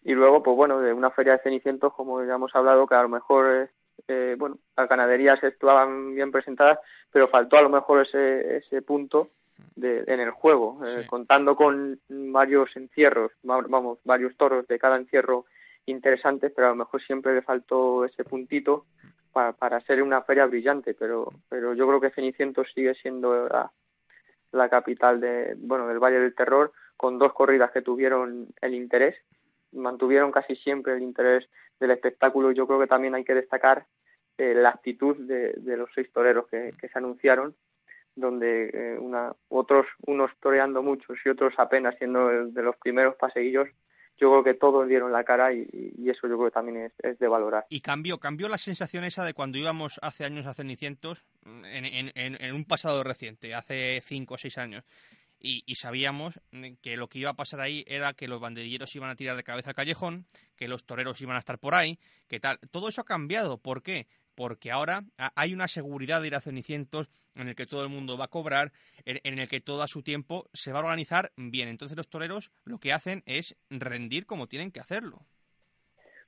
Y 0.05 0.13
luego, 0.13 0.43
pues 0.43 0.55
bueno, 0.55 0.81
de 0.81 0.93
una 0.93 1.11
feria 1.11 1.33
de 1.33 1.43
cenicientos, 1.43 1.95
como 1.95 2.23
ya 2.23 2.35
hemos 2.35 2.55
hablado, 2.55 2.87
que 2.87 2.95
a 2.95 3.03
lo 3.03 3.09
mejor, 3.09 3.71
eh, 4.07 4.37
bueno, 4.39 4.59
las 4.77 4.89
ganaderías 4.89 5.43
estaban 5.43 6.15
bien 6.15 6.31
presentadas, 6.31 6.79
pero 7.11 7.29
faltó 7.29 7.57
a 7.57 7.63
lo 7.63 7.71
mejor 7.71 8.07
ese, 8.07 8.59
ese 8.59 8.83
punto 8.83 9.31
de, 9.75 10.05
en 10.07 10.21
el 10.21 10.31
juego, 10.31 10.75
eh, 10.87 11.07
contando 11.07 11.57
con 11.57 11.99
varios 12.09 12.77
encierros, 12.77 13.33
vamos, 13.43 13.99
varios 14.05 14.37
toros 14.37 14.69
de 14.69 14.79
cada 14.79 14.97
encierro 14.97 15.47
interesantes, 15.87 16.53
pero 16.55 16.69
a 16.69 16.71
lo 16.71 16.77
mejor 16.77 17.03
siempre 17.03 17.35
le 17.35 17.43
faltó 17.43 18.05
ese 18.05 18.25
puntito 18.25 18.85
para, 19.33 19.53
para 19.53 19.81
ser 19.81 20.03
una 20.03 20.21
feria 20.23 20.45
brillante, 20.45 20.95
pero, 20.95 21.33
pero 21.49 21.73
yo 21.73 21.87
creo 21.89 22.01
que 22.01 22.11
Cenicientos 22.11 22.69
sigue 22.75 22.95
siendo 22.95 23.49
la, 23.49 23.73
la 24.53 24.69
capital 24.69 25.19
de, 25.21 25.55
bueno, 25.57 25.89
del 25.89 25.99
Valle 25.99 26.21
del 26.21 26.35
Terror, 26.35 26.73
con 26.97 27.19
dos 27.19 27.33
corridas 27.33 27.71
que 27.73 27.83
tuvieron 27.83 28.49
el 28.61 28.75
interés 28.75 29.17
mantuvieron 29.75 30.33
casi 30.33 30.57
siempre 30.57 30.95
el 30.95 31.03
interés 31.03 31.49
del 31.81 31.91
espectáculo. 31.91 32.53
Yo 32.53 32.67
creo 32.67 32.81
que 32.81 32.87
también 32.87 33.15
hay 33.15 33.25
que 33.25 33.35
destacar 33.35 33.87
eh, 34.39 34.55
la 34.55 34.71
actitud 34.71 35.17
de, 35.17 35.77
los 35.77 35.91
seis 35.95 36.11
toreros 36.13 36.47
que, 36.49 36.73
se 36.81 36.99
anunciaron, 36.99 37.55
donde 38.17 38.71
eh, 38.73 38.99
una, 38.99 39.33
otros, 39.49 39.87
unos 40.07 40.31
toreando 40.41 40.83
muchos 40.83 41.19
y 41.25 41.29
otros 41.29 41.55
apenas 41.59 41.97
siendo 41.99 42.29
de 42.47 42.63
los 42.63 42.77
primeros 42.77 43.17
paseillos, 43.17 43.69
yo 44.17 44.31
creo 44.31 44.45
que 44.45 44.55
todos 44.55 44.89
dieron 44.89 45.13
la 45.13 45.25
cara 45.25 45.53
y, 45.53 45.67
y 45.73 46.09
eso 46.09 46.29
yo 46.29 46.37
creo 46.37 46.47
que 46.47 46.55
también 46.55 46.77
es, 46.79 46.93
es, 46.99 47.19
de 47.19 47.27
valorar. 47.27 47.67
Y 47.69 47.81
cambió, 47.81 48.19
cambió 48.19 48.49
la 48.49 48.59
sensación 48.59 49.05
esa 49.05 49.25
de 49.25 49.35
cuando 49.35 49.59
íbamos 49.59 49.99
hace 50.03 50.25
años 50.25 50.47
a 50.47 50.55
Cenicientos, 50.55 51.25
en, 51.45 51.85
en, 51.85 52.13
en 52.15 52.55
un 52.55 52.65
pasado 52.65 53.03
reciente, 53.03 53.55
hace 53.55 54.01
cinco 54.05 54.35
o 54.35 54.39
seis 54.39 54.57
años, 54.59 54.85
y, 55.45 55.63
y, 55.67 55.75
sabíamos 55.75 56.41
que 56.81 56.97
lo 56.97 57.09
que 57.09 57.19
iba 57.19 57.29
a 57.29 57.35
pasar 57.35 57.61
ahí 57.61 57.85
era 57.87 58.15
que 58.15 58.29
los 58.29 58.41
banderilleros 58.41 58.97
iban 58.97 59.11
a 59.11 59.15
tirar 59.15 59.37
de 59.37 59.43
cabeza 59.43 59.71
al 59.71 59.77
callejón, 59.77 60.25
que 60.57 60.69
los 60.69 60.87
toreros 60.87 61.21
iban 61.21 61.37
a 61.37 61.39
estar 61.39 61.59
por 61.59 61.75
ahí, 61.75 61.99
que 62.29 62.41
tal. 62.41 62.59
Todo 62.71 62.89
eso 62.89 63.03
ha 63.03 63.05
cambiado. 63.05 63.59
¿Por 63.59 63.83
qué? 63.83 64.07
Porque 64.35 64.73
ahora 64.73 65.03
hay 65.37 65.53
una 65.53 65.69
seguridad 65.69 66.23
de 66.23 66.29
ir 66.29 66.35
a 66.35 66.41
Cenicientos 66.41 67.11
en 67.35 67.49
el 67.49 67.55
que 67.55 67.67
todo 67.67 67.83
el 67.83 67.91
mundo 67.91 68.17
va 68.17 68.25
a 68.25 68.29
cobrar, 68.29 68.73
en, 69.05 69.39
el 69.39 69.47
que 69.47 69.61
todo 69.61 69.83
a 69.83 69.87
su 69.87 70.03
tiempo 70.03 70.49
se 70.55 70.73
va 70.73 70.79
a 70.79 70.83
organizar 70.83 71.31
bien. 71.37 71.69
Entonces 71.69 71.95
los 71.95 72.09
toreros 72.09 72.51
lo 72.65 72.79
que 72.79 72.95
hacen 72.95 73.23
es 73.27 73.55
rendir 73.69 74.25
como 74.25 74.47
tienen 74.47 74.73
que 74.73 74.81
hacerlo. 74.81 75.19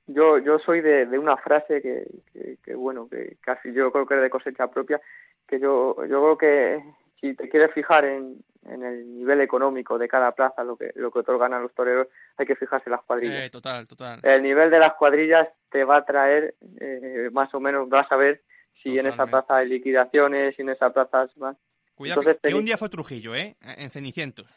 Yo, 0.05 0.37
yo 0.37 0.59
soy 0.59 0.81
de, 0.81 1.07
de 1.07 1.17
una 1.17 1.37
frase 1.37 1.81
que, 1.81 2.05
que, 2.31 2.57
que, 2.63 2.75
bueno, 2.75 3.09
que 3.09 3.37
casi 3.41 3.73
yo 3.73 3.91
creo 3.91 4.05
que 4.05 4.13
es 4.13 4.21
de 4.21 4.29
cosecha 4.29 4.67
propia, 4.67 5.01
que 5.47 5.59
yo, 5.59 5.95
yo 6.05 6.37
creo 6.37 6.37
que 6.37 7.06
si 7.19 7.35
te 7.35 7.49
quieres 7.49 7.73
fijar 7.73 8.05
en, 8.05 8.37
en 8.65 8.83
el 8.83 9.15
nivel 9.15 9.41
económico 9.41 9.97
de 9.97 10.07
cada 10.07 10.31
plaza, 10.31 10.63
lo 10.63 10.77
que, 10.77 10.91
lo 10.95 11.11
que 11.11 11.19
otorgan 11.19 11.53
a 11.53 11.59
los 11.59 11.73
toreros, 11.73 12.07
hay 12.37 12.45
que 12.45 12.55
fijarse 12.55 12.89
en 12.89 12.91
las 12.91 13.03
cuadrillas. 13.03 13.45
Eh, 13.45 13.49
total, 13.49 13.87
total. 13.87 14.19
El 14.23 14.43
nivel 14.43 14.69
de 14.69 14.79
las 14.79 14.93
cuadrillas 14.93 15.47
te 15.69 15.83
va 15.83 15.97
a 15.97 16.05
traer, 16.05 16.55
eh, 16.79 17.29
más 17.31 17.53
o 17.53 17.59
menos, 17.59 17.89
vas 17.89 18.11
a 18.11 18.15
ver 18.17 18.41
si 18.73 18.89
Totalmente. 18.89 18.99
en 18.99 19.13
esa 19.13 19.25
plaza 19.25 19.57
hay 19.57 19.69
liquidaciones, 19.69 20.55
si 20.55 20.61
en 20.61 20.69
esa 20.69 20.91
plaza 20.91 21.27
más. 21.37 21.57
Cuidado, 21.95 22.21
entonces, 22.21 22.41
que, 22.43 22.49
que 22.49 22.55
un 22.55 22.65
día 22.65 22.77
fue 22.77 22.89
Trujillo, 22.89 23.33
¿eh? 23.33 23.55
En 23.61 23.89
Cenicientos. 23.89 24.47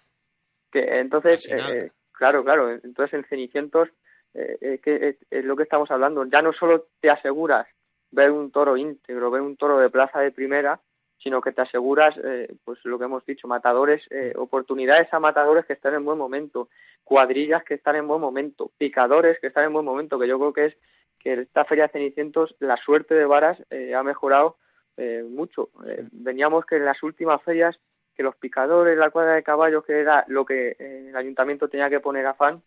Que 0.70 1.00
entonces, 1.00 1.48
eh, 1.50 1.90
claro, 2.12 2.44
claro, 2.44 2.70
entonces 2.70 3.14
en 3.14 3.24
Cenicientos, 3.24 3.88
eh, 4.34 4.78
que 4.82 5.16
es 5.30 5.44
lo 5.44 5.56
que 5.56 5.62
estamos 5.62 5.90
hablando, 5.90 6.24
ya 6.26 6.42
no 6.42 6.52
solo 6.52 6.88
te 7.00 7.10
aseguras 7.10 7.66
ver 8.10 8.30
un 8.30 8.50
toro 8.50 8.76
íntegro, 8.76 9.30
ver 9.30 9.40
un 9.40 9.56
toro 9.56 9.78
de 9.78 9.88
plaza 9.88 10.20
de 10.20 10.32
primera, 10.32 10.80
sino 11.22 11.40
que 11.40 11.52
te 11.52 11.62
aseguras, 11.62 12.16
eh, 12.22 12.48
pues 12.64 12.78
lo 12.84 12.98
que 12.98 13.04
hemos 13.04 13.24
dicho, 13.26 13.46
matadores, 13.46 14.02
eh, 14.10 14.32
oportunidades 14.36 15.12
a 15.12 15.20
matadores 15.20 15.66
que 15.66 15.74
están 15.74 15.94
en 15.94 16.04
buen 16.04 16.18
momento, 16.18 16.68
cuadrillas 17.04 17.62
que 17.64 17.74
están 17.74 17.96
en 17.96 18.08
buen 18.08 18.20
momento, 18.20 18.70
picadores 18.78 19.38
que 19.40 19.48
están 19.48 19.64
en 19.64 19.72
buen 19.72 19.84
momento, 19.84 20.18
que 20.18 20.28
yo 20.28 20.38
creo 20.38 20.52
que 20.52 20.66
es 20.66 20.76
que 21.18 21.34
esta 21.34 21.66
feria 21.66 21.84
de 21.84 21.92
Cenicientos, 21.92 22.56
la 22.60 22.78
suerte 22.78 23.14
de 23.14 23.26
varas 23.26 23.62
eh, 23.70 23.94
ha 23.94 24.02
mejorado 24.02 24.56
eh, 24.96 25.22
mucho. 25.22 25.70
Eh, 25.86 26.06
veníamos 26.12 26.66
que 26.66 26.76
en 26.76 26.84
las 26.84 27.02
últimas 27.02 27.42
ferias, 27.42 27.78
que 28.14 28.22
los 28.22 28.36
picadores, 28.36 28.98
la 28.98 29.10
cuadra 29.10 29.34
de 29.34 29.42
caballos, 29.42 29.84
que 29.84 29.98
era 29.98 30.24
lo 30.28 30.44
que 30.44 30.76
eh, 30.78 31.06
el 31.08 31.16
ayuntamiento 31.16 31.68
tenía 31.68 31.88
que 31.88 32.00
poner 32.00 32.26
afán, 32.26 32.62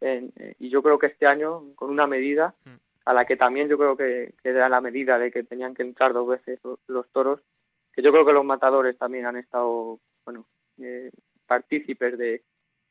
y 0.00 0.68
yo 0.68 0.80
creo 0.80 0.96
que 0.96 1.08
este 1.08 1.26
año, 1.26 1.74
con 1.74 1.90
una 1.90 2.06
medida, 2.06 2.54
a 3.04 3.12
la 3.12 3.24
que 3.24 3.36
también 3.36 3.68
yo 3.68 3.76
creo 3.76 3.96
que, 3.96 4.32
que 4.40 4.50
era 4.50 4.68
la 4.68 4.80
medida 4.80 5.18
de 5.18 5.32
que 5.32 5.42
tenían 5.42 5.74
que 5.74 5.82
entrar 5.82 6.12
dos 6.12 6.28
veces 6.28 6.60
los 6.86 7.08
toros, 7.08 7.40
que 7.98 8.02
yo 8.04 8.12
creo 8.12 8.24
que 8.24 8.32
los 8.32 8.44
matadores 8.44 8.96
también 8.96 9.26
han 9.26 9.36
estado, 9.36 9.98
bueno, 10.24 10.46
eh, 10.80 11.10
partícipes 11.48 12.16
de, 12.16 12.44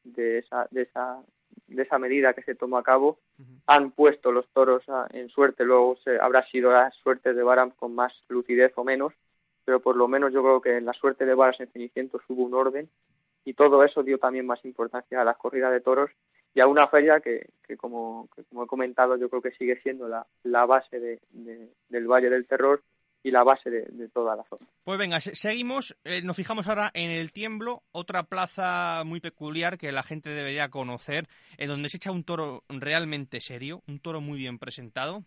de, 0.03 0.39
esa, 0.39 0.67
de, 0.69 0.81
esa, 0.81 1.23
de 1.67 1.83
esa 1.83 1.97
medida 1.97 2.33
que 2.33 2.41
se 2.41 2.55
tomó 2.55 2.77
a 2.77 2.83
cabo, 2.83 3.17
uh 3.39 3.41
-huh. 3.41 3.61
han 3.67 3.91
puesto 3.91 4.33
los 4.33 4.49
toros 4.49 4.83
a, 4.89 5.07
en 5.11 5.29
suerte, 5.29 5.63
luego 5.63 5.95
se, 6.03 6.19
habrá 6.19 6.45
sido 6.47 6.73
la 6.73 6.91
suerte 6.91 7.33
de 7.33 7.41
Baram 7.41 7.71
con 7.71 7.95
más 7.95 8.11
lucidez 8.27 8.73
o 8.75 8.83
menos, 8.83 9.13
pero 9.63 9.79
por 9.79 9.95
lo 9.95 10.09
menos 10.09 10.33
yo 10.33 10.43
creo 10.43 10.59
que 10.59 10.75
en 10.75 10.83
la 10.83 10.93
suerte 10.93 11.25
de 11.25 11.35
Varas 11.35 11.61
en 11.61 11.71
Cenicientos 11.71 12.21
hubo 12.27 12.43
un 12.43 12.53
orden 12.53 12.89
y 13.45 13.53
todo 13.53 13.85
eso 13.85 14.03
dio 14.03 14.17
también 14.17 14.45
más 14.45 14.65
importancia 14.65 15.21
a 15.21 15.23
las 15.23 15.37
corridas 15.37 15.71
de 15.71 15.79
toros 15.79 16.11
y 16.53 16.59
a 16.59 16.67
una 16.67 16.89
feria 16.89 17.21
que, 17.21 17.47
que, 17.65 17.77
como, 17.77 18.27
que 18.35 18.43
como 18.43 18.65
he 18.65 18.67
comentado, 18.67 19.15
yo 19.15 19.29
creo 19.29 19.41
que 19.41 19.51
sigue 19.51 19.79
siendo 19.83 20.09
la, 20.09 20.27
la 20.43 20.65
base 20.65 20.99
de, 20.99 21.21
de, 21.31 21.69
del 21.87 22.07
Valle 22.07 22.29
del 22.29 22.45
Terror 22.45 22.81
y 23.27 23.31
la 23.31 23.43
base 23.43 23.69
de, 23.69 24.07
toda 24.07 24.37
la 24.37 24.43
zona. 24.45 24.65
Pues 24.85 24.97
venga, 24.97 25.19
seguimos, 25.19 25.97
eh, 26.05 26.21
nos 26.23 26.37
fijamos 26.37 26.67
ahora 26.67 26.91
en 26.93 27.11
el 27.11 27.33
Tiemblo, 27.33 27.83
otra 27.91 28.23
plaza 28.23 29.03
muy 29.05 29.19
peculiar 29.19 29.77
que 29.77 29.91
la 29.91 30.01
gente 30.01 30.29
debería 30.29 30.69
conocer, 30.69 31.27
en 31.57 31.67
donde 31.67 31.89
se 31.89 31.97
echa 31.97 32.11
un 32.11 32.23
toro 32.23 32.63
realmente 32.69 33.41
serio, 33.41 33.83
un 33.85 33.99
toro 33.99 34.21
muy 34.21 34.37
bien 34.37 34.59
presentado, 34.59 35.25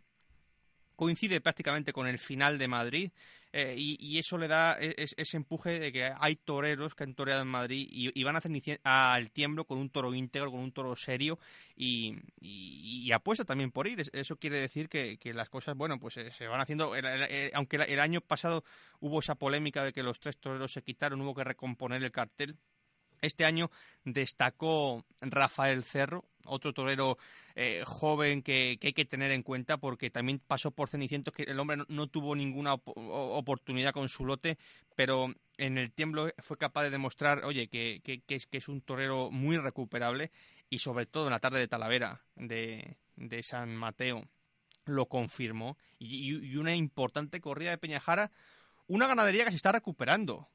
coincide 0.97 1.43
prácticamente 1.43 1.93
con 1.93 2.07
el 2.07 2.19
final 2.19 2.59
de 2.59 2.69
Madrid 2.69 3.11
eh, 3.53 3.75
y, 3.77 4.19
eso 4.19 4.39
le 4.39 4.47
da 4.47 4.75
es, 4.79 5.15
ese 5.19 5.37
empuje 5.37 5.81
de 5.81 5.93
que 5.93 6.13
hay 6.19 6.37
toreros 6.37 6.95
que 6.95 7.03
han 7.03 7.15
toreado 7.15 7.43
en 7.43 7.49
Madrid 7.49 7.89
y, 7.91 8.23
van 8.23 8.37
a 8.37 8.39
hacer 8.39 8.81
al 8.85 9.33
tiemblo 9.33 9.65
con 9.65 9.79
un 9.79 9.91
toro 9.91 10.15
íntegro, 10.15 10.53
con 10.53 10.61
un 10.61 10.73
toro 10.73 10.95
serio 10.95 11.39
y, 11.77 13.11
apuesta 13.13 13.45
también 13.45 13.73
por 13.73 13.89
ir. 13.89 14.03
Eso 14.13 14.37
quiere 14.37 14.61
decir 14.61 14.89
que, 14.89 15.19
que 15.19 15.35
las 15.35 15.49
cosas, 15.49 15.77
bueno, 15.77 15.99
pues 15.99 16.17
eh, 16.17 16.31
se 16.31 16.47
van 16.47 16.61
haciendo. 16.61 16.95
El, 16.95 17.05
el, 17.05 17.51
aunque 17.55 17.77
el 17.77 17.99
año 17.99 18.21
pasado 18.21 18.63
hubo 19.01 19.19
esa 19.19 19.35
polémica 19.35 19.83
de 19.83 19.93
que 19.93 20.05
los 20.05 20.21
tres 20.21 20.39
toreros 20.39 20.73
se 20.73 20.83
quitaron, 20.83 21.21
hubo 21.21 21.35
que 21.35 21.43
recomponer 21.43 22.03
el 22.05 22.13
cartel. 22.13 22.57
Este 23.21 23.45
año 23.45 23.71
destacó 24.05 25.05
Rafael 25.21 25.85
Cerro, 25.85 26.25
otro 26.47 26.73
torero 26.73 27.19
eh, 27.55 27.83
joven 27.85 28.43
que, 28.43 28.79
hay 28.81 28.93
que 28.93 29.05
tener 29.05 29.31
en 29.33 29.43
cuenta 29.43 29.77
porque 29.77 30.11
también 30.11 30.39
pasó 30.39 30.71
por 30.71 30.89
Cenicientos, 30.89 31.35
que 31.35 31.43
el 31.43 31.59
hombre 31.59 31.79
no, 31.89 32.07
tuvo 32.07 32.35
ninguna 32.35 32.75
op 32.75 32.83
oportunidad 32.87 33.93
con 33.93 34.09
su 34.09 34.25
lote, 34.25 34.59
pero 34.95 35.35
en 35.59 35.77
el 35.79 35.93
tiemblo 35.93 36.31
fue 36.39 36.57
capaz 36.57 36.85
de 36.85 36.91
demostrar, 36.91 37.45
oye, 37.45 37.69
que, 37.69 38.01
es, 38.29 38.47
que 38.47 38.59
es 38.59 38.69
un 38.69 38.81
torero 38.81 39.31
muy 39.31 39.59
recuperable 39.59 40.31
y 40.71 40.79
sobre 40.79 41.07
todo 41.07 41.27
en 41.27 41.33
la 41.33 41.41
tarde 41.41 41.59
de 41.59 41.69
Talavera 41.69 42.23
de, 42.37 42.97
de 43.17 43.43
San 43.43 43.75
Mateo 43.77 44.25
lo 44.87 45.07
confirmó. 45.07 45.77
Y, 45.99 46.35
y 46.35 46.57
una 46.57 46.75
importante 46.75 47.41
corrida 47.41 47.71
de 47.71 47.79
Peñajara, 47.79 48.31
una 48.87 49.07
ganadería 49.07 49.45
que 49.45 49.51
se 49.51 49.57
está 49.57 49.73
recuperando 49.73 50.49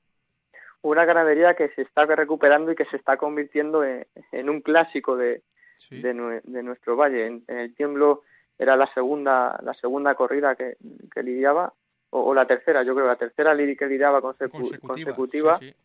una 0.86 1.06
ganadería 1.06 1.56
que 1.56 1.70
se 1.70 1.82
está 1.82 2.06
recuperando 2.06 2.72
y 2.72 2.76
que 2.76 2.86
se 2.86 2.98
está 2.98 3.18
convirtiendo 3.18 3.84
en, 3.84 4.06
en 4.32 4.50
un 4.50 4.62
clásico 4.62 5.18
de, 5.18 5.42
sí. 5.78 6.00
de, 6.00 6.42
de, 6.44 6.64
nuestro 6.64 6.96
valle. 6.96 7.26
En, 7.26 7.44
en, 7.48 7.58
el 7.58 7.76
tiemblo 7.76 8.22
era 8.60 8.76
la 8.76 8.86
segunda 8.94 9.60
la 9.64 9.74
segunda 9.74 10.14
corrida 10.14 10.56
que, 10.56 10.78
que 11.12 11.24
lidiaba, 11.24 11.74
o, 12.12 12.22
o, 12.22 12.34
la 12.36 12.46
tercera, 12.46 12.84
yo 12.84 12.94
creo, 12.94 13.08
la 13.08 13.16
tercera 13.16 13.56
que 13.56 13.88
lidiaba 13.88 14.22
consecu 14.22 14.60
consecutiva, 14.60 14.88
consecutiva 14.88 15.60
sí, 15.60 15.72
sí. 15.72 15.76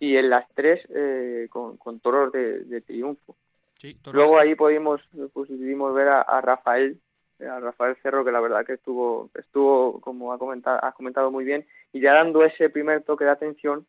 y 0.00 0.16
en 0.16 0.30
las 0.30 0.48
tres 0.54 0.80
eh, 0.88 1.48
con, 1.50 1.76
con, 1.76 2.00
toros 2.00 2.32
de, 2.32 2.60
de 2.60 2.80
triunfo. 2.80 3.36
Luego 4.10 4.38
ahí 4.38 4.54
pudimos, 4.54 5.02
pues, 5.12 5.48
pudimos 5.48 5.94
ver 5.94 6.08
a, 6.08 6.22
a, 6.22 6.40
Rafael, 6.40 6.98
a 7.40 7.60
Rafael 7.60 7.94
Cerro, 8.02 8.24
que 8.24 8.32
la 8.32 8.40
verdad 8.40 8.64
que 8.64 8.72
estuvo, 8.72 9.28
estuvo 9.34 10.00
como 10.00 10.32
ha 10.32 10.38
comentado, 10.38 10.82
ha 10.82 10.92
comentado 10.92 11.30
muy 11.30 11.44
bien, 11.44 11.66
y 11.92 12.00
ya 12.00 12.14
dando 12.14 12.42
ese 12.42 12.70
primer 12.70 13.02
toque 13.02 13.24
de 13.24 13.30
atención 13.30 13.86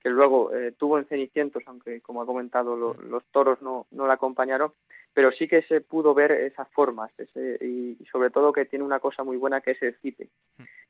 que 0.00 0.08
luego 0.08 0.52
eh, 0.54 0.72
tuvo 0.72 0.98
en 0.98 1.04
Cenicientos, 1.04 1.62
aunque 1.66 2.00
como 2.00 2.22
ha 2.22 2.26
comentado 2.26 2.76
lo, 2.76 2.94
los 2.94 3.24
toros 3.26 3.60
no, 3.60 3.86
no 3.90 4.06
la 4.06 4.14
acompañaron, 4.14 4.72
pero 5.12 5.30
sí 5.30 5.46
que 5.46 5.62
se 5.62 5.80
pudo 5.80 6.14
ver 6.14 6.32
esas 6.32 6.68
formas 6.70 7.10
ese, 7.18 7.58
y, 7.60 7.96
y, 8.00 8.06
sobre 8.06 8.30
todo 8.30 8.52
que 8.52 8.64
tiene 8.64 8.84
una 8.84 9.00
cosa 9.00 9.24
muy 9.24 9.36
buena 9.36 9.60
que 9.60 9.72
es 9.72 9.82
el 9.82 9.94
cite. 9.96 10.28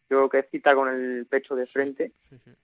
Yo 0.08 0.28
creo 0.28 0.28
que 0.28 0.48
cita 0.50 0.74
con 0.74 0.88
el 0.88 1.26
pecho 1.26 1.54
de 1.56 1.66
frente 1.66 2.12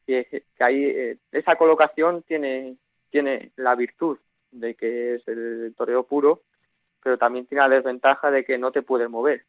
y 0.07 0.25
que 0.25 0.45
ahí 0.61 0.85
eh, 0.85 1.19
esa 1.33 1.57
colocación 1.57 2.23
tiene, 2.23 2.77
tiene 3.11 3.51
la 3.57 3.75
virtud 3.75 4.19
de 4.51 4.75
que 4.75 5.15
es 5.15 5.29
el 5.29 5.75
toreo 5.77 6.05
puro, 6.05 6.43
pero 7.03 7.19
también 7.19 7.47
tiene 7.47 7.63
la 7.63 7.75
desventaja 7.77 8.31
de 8.31 8.45
que 8.45 8.59
no 8.59 8.73
te 8.73 8.83
puede 8.83 9.09
mover. 9.09 9.45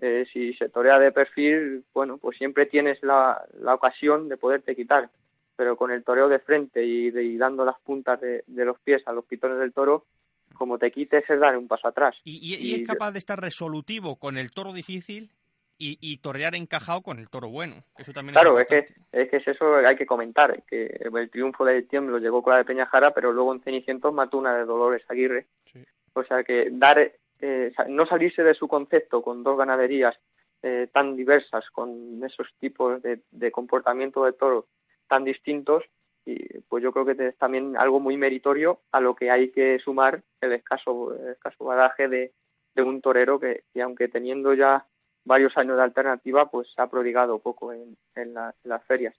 Eh, 0.00 0.26
si 0.32 0.54
se 0.54 0.68
torea 0.68 0.98
de 0.98 1.12
perfil, 1.12 1.84
bueno, 1.94 2.18
pues 2.18 2.36
siempre 2.36 2.66
tienes 2.66 3.02
la, 3.02 3.42
la 3.58 3.74
ocasión 3.74 4.28
de 4.28 4.36
poderte 4.36 4.74
quitar 4.74 5.08
pero 5.56 5.76
con 5.76 5.90
el 5.90 6.04
toreo 6.04 6.28
de 6.28 6.38
frente 6.38 6.84
y, 6.84 7.10
de, 7.10 7.24
y 7.24 7.36
dando 7.36 7.64
las 7.64 7.78
puntas 7.80 8.20
de, 8.20 8.44
de, 8.46 8.64
los 8.64 8.78
pies 8.80 9.02
a 9.06 9.12
los 9.12 9.24
pitones 9.24 9.58
del 9.58 9.72
toro, 9.72 10.06
como 10.54 10.78
te 10.78 10.90
quites 10.90 11.28
es 11.28 11.40
dar 11.40 11.56
un 11.56 11.68
paso 11.68 11.88
atrás. 11.88 12.16
Y, 12.24 12.36
y, 12.36 12.56
y 12.56 12.74
es 12.74 12.86
capaz 12.86 13.12
de 13.12 13.18
estar 13.18 13.40
resolutivo 13.40 14.16
con 14.16 14.38
el 14.38 14.50
toro 14.50 14.72
difícil 14.72 15.30
y, 15.78 15.98
y 16.00 16.18
torear 16.18 16.54
encajado 16.54 17.02
con 17.02 17.18
el 17.18 17.28
toro 17.28 17.48
bueno. 17.48 17.84
Eso 17.98 18.12
también 18.12 18.34
claro, 18.34 18.58
es, 18.58 18.70
es, 18.70 18.86
que, 18.86 18.94
es 19.12 19.30
que 19.30 19.36
es 19.38 19.48
eso 19.48 19.76
hay 19.76 19.96
que 19.96 20.06
comentar, 20.06 20.62
que 20.64 20.86
el 20.86 21.30
triunfo 21.30 21.64
del 21.64 21.86
tiemblo 21.88 22.18
llegó 22.18 22.42
con 22.42 22.52
la 22.52 22.58
de 22.58 22.64
Peñajara, 22.64 23.12
pero 23.12 23.32
luego 23.32 23.52
en 23.52 23.62
Cenicientos 23.62 24.12
mató 24.12 24.38
una 24.38 24.56
de 24.56 24.64
Dolores 24.64 25.02
Aguirre. 25.08 25.46
Sí. 25.72 25.80
O 26.14 26.22
sea 26.24 26.44
que 26.44 26.68
dar 26.70 27.12
eh, 27.40 27.72
no 27.88 28.06
salirse 28.06 28.42
de 28.42 28.54
su 28.54 28.68
concepto 28.68 29.22
con 29.22 29.42
dos 29.42 29.58
ganaderías 29.58 30.16
eh, 30.62 30.88
tan 30.92 31.16
diversas, 31.16 31.68
con 31.70 32.22
esos 32.24 32.46
tipos 32.58 33.02
de, 33.02 33.20
de 33.30 33.50
comportamiento 33.50 34.24
de 34.24 34.32
toro 34.32 34.66
tan 35.08 35.24
distintos 35.24 35.84
y 36.26 36.60
pues 36.68 36.82
yo 36.82 36.92
creo 36.92 37.04
que 37.04 37.28
es 37.28 37.36
también 37.36 37.76
algo 37.76 38.00
muy 38.00 38.16
meritorio 38.16 38.80
a 38.92 39.00
lo 39.00 39.14
que 39.14 39.30
hay 39.30 39.50
que 39.50 39.78
sumar 39.78 40.22
el 40.40 40.52
escaso, 40.52 41.14
el 41.14 41.32
escaso 41.32 41.64
badaje 41.64 42.08
de, 42.08 42.32
un 42.76 43.00
torero 43.00 43.38
que, 43.38 43.64
que, 43.72 43.82
aunque 43.82 44.08
teniendo 44.08 44.54
ya 44.54 44.86
varios 45.24 45.56
años 45.56 45.76
de 45.76 45.82
alternativa, 45.82 46.50
pues 46.50 46.68
se 46.74 46.80
ha 46.80 46.86
prodigado 46.86 47.38
poco 47.38 47.72
en, 47.72 47.96
las 48.34 48.84
ferias. 48.86 49.14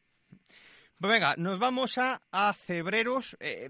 Pues 0.98 1.12
venga, 1.12 1.36
nos 1.38 1.60
vamos 1.60 1.98
a, 1.98 2.22
a 2.32 2.54
Cebreros, 2.54 3.36
eh, 3.40 3.70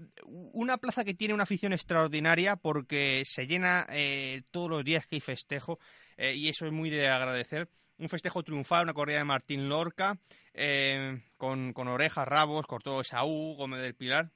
una 0.52 0.76
plaza 0.76 1.04
que 1.04 1.14
tiene 1.14 1.34
una 1.34 1.42
afición 1.42 1.72
extraordinaria 1.72 2.56
porque 2.56 3.22
se 3.24 3.46
llena 3.46 3.86
eh, 3.90 4.42
todos 4.52 4.70
los 4.70 4.84
días 4.84 5.06
que 5.06 5.16
hay 5.16 5.20
festejo 5.20 5.78
eh, 6.16 6.34
y 6.34 6.48
eso 6.48 6.66
es 6.66 6.72
muy 6.72 6.88
de 6.88 7.08
agradecer. 7.08 7.68
Un 7.98 8.08
festejo 8.08 8.42
triunfal, 8.42 8.84
una 8.84 8.94
corrida 8.94 9.18
de 9.18 9.24
Martín 9.24 9.68
Lorca, 9.68 10.18
con, 11.36 11.72
con, 11.72 11.88
orejas, 11.88 12.28
rabos, 12.28 12.66
cortó 12.66 13.02
Saúl, 13.04 13.56
Gómez 13.56 13.80
del 13.80 13.94
Pilar. 13.94 14.30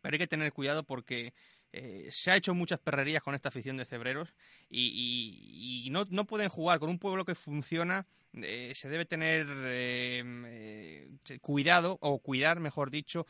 Pero 0.00 0.14
hay 0.14 0.18
que 0.18 0.26
tener 0.26 0.52
cuidado 0.52 0.84
porque 0.84 1.32
eh, 1.76 2.06
se 2.12 2.30
ha 2.30 2.36
hecho 2.36 2.54
muchas 2.54 2.78
perrerías 2.78 3.20
con 3.20 3.34
esta 3.34 3.48
afición 3.48 3.76
de 3.76 3.84
cebreros 3.84 4.32
y, 4.70 5.88
no, 5.90 6.06
no, 6.08 6.24
pueden 6.24 6.48
jugar 6.48 6.78
con 6.78 6.88
un 6.88 7.00
pueblo 7.00 7.24
que 7.24 7.34
funciona. 7.34 8.06
Eh, 8.32 8.72
se 8.76 8.88
debe 8.88 9.06
tener 9.06 9.48
eh, 9.50 11.10
cuidado 11.40 11.98
o 12.00 12.20
cuidar, 12.20 12.60
mejor 12.60 12.92
dicho, 12.92 13.26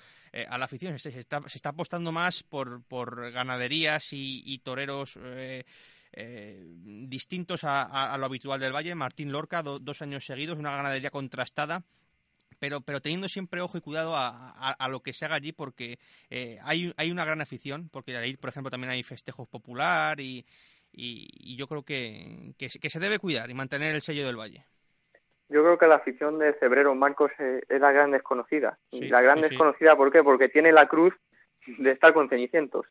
a 0.49 0.59
la 0.59 0.67
afición. 0.67 0.99
Se, 0.99 1.19
está, 1.19 1.41
se 1.49 1.57
está 1.57 1.71
apostando 1.71 2.13
más 2.13 2.43
por, 2.43 2.83
por 2.85 3.33
ganaderías 3.33 4.09
y, 4.13 4.59
toreros. 4.59 5.19
Distintos 6.15 7.63
a, 7.65 8.17
lo 8.19 8.27
habitual 8.27 8.61
del 8.61 8.75
Valle. 8.75 8.95
Martín 8.95 9.33
Lorca, 9.33 9.63
dos 9.63 10.03
años 10.03 10.25
seguidos, 10.25 10.59
una 10.59 10.77
ganadería 10.77 11.11
contrastada 11.11 11.85
pero, 12.59 12.81
pero 12.81 13.01
teniendo 13.01 13.29
siempre 13.29 13.61
ojo 13.61 13.79
y 13.79 13.81
cuidado 13.81 14.15
a, 14.17 14.89
lo 14.89 15.01
que 15.01 15.13
se 15.13 15.25
haga 15.25 15.37
allí 15.37 15.53
porque 15.53 15.99
eh, 16.31 16.59
hay, 16.65 16.93
hay 16.97 17.11
una 17.11 17.25
gran 17.25 17.41
afición, 17.41 17.89
porque 17.93 18.17
ahí, 18.17 18.37
por 18.37 18.51
ejemplo, 18.51 18.71
también 18.71 18.91
hay 18.91 19.03
festejos 19.03 19.49
popular 19.49 20.21
y, 20.21 20.45
y, 20.93 21.57
yo 21.57 21.67
creo 21.67 21.83
que, 21.83 22.55
que, 22.59 22.69
se 22.69 23.01
debe 23.01 23.19
cuidar 23.19 23.51
y 23.51 23.55
mantener 23.55 23.95
el 23.95 24.01
sello 24.01 24.27
del 24.27 24.39
Valle. 24.39 24.65
Yo 25.49 25.63
creo 25.63 25.79
que 25.79 25.87
la 25.87 25.97
afición 25.97 26.39
de 26.39 26.55
Febrero 26.55 26.95
Marcos 26.95 27.31
eh, 27.39 27.61
es, 27.69 27.81
la 27.81 27.93
gran 27.93 28.11
desconocida. 28.11 28.79
la 28.93 29.21
gran 29.21 29.41
desconocida, 29.41 29.97
¿por 29.97 30.11
qué? 30.11 30.23
Porque 30.23 30.49
tiene 30.49 30.73
la 30.73 30.89
cruz 30.89 31.15
de 31.67 31.91
estar 31.91 32.15
con 32.15 32.29
Cenicientos. 32.29 32.87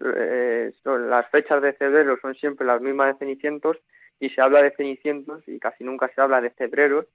Eh, 0.00 0.72
las 0.84 1.28
fechas 1.30 1.62
de 1.62 1.72
Febrero 1.72 2.18
son 2.20 2.34
siempre 2.34 2.66
las 2.66 2.80
mismas 2.80 3.12
de 3.12 3.18
Cenicientos 3.18 3.76
y 4.20 4.30
se 4.30 4.40
habla 4.40 4.62
de 4.62 4.72
Cenicientos 4.72 5.42
y 5.46 5.58
casi 5.58 5.84
nunca 5.84 6.08
se 6.14 6.20
habla 6.20 6.40
de 6.40 6.50
Febreros 6.50 7.06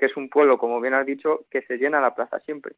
que 0.00 0.06
es 0.06 0.16
un 0.16 0.30
pueblo, 0.30 0.56
como 0.56 0.80
bien 0.80 0.94
has 0.94 1.04
dicho, 1.04 1.44
que 1.50 1.60
se 1.62 1.76
llena 1.76 2.00
la 2.00 2.14
plaza 2.14 2.40
siempre. 2.40 2.74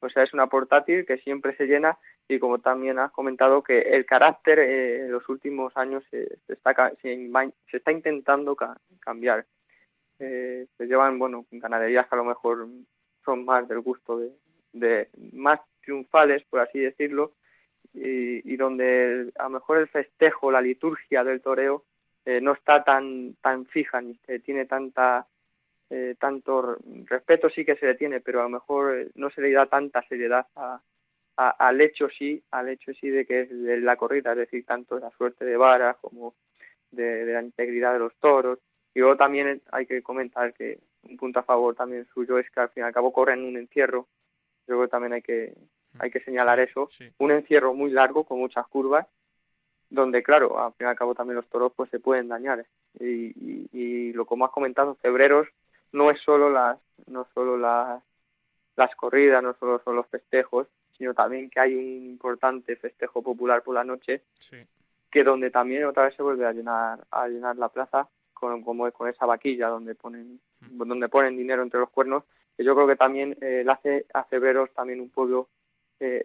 O 0.00 0.10
sea, 0.10 0.22
es 0.22 0.34
una 0.34 0.48
portátil 0.48 1.06
que 1.06 1.16
siempre 1.16 1.56
se 1.56 1.66
llena 1.66 1.96
y 2.28 2.38
como 2.38 2.58
también 2.58 2.98
has 2.98 3.10
comentado 3.10 3.62
que 3.62 3.80
el 3.80 4.04
carácter 4.04 4.58
eh, 4.58 5.00
en 5.06 5.12
los 5.12 5.26
últimos 5.30 5.74
años 5.76 6.04
se, 6.10 6.38
está, 6.48 6.92
se, 7.00 7.30
está 7.72 7.90
intentando 7.90 8.54
cambiar. 9.00 9.46
Eh, 10.18 10.66
se 10.76 10.86
llevan, 10.86 11.18
bueno, 11.18 11.46
ganaderías 11.50 12.06
que 12.06 12.14
a 12.14 12.18
lo 12.18 12.24
mejor 12.24 12.68
son 13.24 13.44
más 13.46 13.66
del 13.66 13.80
gusto 13.80 14.20
de, 14.72 15.08
más 15.32 15.58
triunfales, 15.80 16.44
por 16.50 16.60
así 16.60 16.80
decirlo, 16.80 17.32
y, 17.94 18.56
donde 18.56 19.32
a 19.38 19.44
lo 19.44 19.50
mejor 19.50 19.78
el 19.78 19.88
festejo, 19.88 20.50
la 20.50 20.60
liturgia 20.60 21.24
del 21.24 21.40
toreo 21.40 21.84
eh, 22.24 22.40
no 22.40 22.52
está 22.52 22.84
tan 22.84 23.34
tan 23.40 23.66
fija 23.66 24.00
ni 24.00 24.14
tiene 24.44 24.66
tanta 24.66 25.26
eh, 25.90 26.14
tanto 26.18 26.78
respeto 27.04 27.50
sí 27.50 27.64
que 27.64 27.76
se 27.76 27.86
le 27.86 27.94
tiene, 27.96 28.20
pero 28.20 28.40
a 28.40 28.44
lo 28.44 28.48
mejor 28.48 28.96
eh, 28.96 29.10
no 29.14 29.28
se 29.30 29.42
le 29.42 29.52
da 29.52 29.66
tanta 29.66 30.02
seriedad 30.08 30.46
al 31.36 31.80
hecho 31.80 32.08
sí, 32.08 32.42
al 32.50 32.68
hecho 32.68 32.92
sí 32.94 33.10
de 33.10 33.26
que 33.26 33.42
es 33.42 33.50
de 33.50 33.78
la 33.80 33.96
corrida, 33.96 34.32
es 34.32 34.38
decir, 34.38 34.64
tanto 34.64 34.94
de 34.94 35.02
la 35.02 35.10
suerte 35.10 35.44
de 35.44 35.56
varas 35.56 35.96
como 36.00 36.34
de, 36.90 37.26
la 37.26 37.42
integridad 37.42 37.92
de 37.92 37.98
los 37.98 38.14
toros. 38.16 38.58
Y 38.94 39.00
luego 39.00 39.16
también 39.16 39.62
hay 39.70 39.86
que 39.86 40.02
comentar 40.02 40.52
que 40.54 40.78
un 41.04 41.16
punto 41.16 41.40
a 41.40 41.42
favor 41.42 41.74
también 41.74 42.06
suyo 42.14 42.38
es 42.38 42.50
que 42.50 42.60
al 42.60 42.68
fin 42.70 42.84
y 42.84 42.86
al 42.86 42.92
cabo 42.92 43.12
corren 43.12 43.44
un 43.44 43.56
encierro. 43.56 44.06
Luego 44.66 44.88
también 44.88 45.14
hay 45.14 45.22
que 45.22 45.54
hay 46.02 46.10
que 46.10 46.20
señalar 46.20 46.60
eso. 46.60 46.90
Un 47.18 47.30
encierro 47.30 47.74
muy 47.74 47.90
largo 47.90 48.24
con 48.24 48.38
muchas 48.38 48.66
curvas 48.66 49.06
donde 49.92 50.22
claro, 50.22 50.58
al 50.58 50.72
fin 50.72 50.86
y 50.86 50.90
al 50.90 50.96
cabo 50.96 51.14
también 51.14 51.36
los 51.36 51.48
toros 51.48 51.72
pues 51.76 51.90
se 51.90 52.00
pueden 52.00 52.28
dañar. 52.28 52.64
Y, 52.98 53.68
y 53.72 54.12
lo 54.14 54.24
como 54.24 54.44
has 54.46 54.50
comentado, 54.50 54.94
febreros 54.96 55.46
no 55.92 56.10
es 56.10 56.20
solo 56.20 56.50
las 56.50 56.78
no 57.06 57.26
solo 57.34 57.56
las 57.58 58.02
las 58.74 58.94
corridas, 58.96 59.42
no 59.42 59.54
solo 59.60 59.82
son 59.84 59.96
los 59.96 60.06
festejos, 60.06 60.66
sino 60.96 61.12
también 61.12 61.50
que 61.50 61.60
hay 61.60 61.74
un 61.74 62.06
importante 62.06 62.74
festejo 62.76 63.22
popular 63.22 63.62
por 63.62 63.74
la 63.74 63.84
noche, 63.84 64.22
que 65.10 65.24
donde 65.24 65.50
también 65.50 65.84
otra 65.84 66.04
vez 66.04 66.16
se 66.16 66.22
vuelve 66.22 66.46
a 66.46 66.52
llenar 66.52 67.06
a 67.10 67.28
llenar 67.28 67.56
la 67.56 67.68
plaza 67.68 68.08
con 68.32 68.62
como 68.62 68.90
con 68.92 69.10
esa 69.10 69.26
vaquilla 69.26 69.68
donde 69.68 69.94
ponen 69.94 70.40
donde 70.60 71.08
ponen 71.10 71.36
dinero 71.36 71.62
entre 71.62 71.80
los 71.80 71.90
cuernos, 71.90 72.24
que 72.56 72.64
yo 72.64 72.74
creo 72.74 72.86
que 72.86 72.96
también 72.96 73.36
eh, 73.42 73.64
hace 73.68 74.06
a 74.14 74.24
Ceberos 74.24 74.72
también 74.72 75.00
un 75.00 75.10
pueblo 75.10 75.48
eh, 76.02 76.24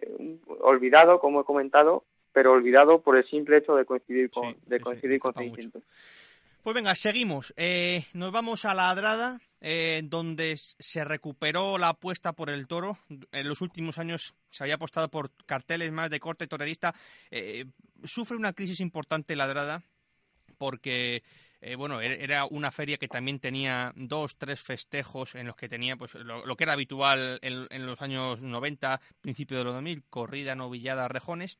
olvidado, 0.60 1.20
como 1.20 1.40
he 1.40 1.44
comentado, 1.44 2.04
pero 2.32 2.52
olvidado 2.52 3.00
por 3.00 3.16
el 3.16 3.24
simple 3.28 3.58
hecho 3.58 3.76
de 3.76 3.84
coincidir 3.84 4.28
con 4.28 4.56
de 4.66 4.80
coincidir 4.80 5.20
con 5.20 5.34
Pues 5.34 6.74
venga, 6.74 6.94
seguimos. 6.96 7.54
Eh, 7.56 8.04
nos 8.12 8.32
vamos 8.32 8.64
a 8.64 8.74
la 8.74 8.90
Adrada 8.90 9.40
eh, 9.60 10.02
donde 10.04 10.56
se 10.56 11.04
recuperó 11.04 11.78
la 11.78 11.90
apuesta 11.90 12.32
por 12.32 12.50
el 12.50 12.66
toro. 12.66 12.98
En 13.30 13.48
los 13.48 13.60
últimos 13.60 13.98
años 13.98 14.34
se 14.48 14.64
había 14.64 14.74
apostado 14.74 15.08
por 15.08 15.30
carteles 15.46 15.92
más 15.92 16.10
de 16.10 16.18
corte 16.18 16.48
torerista. 16.48 16.92
Sufre 18.02 18.36
una 18.36 18.52
crisis 18.52 18.80
importante 18.80 19.36
ladrada 19.36 19.84
porque 20.58 21.22
eh, 21.60 21.74
bueno, 21.76 22.00
e-, 22.00 22.22
era 22.22 22.44
una 22.46 22.70
feria 22.70 22.98
que 22.98 23.08
también 23.08 23.40
tenía 23.40 23.92
dos, 23.96 24.36
tres 24.36 24.60
festejos 24.60 25.34
en 25.34 25.46
los 25.46 25.56
que 25.56 25.68
tenía 25.68 25.96
pues 25.96 26.14
lo, 26.14 26.56
que 26.56 26.64
era 26.64 26.72
habitual 26.74 27.38
en, 27.42 27.66
en, 27.70 27.86
los 27.86 28.02
años 28.02 28.42
90, 28.42 29.00
principio 29.20 29.58
de 29.58 29.64
los 29.64 29.74
2000, 29.74 30.04
corrida, 30.08 30.54
novillada, 30.54 31.08
rejones 31.08 31.58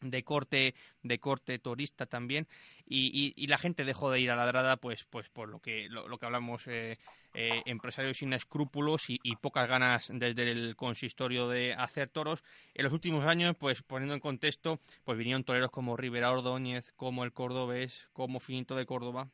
de 0.00 0.24
corte 0.24 0.74
de 1.02 1.18
corte 1.18 1.58
turista 1.58 2.06
también 2.06 2.46
y, 2.86 3.32
y, 3.36 3.46
la 3.46 3.58
gente 3.58 3.84
dejó 3.84 4.10
de 4.10 4.20
ir 4.20 4.30
a 4.30 4.36
la 4.36 4.46
drada 4.46 4.76
pues 4.76 5.04
pues 5.04 5.28
por 5.28 5.48
lo 5.48 5.60
que 5.60 5.88
lo, 5.88 6.18
que 6.18 6.26
hablamos 6.26 6.66
eh, 6.66 6.98
eh, 7.34 7.62
empresarios 7.66 8.18
sin 8.18 8.32
escrúpulos 8.32 9.04
y, 9.08 9.18
pocas 9.36 9.68
ganas 9.68 10.10
desde 10.12 10.50
el 10.50 10.76
consistorio 10.76 11.48
de 11.48 11.72
hacer 11.74 12.08
toros. 12.08 12.42
En 12.74 12.84
los 12.84 12.92
últimos 12.92 13.24
años 13.24 13.56
pues 13.58 13.82
poniendo 13.82 14.14
en 14.14 14.20
contexto 14.20 14.80
pues 15.04 15.18
vinieron 15.18 15.44
toreros 15.44 15.70
como 15.70 15.96
Rivera 15.96 16.32
Ordóñez 16.32 16.92
como 16.96 17.24
el 17.24 17.32
Cordobés 17.32 18.08
como 18.12 18.40
Finito 18.40 18.74
de 18.76 18.86
Córdoba 18.86 19.28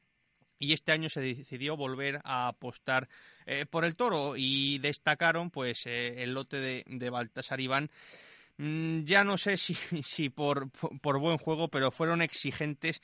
y 0.59 0.73
este 0.73 0.93
año 0.93 1.09
se 1.11 1.21
decidió 1.21 1.77
volver 1.77 2.21
a 2.25 2.49
apostar 2.49 3.09
eh, 3.45 3.67
por 3.67 3.85
el 3.85 3.95
toro 3.95 4.35
y 4.37 4.79
destacaron 4.79 5.51
pues 5.51 5.87
el 5.87 6.33
lote 6.33 6.61
de, 6.61 6.85
de 6.87 7.11
Baltasar 7.11 7.61
Iván 7.61 7.91
ya 8.59 9.25
no 9.25 9.37
sé 9.37 9.57
si, 9.57 9.75
por, 10.31 10.71
por, 10.71 11.19
buen 11.19 11.39
juego, 11.39 11.69
pero 11.69 11.91
fueron 11.91 12.23
exigentes 12.23 13.03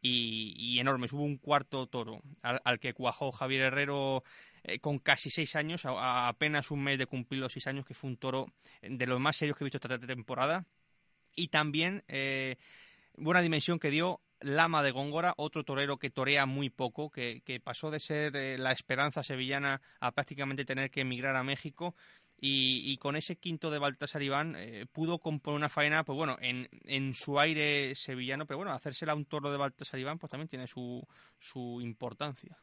y, 0.00 0.78
enormes. 0.78 1.12
Hubo 1.12 1.24
un 1.24 1.38
cuarto 1.38 1.86
toro 1.86 2.22
al, 2.42 2.78
que 2.78 2.94
cuajó 2.94 3.32
Javier 3.32 3.62
Herrero 3.62 4.22
eh, 4.62 4.78
con 4.78 4.98
casi 4.98 5.30
seis 5.30 5.56
años, 5.56 5.84
a, 5.84 6.28
apenas 6.28 6.70
un 6.70 6.82
mes 6.82 6.98
de 6.98 7.06
cumplir 7.06 7.40
los 7.40 7.52
seis 7.52 7.66
años, 7.66 7.86
que 7.86 7.94
fue 7.94 8.10
un 8.10 8.16
toro 8.16 8.52
de 8.82 9.06
los 9.06 9.20
más 9.20 9.36
serios 9.36 9.56
que 9.56 9.64
he 9.64 9.66
visto 9.66 9.78
esta 9.78 9.98
temporada. 9.98 10.66
Y 11.36 11.48
también 11.48 12.04
eh, 12.08 12.56
buena 13.16 13.42
dimensión 13.42 13.78
que 13.78 13.90
dio 13.90 14.20
Lama 14.40 14.82
de 14.82 14.90
Góngora, 14.90 15.34
otro 15.36 15.64
torero 15.64 15.98
que 15.98 16.10
torea 16.10 16.44
muy 16.46 16.68
poco, 16.70 17.10
que, 17.10 17.42
que 17.44 17.60
pasó 17.60 17.90
de 17.90 18.00
ser 18.00 18.36
eh, 18.36 18.58
la 18.58 18.72
esperanza 18.72 19.22
sevillana 19.22 19.80
a 20.00 20.12
prácticamente 20.12 20.64
tener 20.64 20.90
que 20.90 21.00
emigrar 21.00 21.34
a 21.36 21.44
México 21.44 21.94
y, 22.46 22.98
con 22.98 23.16
ese 23.16 23.36
quinto 23.36 23.70
de 23.70 23.78
Baltasar 23.78 24.22
Iván 24.22 24.54
eh, 24.56 24.84
pudo 24.92 25.18
componer 25.18 25.56
una 25.56 25.68
faena, 25.70 26.04
pues 26.04 26.18
bueno, 26.18 26.36
en, 26.40 26.68
en 26.84 27.14
su 27.14 27.40
aire 27.40 27.94
sevillano, 27.94 28.44
pero 28.44 28.58
bueno, 28.58 28.72
hacérsela 28.72 29.14
un 29.14 29.24
toro 29.24 29.50
de 29.50 29.56
Baltasar 29.56 29.98
Iván 29.98 30.18
pues 30.18 30.30
también 30.30 30.48
tiene 30.48 30.66
su, 30.66 31.02
su 31.38 31.80
importancia. 31.80 32.58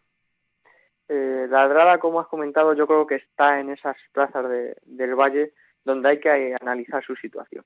Eh, 1.09 1.47
la 1.49 1.67
Drada, 1.67 1.97
como 1.97 2.19
has 2.19 2.27
comentado, 2.27 2.73
yo 2.73 2.85
creo 2.85 3.07
que 3.07 3.15
está 3.15 3.59
en 3.59 3.69
esas 3.71 3.97
plazas 4.13 4.47
de, 4.47 4.77
del 4.85 5.15
Valle 5.15 5.53
donde 5.83 6.09
hay 6.09 6.19
que 6.19 6.55
analizar 6.61 7.03
su 7.03 7.15
situación. 7.15 7.65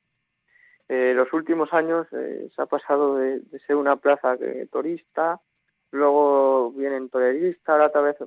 Eh, 0.87 1.13
los 1.15 1.31
últimos 1.33 1.73
años 1.73 2.07
eh, 2.13 2.49
se 2.55 2.61
ha 2.61 2.65
pasado 2.65 3.17
de, 3.17 3.41
ser 3.67 3.75
una 3.75 3.97
plaza 3.97 4.37
de 4.37 4.67
turista, 4.67 5.41
luego 5.91 6.71
vienen 6.71 7.09
toreristas, 7.09 7.67
ahora 7.67 7.87
otra 7.87 8.01
vez 8.01 8.17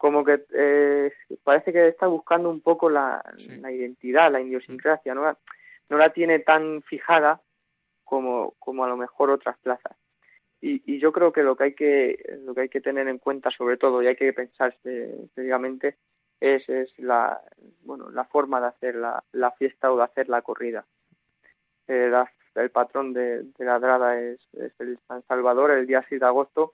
como 0.00 0.24
que 0.24 0.46
eh, 0.54 1.12
parece 1.44 1.74
que 1.74 1.88
está 1.88 2.06
buscando 2.06 2.48
un 2.48 2.62
poco 2.62 2.88
la, 2.88 3.22
identidad, 3.70 4.32
la 4.32 4.40
idiosincrasia, 4.40 5.14
no 5.14 5.24
la, 5.24 5.36
no 5.90 5.98
la 5.98 6.10
tiene 6.14 6.38
tan 6.38 6.80
fijada 6.80 7.42
como, 8.02 8.54
como 8.58 8.82
a 8.82 8.88
lo 8.88 8.96
mejor 8.96 9.28
otras 9.28 9.58
plazas. 9.58 9.94
Y, 10.62 10.80
y 10.90 11.00
yo 11.00 11.12
creo 11.12 11.32
que 11.32 11.42
lo 11.42 11.54
que 11.54 11.64
hay 11.64 11.74
que 11.74 12.38
lo 12.46 12.54
que 12.54 12.62
hay 12.62 12.68
que 12.70 12.80
tener 12.80 13.08
en 13.08 13.18
cuenta 13.18 13.50
sobre 13.50 13.76
todo 13.76 14.02
y 14.02 14.06
hay 14.06 14.16
que 14.16 14.32
pensar 14.32 14.74
seriamente 15.34 15.98
es, 16.40 16.66
es 16.70 16.98
la 16.98 17.38
bueno 17.82 18.08
la 18.08 18.24
forma 18.24 18.58
de 18.58 18.68
hacer 18.68 18.94
la, 18.94 19.22
la 19.32 19.50
fiesta 19.50 19.92
o 19.92 19.98
de 19.98 20.04
hacer 20.04 20.30
la 20.30 20.40
corrida. 20.40 20.86
Eh, 21.88 22.10
el 22.54 22.70
patrón 22.70 23.12
de, 23.12 23.42
de 23.42 23.64
la 23.66 23.78
drada 23.78 24.18
es, 24.18 24.40
es 24.54 24.72
el 24.80 24.98
San 25.06 25.22
Salvador 25.26 25.72
el 25.72 25.86
día 25.86 26.02
6 26.08 26.22
de 26.22 26.26
agosto 26.26 26.72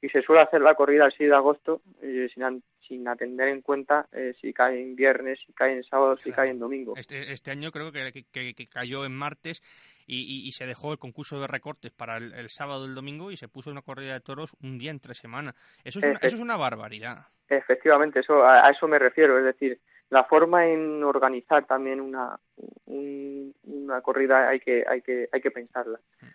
y 0.00 0.08
se 0.08 0.22
suele 0.22 0.42
hacer 0.42 0.60
la 0.60 0.74
corrida 0.74 1.06
el 1.06 1.12
6 1.12 1.28
de 1.28 1.34
agosto 1.34 1.82
eh, 2.02 2.28
sin, 2.32 2.62
sin 2.86 3.08
atender 3.08 3.48
en 3.48 3.62
cuenta 3.62 4.06
eh, 4.12 4.34
si 4.40 4.52
cae 4.52 4.80
en 4.80 4.94
viernes, 4.94 5.40
si 5.44 5.52
cae 5.52 5.72
en 5.72 5.82
sábado, 5.82 6.16
si 6.16 6.30
cae 6.30 6.50
en 6.50 6.58
domingo. 6.58 6.94
Este, 6.96 7.32
este 7.32 7.50
año 7.50 7.72
creo 7.72 7.90
que, 7.90 8.24
que, 8.30 8.66
cayó 8.68 9.04
en 9.04 9.12
martes 9.12 9.62
y, 10.06 10.46
y, 10.46 10.52
se 10.52 10.66
dejó 10.66 10.92
el 10.92 10.98
concurso 10.98 11.40
de 11.40 11.46
recortes 11.46 11.90
para 11.90 12.16
el, 12.16 12.48
sábado 12.48 12.86
y 12.86 12.88
el 12.88 12.94
domingo 12.94 13.30
y 13.30 13.36
se 13.36 13.48
puso 13.48 13.70
una 13.70 13.82
corrida 13.82 14.14
de 14.14 14.20
toros 14.20 14.56
un 14.62 14.78
día 14.78 14.90
entre 14.90 15.14
semana. 15.14 15.54
Eso 15.84 15.98
es, 15.98 16.06
una, 16.06 16.18
eso 16.22 16.36
es 16.36 16.42
una 16.42 16.56
barbaridad. 16.56 17.26
Efectivamente, 17.48 18.20
eso 18.20 18.44
a, 18.44 18.70
eso 18.70 18.88
me 18.88 18.98
refiero. 18.98 19.38
Es 19.38 19.44
decir, 19.44 19.80
la 20.10 20.24
forma 20.24 20.66
en 20.66 21.02
organizar 21.04 21.66
también 21.66 22.00
una, 22.00 22.38
una 22.86 24.00
corrida 24.00 24.48
hay 24.48 24.60
que, 24.60 24.84
hay 24.88 25.02
que, 25.02 25.28
hay 25.30 25.40
que 25.40 25.50
pensarla. 25.50 26.00
Mm. 26.20 26.26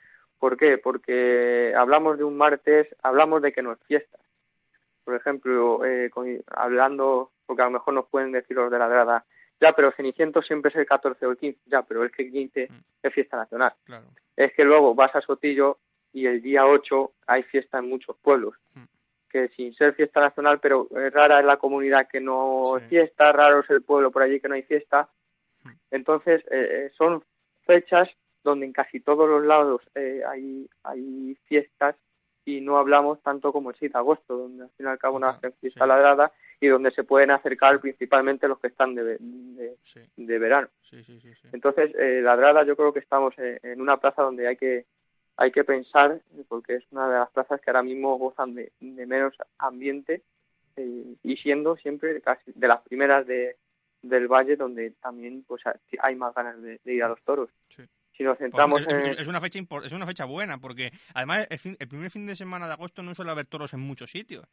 ¿Por 0.44 0.58
qué? 0.58 0.78
Porque 0.78 1.74
hablamos 1.74 2.18
de 2.18 2.26
un 2.26 2.36
martes, 2.36 2.94
hablamos 3.02 3.42
de 3.42 3.54
que 3.54 3.62
no 3.62 3.72
es 3.72 3.80
fiesta. 3.88 4.20
Por 5.06 5.16
ejemplo, 5.16 5.86
eh, 5.86 6.12
hablando, 6.48 7.32
porque 7.46 7.62
a 7.62 7.66
lo 7.68 7.72
mejor 7.72 7.94
nos 7.94 8.08
pueden 8.08 8.34
decir 8.34 8.58
los 8.58 8.70
de 8.70 8.78
la 8.78 8.90
grada, 8.90 9.24
ya, 9.62 9.72
pero 9.72 9.94
Ceniciento 9.94 10.42
siempre 10.42 10.68
es 10.68 10.76
el 10.76 10.86
14 10.86 11.26
o 11.26 11.32
el 11.32 11.38
15, 11.38 11.62
ya, 11.68 11.84
pero 11.84 12.04
es 12.04 12.12
que 12.12 12.24
el 12.24 12.32
15 12.34 12.68
mm. 12.70 12.76
es 13.04 13.14
fiesta 13.14 13.38
nacional. 13.38 13.72
Es 14.36 14.52
que 14.52 14.66
luego 14.66 14.94
vas 14.94 15.16
a 15.16 15.22
Sotillo 15.22 15.78
y 16.12 16.26
el 16.26 16.42
día 16.42 16.66
8 16.66 17.14
hay 17.28 17.44
fiesta 17.44 17.78
en 17.78 17.88
muchos 17.88 18.18
pueblos. 18.18 18.54
Mm. 18.74 18.84
Que 19.30 19.48
sin 19.48 19.74
ser 19.74 19.94
fiesta 19.94 20.20
nacional, 20.20 20.60
pero 20.60 20.90
rara 20.92 21.40
es 21.40 21.46
la 21.46 21.56
comunidad 21.56 22.10
que 22.10 22.20
no 22.20 22.80
es 22.80 22.84
fiesta, 22.90 23.32
raro 23.32 23.62
es 23.62 23.70
el 23.70 23.82
pueblo 23.82 24.12
por 24.12 24.24
allí 24.24 24.42
que 24.42 24.50
no 24.50 24.56
hay 24.56 24.64
fiesta. 24.64 25.08
Mm. 25.64 25.70
Entonces, 25.92 26.44
eh, 26.52 26.68
eh, 26.70 26.92
son 26.98 27.24
fechas 27.66 28.10
donde 28.44 28.66
en 28.66 28.74
casi 28.74 29.00
todos 29.00 29.28
los 29.30 29.44
lados 29.44 29.82
eh, 29.96 30.22
hay, 30.28 30.70
hay 30.84 31.38
fiestas 31.46 31.96
y 32.46 32.60
no 32.60 32.78
hablamos 32.78 33.22
tanto 33.22 33.54
como 33.54 33.70
el 33.70 33.76
6 33.78 33.94
de 33.94 34.00
agosto, 34.00 34.38
donde 34.38 34.64
al 34.64 34.70
fin 34.72 34.86
y 34.86 34.90
al 34.90 35.00
cabo 35.00 35.18
no 35.18 35.28
hacen 35.28 35.54
fiesta 35.54 35.88
ladrada 35.88 36.32
y 36.60 36.68
donde 36.68 36.92
se 36.92 37.06
pueden 37.06 37.32
acercar 37.32 37.80
principalmente 37.80 38.48
los 38.48 38.60
que 38.60 38.68
están 38.68 38.96
de, 38.96 39.18
de, 40.18 40.40
verano. 40.40 40.68
Entonces, 41.54 41.96
eh, 41.96 42.22
ladrada 42.22 42.66
yo 42.66 42.76
creo 42.76 42.92
que 42.92 43.00
estamos 43.00 43.34
en 43.38 43.80
una 43.80 43.98
plaza 43.98 44.24
donde 44.24 44.48
hay 44.48 44.58
que 44.58 44.86
hay 45.36 45.52
que 45.52 45.64
pensar, 45.64 46.22
porque 46.48 46.76
es 46.76 46.84
una 46.92 47.08
de 47.08 47.20
las 47.20 47.32
plazas 47.32 47.60
que 47.62 47.70
ahora 47.70 47.84
mismo 47.84 48.18
gozan 48.18 48.54
de, 48.54 48.72
menos 48.80 49.36
ambiente 49.58 50.22
eh, 50.76 51.16
y 51.24 51.38
siendo 51.38 51.76
siempre 51.78 52.22
casi 52.22 52.52
de 52.54 52.68
las 52.68 52.82
primeras 52.82 53.26
de, 53.26 53.58
del 54.02 54.28
valle 54.28 54.56
donde 54.56 54.92
también 55.02 55.44
pues 55.48 55.64
hay 56.00 56.16
más 56.16 56.34
ganas 56.36 56.62
de, 56.62 56.80
ir 56.86 57.04
a 57.04 57.10
los 57.10 57.22
toros 57.24 57.50
si 58.16 58.24
nos 58.24 58.38
centramos 58.38 58.82
es, 58.82 58.98
en... 58.98 59.20
es, 59.20 59.28
una 59.28 59.42
fecha 59.42 59.60
es 59.84 59.92
una 59.92 60.06
fecha 60.06 60.26
buena 60.26 60.58
porque 60.60 60.92
además 61.14 61.48
el, 61.50 61.88
primer 61.88 62.12
fin 62.12 62.28
de 62.28 62.36
semana 62.36 62.68
de 62.68 62.74
agosto 62.74 63.04
no 63.04 63.16
suele 63.16 63.32
haber 63.32 63.48
toros 63.48 63.74
en 63.74 63.80
muchos 63.80 64.12
sitios. 64.12 64.46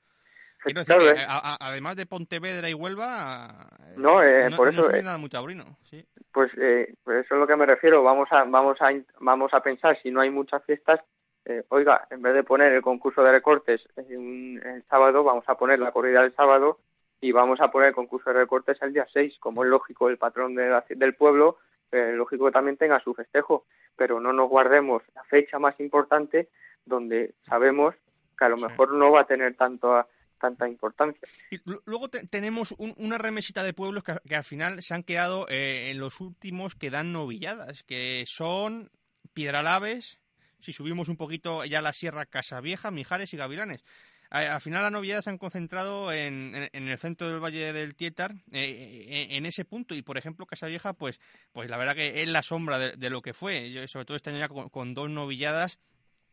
Quiero 0.62 0.80
decir 0.80 0.96
que, 1.14 1.24
además 1.26 1.96
de 1.96 2.04
Pontevedra 2.04 2.68
y 2.68 2.74
Huelva 2.74 3.66
no, 3.96 4.22
eh, 4.22 4.50
por 4.54 4.68
eso 4.68 4.90
no 4.90 5.02
nada 5.02 5.16
muy 5.16 5.30
taurino 5.30 5.78
¿sí? 5.84 6.04
pues, 6.34 6.52
eh, 6.58 6.92
pues 7.02 7.24
eso 7.24 7.34
es 7.34 7.40
lo 7.40 7.46
que 7.46 7.56
me 7.56 7.64
refiero. 7.64 8.02
Vamos 8.02 8.28
a 8.30 8.44
vamos 8.44 8.76
a 8.80 8.90
vamos 9.20 9.54
a 9.54 9.62
pensar 9.62 9.98
si 10.02 10.10
no 10.10 10.20
hay 10.20 10.28
muchas 10.28 10.62
fiestas 10.64 11.00
eh, 11.46 11.64
oiga 11.68 12.06
en 12.10 12.20
vez 12.20 12.34
de 12.34 12.44
poner 12.44 12.72
el 12.72 12.82
concurso 12.82 13.22
de 13.22 13.32
recortes 13.32 13.80
el 13.96 14.84
sábado 14.90 15.24
vamos 15.24 15.44
a 15.46 15.54
poner 15.54 15.78
la 15.78 15.92
corrida 15.92 16.20
del 16.20 16.34
sábado 16.34 16.78
y 17.22 17.32
vamos 17.32 17.58
a 17.62 17.70
poner 17.70 17.88
el 17.88 17.94
concurso 17.94 18.30
de 18.30 18.40
recortes 18.40 18.76
el 18.82 18.92
día 18.92 19.06
6 19.10 19.38
como 19.40 19.64
es 19.64 19.70
lógico 19.70 20.10
el 20.10 20.18
patrón 20.18 20.54
del 20.54 21.14
pueblo 21.14 21.56
eh, 21.92 22.12
lógico 22.14 22.46
que 22.46 22.52
también 22.52 22.76
tenga 22.76 23.00
su 23.00 23.14
festejo, 23.14 23.66
pero 23.96 24.20
no 24.20 24.32
nos 24.32 24.48
guardemos 24.48 25.02
la 25.14 25.24
fecha 25.24 25.58
más 25.58 25.78
importante 25.80 26.48
donde 26.84 27.34
sabemos 27.48 27.94
que 28.38 28.44
a 28.44 28.48
lo 28.48 28.56
mejor 28.56 28.92
no 28.92 29.10
va 29.10 29.22
a 29.22 29.26
tener 29.26 29.56
tanto 29.56 30.06
tanta 30.38 30.66
importancia. 30.66 31.28
Y 31.50 31.60
luego 31.84 32.08
tenemos 32.08 32.74
una 32.78 33.18
remesita 33.18 33.62
de 33.62 33.74
pueblos 33.74 34.02
que, 34.02 34.34
al 34.34 34.44
final 34.44 34.80
se 34.80 34.94
han 34.94 35.02
quedado 35.02 35.46
eh, 35.50 35.90
en 35.90 36.00
los 36.00 36.20
últimos 36.20 36.74
que 36.74 36.90
dan 36.90 37.12
novilladas, 37.12 37.84
que 37.84 38.24
son 38.26 38.90
Piedralaves, 39.34 40.18
si 40.60 40.72
subimos 40.72 41.08
un 41.08 41.16
poquito 41.16 41.64
ya 41.66 41.82
la 41.82 41.92
Sierra 41.92 42.24
Casavieja, 42.24 42.90
Mijares 42.90 43.34
y 43.34 43.36
Gavilanes 43.36 43.84
al 44.30 44.60
final 44.60 44.84
las 44.84 44.92
novedades 44.92 45.24
se 45.24 45.30
han 45.30 45.38
concentrado 45.38 46.12
en, 46.12 46.54
el 46.72 46.98
centro 46.98 47.28
del 47.28 47.40
Valle 47.40 47.72
del 47.72 47.96
Tietar, 47.96 48.32
eh, 48.52 49.06
eh, 49.08 49.26
en, 49.30 49.44
ese 49.44 49.64
punto. 49.64 49.94
Y, 49.94 50.02
por 50.02 50.18
ejemplo, 50.18 50.46
Casavieja, 50.46 50.92
pues, 50.92 51.20
pues 51.52 51.68
la 51.68 51.76
verdad 51.76 51.96
que 51.96 52.22
es 52.22 52.28
la 52.28 52.42
sombra 52.42 52.78
de, 52.78 53.10
lo 53.10 53.22
que 53.22 53.34
fue. 53.34 53.86
sobre 53.88 54.04
todo 54.04 54.16
este 54.16 54.30
año 54.30 54.38
ya 54.38 54.48
con 54.48 54.94
dos 54.94 55.10
novilladas 55.10 55.78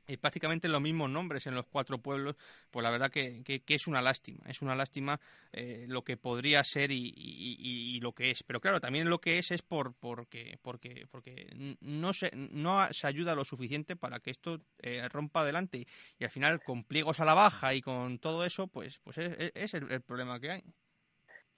y 0.08 0.18
prácticamente 0.18 0.70
los 0.70 0.82
mismos 0.82 1.10
nombres 1.10 1.48
en 1.48 1.56
los 1.56 1.66
cuatro 1.66 1.98
pueblos, 1.98 2.36
pues 2.72 2.84
la 2.84 2.90
verdad 2.90 3.12
que, 3.12 3.44
que, 3.44 3.76
es 3.76 3.88
una 3.88 4.02
lástima, 4.02 4.40
es 4.48 4.62
una 4.62 4.76
lástima 4.76 5.20
eh, 5.52 5.86
lo 5.88 6.04
que 6.04 6.18
podría 6.18 6.64
ser 6.64 6.92
y, 6.92 7.14
y, 7.16 8.00
lo 8.00 8.14
que 8.14 8.32
es. 8.32 8.44
Pero 8.44 8.62
claro, 8.62 8.80
también 8.80 9.10
lo 9.10 9.20
que 9.20 9.38
es 9.38 9.52
es 9.52 9.62
por, 9.62 9.94
porque, 9.96 10.58
porque, 10.62 11.06
porque 11.12 11.78
no, 11.82 12.14
se, 12.14 12.32
no 12.36 12.88
se 12.92 13.08
ayuda 13.08 13.36
lo 13.36 13.44
suficiente 13.44 13.96
para 13.96 14.20
que 14.20 14.32
esto 14.32 14.60
eh, 14.82 15.08
rompa 15.10 15.42
adelante 15.42 15.86
y 16.18 16.24
al 16.24 16.30
final 16.30 16.62
con 16.64 16.84
pliegos 16.84 17.20
a 17.20 17.26
la 17.26 17.34
baja 17.34 17.74
y 17.74 17.82
con 17.82 18.20
todo 18.20 18.46
eso, 18.46 18.68
pues, 18.68 19.00
pues 19.00 19.18
es, 19.18 19.74
el, 19.74 20.02
problema 20.02 20.40
que 20.40 20.52
hay. 20.52 20.64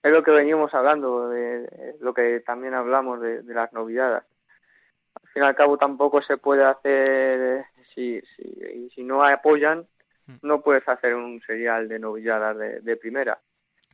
Es 0.02 0.12
lo 0.12 0.24
que 0.24 0.32
venimos 0.32 0.74
hablando, 0.74 1.30
de, 1.30 1.95
lo 2.00 2.14
que 2.14 2.39
también 2.39 2.74
hablamos 2.74 3.22
de, 3.22 3.43
de 3.43 3.54
las 3.54 3.72
novedades. 3.74 4.24
Al 5.30 5.34
fin 5.34 5.44
y 5.44 5.46
al 5.46 5.56
cabo 5.56 5.78
tampoco 5.78 6.24
se 6.24 6.38
puede 6.38 6.66
hacer 6.66 7.66
si, 7.94 8.20
si, 8.36 8.90
si 8.90 9.04
no 9.04 9.24
apoyan, 9.24 9.86
hmm. 10.26 10.38
no 10.42 10.62
puedes 10.62 10.88
hacer 10.88 11.14
un 11.14 11.40
serial 11.42 11.88
de 11.88 12.00
novilladas 12.00 12.58
de, 12.58 12.98
primera. 12.98 13.40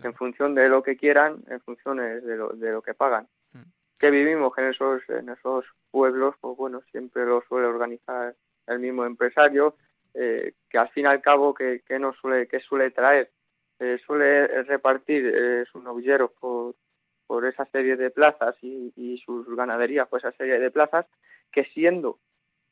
En 0.01 0.13
función 0.13 0.55
de 0.55 0.69
lo 0.69 0.81
que 0.81 0.95
quieran, 0.95 1.43
en 1.49 1.59
función 1.59 1.97
de 1.97 2.37
lo, 2.37 2.49
de 2.49 2.71
lo 2.71 2.81
que 2.81 2.93
pagan. 2.93 3.27
Hmm. 3.51 3.63
Que 3.99 4.11
vivimos 4.11 4.57
en 4.57 4.69
esos, 4.69 5.01
en 5.09 5.27
esos 5.27 5.65
pueblos, 5.91 6.35
pues 6.39 6.55
bueno, 6.55 6.81
siempre 6.91 7.25
lo 7.25 7.43
suele 7.49 7.67
organizar 7.67 8.33
el 8.67 8.79
mismo 8.79 9.05
empresario, 9.05 9.75
eh, 10.13 10.53
que 10.69 10.77
al 10.77 10.87
fin 10.89 11.03
y 11.03 11.07
al 11.07 11.21
cabo, 11.21 11.53
que, 11.53 11.81
que 11.85 11.99
no 11.99 12.13
suele, 12.13 12.47
que 12.47 12.61
suele 12.61 12.91
traer? 12.91 13.29
Eh, 13.79 13.99
suele 14.05 14.63
repartir 14.63 15.33
eh, 15.35 15.65
sus 15.69 15.83
novilleros 15.83 16.31
por, 16.39 16.75
por 17.27 17.45
esa 17.45 17.65
serie 17.65 17.95
de 17.95 18.11
plazas 18.11 18.55
y, 18.61 18.93
y 18.95 19.17
sus 19.19 19.47
ganaderías 19.55 20.07
por 20.07 20.19
esa 20.19 20.31
serie 20.33 20.59
de 20.59 20.71
plazas, 20.71 21.05
que 21.51 21.65
siendo 21.65 22.19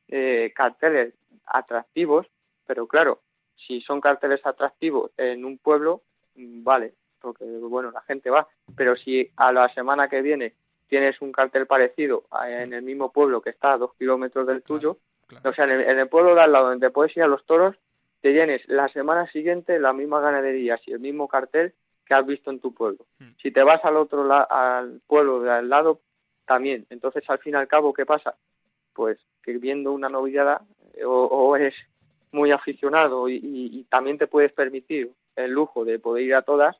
eh, 0.09 0.51
carteles 0.55 1.13
atractivos, 1.45 2.27
pero 2.67 2.87
claro, 2.87 3.21
si 3.55 3.81
son 3.81 4.01
carteles 4.01 4.45
atractivos 4.45 5.11
en 5.17 5.45
un 5.45 5.57
pueblo, 5.57 6.01
mm, 6.35 6.63
vale, 6.63 6.93
porque 7.19 7.45
bueno, 7.45 7.91
la 7.91 8.01
gente 8.01 8.29
va, 8.29 8.47
pero 8.75 8.95
si 8.95 9.31
a 9.37 9.51
la 9.51 9.73
semana 9.73 10.09
que 10.09 10.21
viene 10.21 10.53
tienes 10.87 11.21
un 11.21 11.31
cartel 11.31 11.65
parecido 11.65 12.25
en 12.45 12.73
el 12.73 12.83
mismo 12.83 13.11
pueblo 13.11 13.41
que 13.41 13.49
está 13.51 13.73
a 13.73 13.77
dos 13.77 13.95
kilómetros 13.95 14.45
del 14.45 14.61
tuyo, 14.61 14.97
o 15.43 15.53
sea, 15.53 15.65
en 15.65 15.97
el, 15.99 16.09
pueblo 16.09 16.35
de 16.35 16.41
al 16.41 16.51
lado 16.51 16.67
donde 16.69 16.91
puedes 16.91 17.15
ir 17.17 17.23
a 17.23 17.27
los 17.27 17.45
toros, 17.45 17.75
te 18.21 18.31
tienes 18.33 18.61
la 18.67 18.89
semana 18.89 19.25
siguiente 19.31 19.79
la 19.79 19.93
misma 19.93 20.19
ganadería 20.19 20.79
y 20.85 20.91
el 20.91 20.99
mismo 20.99 21.27
cartel 21.27 21.73
que 22.13 22.19
has 22.19 22.25
visto 22.25 22.51
en 22.51 22.59
tu 22.59 22.73
pueblo. 22.73 23.05
Hmm. 23.19 23.31
Si 23.41 23.51
te 23.51 23.63
vas 23.63 23.83
al 23.83 23.97
otro 23.97 24.31
al 24.31 25.01
pueblo 25.07 25.41
de 25.41 25.51
al 25.51 25.69
lado, 25.69 26.01
también. 26.45 26.85
Entonces, 26.89 27.23
al 27.29 27.39
fin 27.39 27.53
y 27.53 27.57
al 27.57 27.67
cabo, 27.67 27.93
¿qué 27.93 28.05
pasa? 28.05 28.35
Pues 28.93 29.17
que 29.41 29.57
viendo 29.57 29.91
una 29.91 30.09
novillada 30.09 30.61
o, 31.05 31.09
o 31.09 31.55
eres 31.55 31.73
muy 32.31 32.51
aficionado 32.51 33.29
y, 33.29 33.85
también 33.89 34.17
te 34.17 34.27
puedes 34.27 34.51
permitir 34.51 35.11
el 35.35 35.51
lujo 35.51 35.85
de 35.85 35.99
poder 35.99 36.23
ir 36.23 36.35
a 36.35 36.41
todas, 36.41 36.75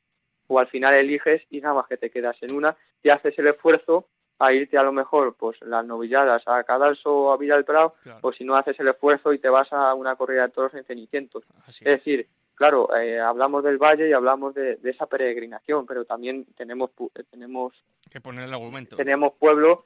o 0.48 0.60
al 0.60 0.68
final 0.68 0.94
eliges 0.94 1.44
y 1.50 1.62
nada 1.62 1.76
más 1.76 1.88
que 1.88 1.98
te 1.98 2.10
quedas 2.10 2.36
en 2.42 2.54
una 2.54 2.76
y 3.02 3.10
haces 3.10 3.38
el 3.40 3.48
esfuerzo 3.48 4.08
a 4.40 4.52
irte 4.52 4.78
a 4.78 4.84
lo 4.84 4.92
mejor 4.92 5.36
pues 5.36 5.62
las 5.62 5.86
novilladas 5.86 6.44
a 6.48 6.64
Cadalso 6.64 7.16
o 7.16 7.32
a 7.32 7.38
Villa 7.38 7.56
del 7.56 7.66
Prado, 7.66 7.96
o 8.22 8.34
si 8.34 8.44
no 8.44 8.56
haces 8.56 8.80
el 8.80 8.88
esfuerzo 8.88 9.32
y 9.32 9.40
te 9.40 9.50
vas 9.50 9.72
a 9.72 9.94
una 9.94 10.16
corrida 10.16 10.48
de 10.48 10.54
toros 10.54 10.74
en 10.74 10.84
Cenicientos. 10.84 11.44
es, 11.68 11.82
decir, 11.82 12.28
claro, 12.64 12.96
eh, 12.96 13.20
hablamos 13.20 13.62
del 13.62 13.78
valle 13.78 14.08
y 14.08 14.14
hablamos 14.14 14.54
de, 14.54 14.80
esa 14.86 15.06
peregrinación, 15.06 15.86
pero 15.86 16.06
también 16.06 16.46
tenemos 16.56 16.92
tenemos 17.30 17.74
que 18.10 18.22
poner 18.22 18.46
el 18.46 18.54
argumento. 18.54 18.96
Tenemos 18.96 19.34
pueblos 19.34 19.80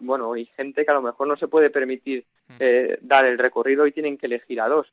bueno, 0.00 0.36
y 0.36 0.46
gente 0.46 0.84
que 0.84 0.90
a 0.90 0.94
lo 0.94 1.02
mejor 1.02 1.28
no 1.28 1.36
se 1.36 1.46
puede 1.46 1.70
permitir 1.70 2.24
mm. 2.48 2.54
eh, 2.58 2.98
dar 3.02 3.24
el 3.24 3.38
recorrido 3.38 3.86
y 3.86 3.92
tienen 3.92 4.18
que 4.18 4.26
elegir 4.26 4.60
a 4.60 4.66
dos. 4.66 4.88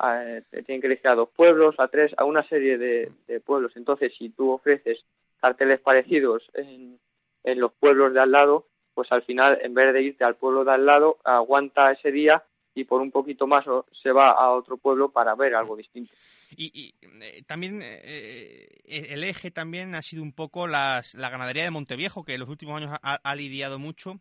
Eh, 0.00 0.44
tienen 0.64 0.80
que 0.80 0.86
elegir 0.86 1.08
a 1.08 1.16
dos 1.16 1.30
pueblos, 1.30 1.74
a 1.78 1.88
tres, 1.88 2.12
a 2.16 2.24
una 2.24 2.44
serie 2.44 2.78
de, 2.78 3.40
pueblos. 3.44 3.72
Entonces, 3.74 4.14
si 4.16 4.28
tú 4.28 4.52
ofreces 4.52 5.04
carteles 5.40 5.80
parecidos 5.80 6.48
en, 6.54 7.00
en 7.42 7.58
los 7.58 7.72
pueblos 7.72 8.14
de 8.14 8.20
al 8.20 8.30
lado, 8.30 8.66
pues 8.94 9.10
al 9.10 9.22
final, 9.22 9.58
en 9.60 9.74
vez 9.74 9.92
de 9.92 10.02
irte 10.02 10.22
al 10.22 10.36
pueblo 10.36 10.64
de 10.64 10.70
al 10.70 10.86
lado, 10.86 11.18
aguanta 11.24 11.90
ese 11.90 12.12
día 12.12 12.44
y 12.76 12.84
por 12.84 13.00
un 13.00 13.10
poquito 13.10 13.48
más 13.48 13.64
se 13.90 14.12
va 14.12 14.28
a 14.28 14.52
otro 14.52 14.76
pueblo 14.76 15.08
para 15.08 15.34
ver 15.34 15.56
algo 15.56 15.74
distinto. 15.74 16.14
Y, 16.56 16.94
eh, 17.02 17.42
también 17.46 17.80
eh, 17.82 18.66
el 18.84 19.24
eje 19.24 19.50
también 19.50 19.94
ha 19.94 20.02
sido 20.02 20.22
un 20.22 20.32
poco 20.32 20.66
las, 20.66 21.14
la 21.14 21.30
ganadería 21.30 21.64
de 21.64 21.70
Monteviejo, 21.70 22.24
que 22.24 22.34
en 22.34 22.40
los 22.40 22.48
últimos 22.48 22.76
años 22.76 22.98
ha, 23.02 23.34
lidiado 23.36 23.78
mucho. 23.78 24.20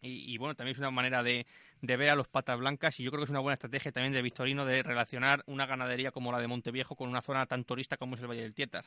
Y, 0.00 0.38
bueno, 0.38 0.54
también 0.54 0.74
es 0.74 0.78
una 0.78 0.92
manera 0.92 1.24
de, 1.24 1.44
de 1.82 1.96
ver 1.96 2.10
a 2.10 2.14
los 2.14 2.28
patas 2.28 2.58
blancas 2.58 3.00
y 3.00 3.04
yo 3.04 3.10
creo 3.10 3.20
que 3.20 3.24
es 3.24 3.30
una 3.30 3.40
buena 3.40 3.54
estrategia 3.54 3.90
también 3.90 4.12
de 4.12 4.22
Victorino 4.22 4.64
de 4.64 4.82
relacionar 4.82 5.40
una 5.46 5.66
ganadería 5.66 6.12
como 6.12 6.30
la 6.30 6.38
de 6.38 6.46
Monteviejo 6.46 6.94
con 6.94 7.08
una 7.08 7.20
zona 7.20 7.46
tan 7.46 7.64
turista 7.64 7.96
como 7.96 8.14
es 8.14 8.20
el 8.20 8.28
Valle 8.28 8.42
del 8.42 8.54
Tietar. 8.54 8.84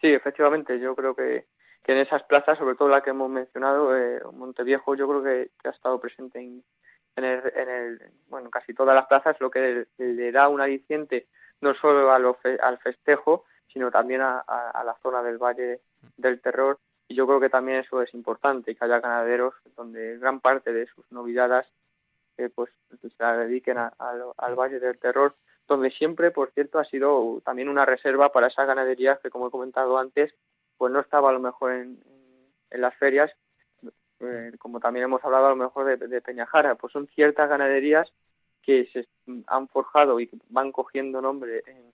Sí, 0.00 0.08
efectivamente, 0.08 0.78
yo 0.80 0.94
creo 0.94 1.14
que, 1.14 1.46
que 1.82 1.92
en 1.92 1.98
esas 1.98 2.22
plazas, 2.24 2.58
sobre 2.58 2.76
todo 2.76 2.88
la 2.88 3.02
que 3.02 3.10
hemos 3.10 3.30
mencionado, 3.30 3.96
eh, 3.96 4.20
Monteviejo, 4.32 4.94
yo 4.94 5.08
creo 5.08 5.22
que, 5.22 5.68
ha 5.68 5.70
estado 5.72 6.00
presente 6.00 6.40
en, 6.40 6.62
en, 7.16 7.24
el, 7.24 7.52
en 7.54 7.68
el, 7.68 8.00
bueno, 8.28 8.50
casi 8.50 8.74
todas 8.74 8.94
las 8.94 9.06
plazas, 9.06 9.36
lo 9.40 9.50
que 9.50 9.86
le, 9.98 10.32
da 10.32 10.48
un 10.48 10.60
aliciente 10.60 11.28
no 11.60 11.74
solo 11.74 12.10
al 12.12 12.78
festejo, 12.78 13.44
sino 13.72 13.90
también 13.90 14.20
a, 14.20 14.40
a, 14.40 14.84
la 14.84 14.94
zona 15.02 15.22
del 15.22 15.38
Valle 15.38 15.80
del 16.16 16.40
Terror. 16.40 16.78
Y 17.08 17.14
yo 17.14 17.26
creo 17.26 17.40
que 17.40 17.50
también 17.50 17.78
eso 17.78 18.00
es 18.02 18.14
importante, 18.14 18.74
que 18.74 18.84
haya 18.84 19.00
ganaderos 19.00 19.54
donde 19.76 20.18
gran 20.18 20.40
parte 20.40 20.72
de 20.72 20.86
sus 20.86 21.10
novilladas 21.10 21.66
eh, 22.36 22.50
pues 22.54 22.70
se 23.00 23.08
la 23.18 23.36
dediquen 23.36 23.78
al 23.78 24.54
Valle 24.54 24.80
del 24.80 24.98
Terror, 24.98 25.34
donde 25.68 25.90
siempre, 25.90 26.30
por 26.30 26.50
cierto, 26.50 26.78
ha 26.78 26.84
sido 26.84 27.40
también 27.44 27.68
una 27.68 27.84
reserva 27.84 28.32
para 28.32 28.48
esas 28.48 28.66
ganaderías 28.66 29.20
que, 29.20 29.30
como 29.30 29.48
he 29.48 29.50
comentado 29.50 29.98
antes, 29.98 30.34
pues 30.76 30.92
no 30.92 31.00
estaba 31.00 31.30
a 31.30 31.32
lo 31.32 31.40
mejor 31.40 31.72
en, 31.72 32.02
en 32.70 32.80
las 32.80 32.94
ferias, 32.96 33.30
eh, 34.20 34.52
como 34.58 34.80
también 34.80 35.04
hemos 35.04 35.24
hablado 35.24 35.46
a 35.46 35.50
lo 35.50 35.56
mejor 35.56 35.86
de, 35.86 36.08
de, 36.08 36.20
Peñajara, 36.20 36.74
pues 36.74 36.92
son 36.92 37.06
ciertas 37.08 37.48
ganaderías 37.48 38.12
que 38.64 38.86
se 38.92 39.06
han 39.46 39.68
forjado 39.68 40.20
y 40.20 40.28
van 40.48 40.72
cogiendo 40.72 41.20
nombre 41.20 41.62
en, 41.66 41.92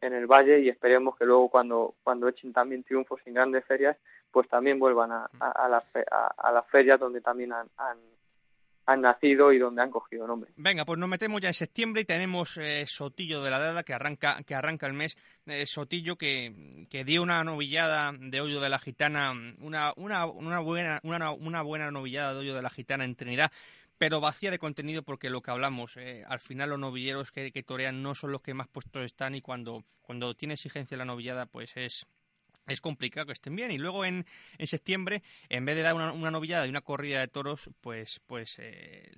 el 0.00 0.26
valle 0.28 0.60
y 0.60 0.68
esperemos 0.68 1.16
que 1.16 1.24
luego 1.24 1.48
cuando, 1.48 1.94
cuando 2.04 2.28
echen 2.28 2.52
también 2.52 2.84
triunfos 2.84 3.20
en 3.24 3.34
grandes 3.34 3.64
ferias, 3.64 3.96
pues 4.30 4.48
también 4.48 4.78
vuelvan 4.78 5.10
a, 5.10 5.24
a, 5.40 5.68
las, 5.68 5.84
a, 6.12 6.52
las 6.52 6.66
ferias 6.68 7.00
donde 7.00 7.20
también 7.20 7.52
han, 7.52 7.68
han 8.86 9.00
nacido 9.00 9.52
y 9.52 9.58
donde 9.58 9.82
han 9.82 9.90
cogido 9.90 10.26
nombre. 10.26 10.50
Venga, 10.56 10.84
pues 10.84 10.98
nos 10.98 11.08
metemos 11.08 11.40
ya 11.40 11.48
en 11.48 11.54
septiembre 11.54 12.02
y 12.02 12.04
tenemos 12.04 12.56
eh, 12.56 12.84
Sotillo 12.86 13.42
de 13.42 13.50
la 13.50 13.58
Dada 13.58 13.82
que 13.82 13.92
arranca 13.92 14.42
que 14.44 14.54
arranca 14.54 14.86
el 14.86 14.92
mes. 14.92 15.16
Eh, 15.46 15.66
Sotillo 15.66 16.16
que, 16.16 16.86
que, 16.88 17.04
dio 17.04 17.22
una 17.22 17.42
novillada 17.42 18.12
de 18.12 18.40
hoyo 18.40 18.60
de 18.60 18.68
la 18.68 18.78
gitana, 18.78 19.32
una, 19.60 19.92
una, 19.96 20.26
una 20.26 20.60
buena 20.60 21.00
una, 21.02 21.32
una, 21.32 21.62
buena 21.62 21.90
novillada 21.90 22.32
de 22.32 22.40
hoyo 22.40 22.54
de 22.54 22.62
la 22.62 22.70
gitana 22.70 23.04
en 23.04 23.16
Trinidad 23.16 23.50
pero 23.98 24.20
vacía 24.20 24.50
de 24.50 24.58
contenido 24.58 25.02
porque 25.02 25.30
lo 25.30 25.42
que 25.42 25.50
hablamos, 25.50 25.96
eh, 25.96 26.24
al 26.28 26.40
final 26.40 26.70
los 26.70 26.78
novilleros 26.78 27.32
que, 27.32 27.52
que, 27.52 27.62
torean 27.62 28.02
no 28.02 28.14
son 28.14 28.32
los 28.32 28.42
que 28.42 28.54
más 28.54 28.68
puestos 28.68 29.04
están 29.04 29.34
y 29.34 29.40
cuando, 29.40 29.84
cuando 30.02 30.34
tiene 30.34 30.54
exigencia 30.54 30.96
la 30.96 31.04
novillada 31.04 31.46
pues 31.46 31.76
es, 31.76 32.06
es 32.66 32.80
complicado 32.80 33.26
que 33.26 33.32
estén 33.32 33.56
bien. 33.56 33.70
Y 33.70 33.78
luego 33.78 34.04
en, 34.04 34.26
en 34.58 34.66
septiembre, 34.66 35.22
en 35.48 35.64
vez 35.64 35.76
de 35.76 35.82
dar 35.82 35.94
una, 35.94 36.30
novillada 36.30 36.66
y 36.66 36.70
una 36.70 36.80
corrida 36.80 37.20
de 37.20 37.28
toros, 37.28 37.70
pues, 37.80 38.20
pues 38.26 38.56
eh, 38.58 39.12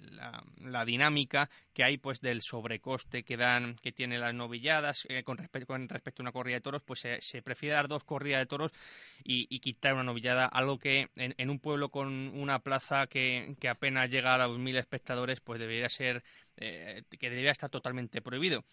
la, 0.61 0.85
dinámica 0.85 1.51
que 1.73 1.85
hay 1.85 1.99
pues 1.99 2.21
del 2.21 2.41
sobrecoste 2.43 3.25
que 3.25 3.37
dan, 3.37 3.77
que 3.77 3.93
tienen 3.93 4.21
las 4.21 4.35
novilladas 4.35 5.07
eh, 5.09 5.23
con, 5.23 5.39
respecto, 5.39 5.67
con 5.67 5.89
respecto 5.89 6.23
a 6.23 6.25
una 6.25 6.33
corrida 6.33 6.57
de 6.57 6.61
toros, 6.61 6.83
pues 6.83 7.01
se, 7.01 7.21
se 7.21 7.43
prefiere 7.43 7.75
dar 7.75 7.89
dos 7.89 8.05
corridas 8.05 8.41
de 8.41 8.47
toros 8.47 8.73
y, 9.25 9.47
y 9.51 9.61
quitar 9.61 9.95
una 9.95 10.05
novillada, 10.05 10.47
algo 10.47 10.79
que 10.79 11.09
en, 11.17 11.35
en, 11.37 11.51
un 11.51 11.59
pueblo 11.59 11.91
con 11.91 12.09
una 12.39 12.61
plaza 12.61 13.07
que, 13.07 13.57
que 13.61 13.69
apenas 13.69 14.11
llega 14.11 14.35
a 14.35 14.47
los 14.47 14.59
mil 14.59 14.77
espectadores, 14.77 15.41
pues 15.41 15.59
debería 15.61 15.89
ser, 15.89 16.23
eh, 16.57 17.03
que 17.19 17.31
debería 17.31 17.53
estar 17.53 17.71
totalmente 17.71 18.23
prohibido 18.23 18.65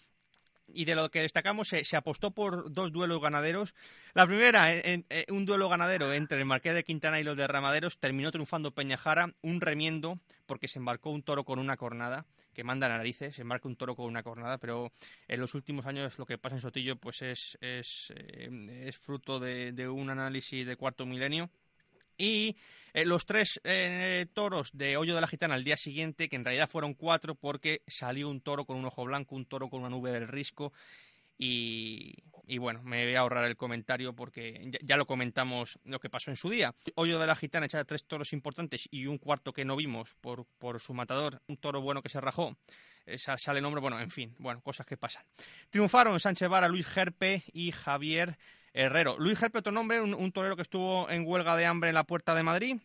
y 0.67 0.85
de 0.85 0.95
lo 0.95 1.09
que 1.11 1.21
destacamos 1.21 1.69
se, 1.69 1.97
apostó 1.97 2.31
por 2.31 2.71
dos 2.71 2.91
duelos 2.91 3.21
ganaderos. 3.21 3.75
La 4.13 4.25
primera, 4.25 4.73
en, 4.73 5.05
en, 5.09 5.33
un 5.33 5.45
duelo 5.45 5.69
ganadero 5.69 6.13
entre 6.13 6.39
el 6.39 6.45
Marqués 6.45 6.73
de 6.73 6.83
Quintana 6.83 7.19
y 7.19 7.23
los 7.23 7.37
derramaderos, 7.37 7.97
terminó 7.97 8.31
triunfando 8.31 8.71
Peñajara, 8.71 9.33
un 9.41 9.61
remiendo 9.61 10.19
porque 10.45 10.67
se 10.67 10.79
embarcó 10.79 11.09
un 11.09 11.23
toro 11.23 11.43
con 11.43 11.59
una 11.59 11.77
cornada, 11.77 12.25
que 12.53 12.63
manda 12.63 12.87
narices, 12.87 13.35
se 13.35 13.41
embarca 13.41 13.67
un 13.67 13.75
toro 13.75 13.95
con 13.95 14.05
una 14.05 14.23
cornada, 14.23 14.57
pero 14.59 14.91
en 15.27 15.39
los 15.39 15.55
últimos 15.55 15.85
años 15.85 16.17
lo 16.19 16.25
que 16.25 16.37
pasa 16.37 16.55
en 16.55 16.61
Sotillo 16.61 16.95
pues 16.97 17.21
es, 17.21 17.57
es, 17.61 18.13
eh, 18.15 18.91
fruto 18.99 19.39
de 19.39 19.89
un 19.89 20.09
análisis 20.09 20.67
de 20.67 20.75
cuarto 20.75 21.05
milenio 21.05 21.49
y 22.17 22.57
eh, 22.93 23.05
los 23.05 23.25
tres 23.25 23.59
eh, 23.63 24.25
toros 24.33 24.69
de 24.73 24.97
Hoyo 24.97 25.15
de 25.15 25.21
la 25.21 25.27
Gitana 25.27 25.55
al 25.55 25.63
día 25.63 25.77
siguiente, 25.77 26.29
que 26.29 26.35
en 26.35 26.45
realidad 26.45 26.69
fueron 26.69 26.93
cuatro 26.93 27.35
porque 27.35 27.81
salió 27.87 28.29
un 28.29 28.41
toro 28.41 28.65
con 28.65 28.77
un 28.77 28.85
ojo 28.85 29.03
blanco, 29.03 29.35
un 29.35 29.45
toro 29.45 29.69
con 29.69 29.81
una 29.81 29.89
nube 29.89 30.11
del 30.11 30.27
risco 30.27 30.71
y, 31.37 32.15
bueno, 32.59 32.81
me 32.83 33.03
voy 33.03 33.15
a 33.15 33.19
ahorrar 33.19 33.45
el 33.45 33.57
comentario 33.57 34.13
porque 34.15 34.71
ya, 34.81 34.95
lo 34.95 35.05
comentamos 35.05 35.79
lo 35.83 35.99
que 35.99 36.09
pasó 36.09 36.31
en 36.31 36.37
su 36.37 36.49
día. 36.49 36.73
Hoyo 36.95 37.19
de 37.19 37.27
la 37.27 37.35
Gitana 37.35 37.65
echa 37.65 37.83
tres 37.83 38.05
toros 38.05 38.31
importantes 38.31 38.87
y 38.89 39.07
un 39.07 39.17
cuarto 39.17 39.51
que 39.51 39.65
no 39.65 39.75
vimos 39.75 40.15
por, 40.21 40.45
por 40.57 40.79
su 40.79 40.93
matador, 40.93 41.41
un 41.47 41.57
toro 41.57 41.81
bueno 41.81 42.01
que 42.01 42.09
se 42.09 42.21
rajó. 42.21 42.57
Sale 43.17 43.61
nombre, 43.61 43.81
bueno, 43.81 43.99
en 43.99 44.09
fin, 44.09 44.33
bueno, 44.39 44.61
cosas 44.61 44.85
que 44.85 44.97
pasan. 44.97 45.23
Triunfaron 45.69 46.19
Sánchez 46.19 46.49
Vara, 46.49 46.67
Luis 46.67 46.87
Gerpe 46.87 47.43
y 47.51 47.71
Javier 47.71 48.37
Herrero. 48.75 49.15
Luis 49.17 49.39
Gerpe, 49.39 49.59
otro 49.59 49.71
nombre, 49.71 50.01
un, 50.01 50.31
torero 50.33 50.57
que 50.57 50.61
estuvo 50.61 51.09
en 51.09 51.25
huelga 51.25 51.55
de 51.55 51.65
hambre 51.65 51.87
en 51.89 51.95
la 51.95 52.03
Puerta 52.03 52.35
de 52.35 52.43
Madrid. 52.43 52.75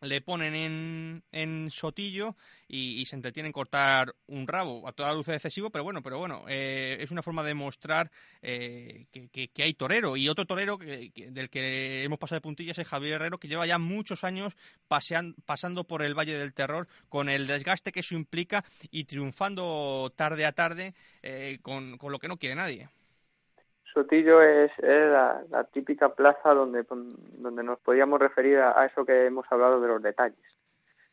Le 0.00 0.20
ponen 0.20 0.54
en, 0.54 1.24
en 1.32 1.70
Sotillo 1.72 2.36
y, 2.68 3.04
se 3.06 3.16
entretiene 3.16 3.48
en 3.48 3.52
cortar 3.52 4.14
un 4.28 4.46
rabo. 4.46 4.86
A 4.86 4.92
toda 4.92 5.12
luz 5.12 5.26
es 5.28 5.34
excesivo, 5.34 5.70
pero 5.70 5.82
bueno, 5.82 6.02
pero 6.02 6.18
bueno, 6.18 6.44
eh, 6.46 6.98
es 7.00 7.10
una 7.10 7.22
forma 7.22 7.42
de 7.42 7.54
mostrar 7.54 8.12
eh, 8.42 9.06
que, 9.10 9.28
que, 9.28 9.48
que, 9.48 9.62
hay 9.64 9.74
torero. 9.74 10.16
Y 10.16 10.28
otro 10.28 10.44
torero 10.44 10.78
que, 10.78 11.10
del 11.32 11.50
que 11.50 12.04
hemos 12.04 12.20
pasado 12.20 12.36
de 12.36 12.42
puntillas 12.42 12.78
es 12.78 12.86
Javier 12.86 13.14
Herrero, 13.14 13.38
que 13.38 13.48
lleva 13.48 13.66
ya 13.66 13.78
muchos 13.78 14.22
años 14.22 14.56
pasean, 14.86 15.34
pasando 15.46 15.82
por 15.82 16.02
el 16.02 16.16
Valle 16.16 16.38
del 16.38 16.54
Terror 16.54 16.86
con 17.08 17.28
el 17.28 17.48
desgaste 17.48 17.90
que 17.90 18.00
eso 18.00 18.14
implica 18.14 18.64
y 18.92 19.04
triunfando 19.04 20.12
tarde 20.14 20.46
a 20.46 20.52
tarde 20.52 20.94
eh, 21.22 21.58
con, 21.60 21.98
con 21.98 22.12
lo 22.12 22.20
que 22.20 22.28
no 22.28 22.36
quiere 22.36 22.54
nadie. 22.54 22.88
Sotillo 23.94 24.42
es, 24.42 24.72
la, 24.80 25.66
típica 25.72 26.08
plaza 26.14 26.52
donde, 26.52 26.84
donde 26.88 27.62
nos 27.62 27.78
podíamos 27.78 28.18
referir 28.18 28.58
a, 28.58 28.84
eso 28.84 29.04
que 29.06 29.26
hemos 29.26 29.46
hablado 29.50 29.80
de 29.80 29.86
los 29.86 30.02
detalles. 30.02 30.44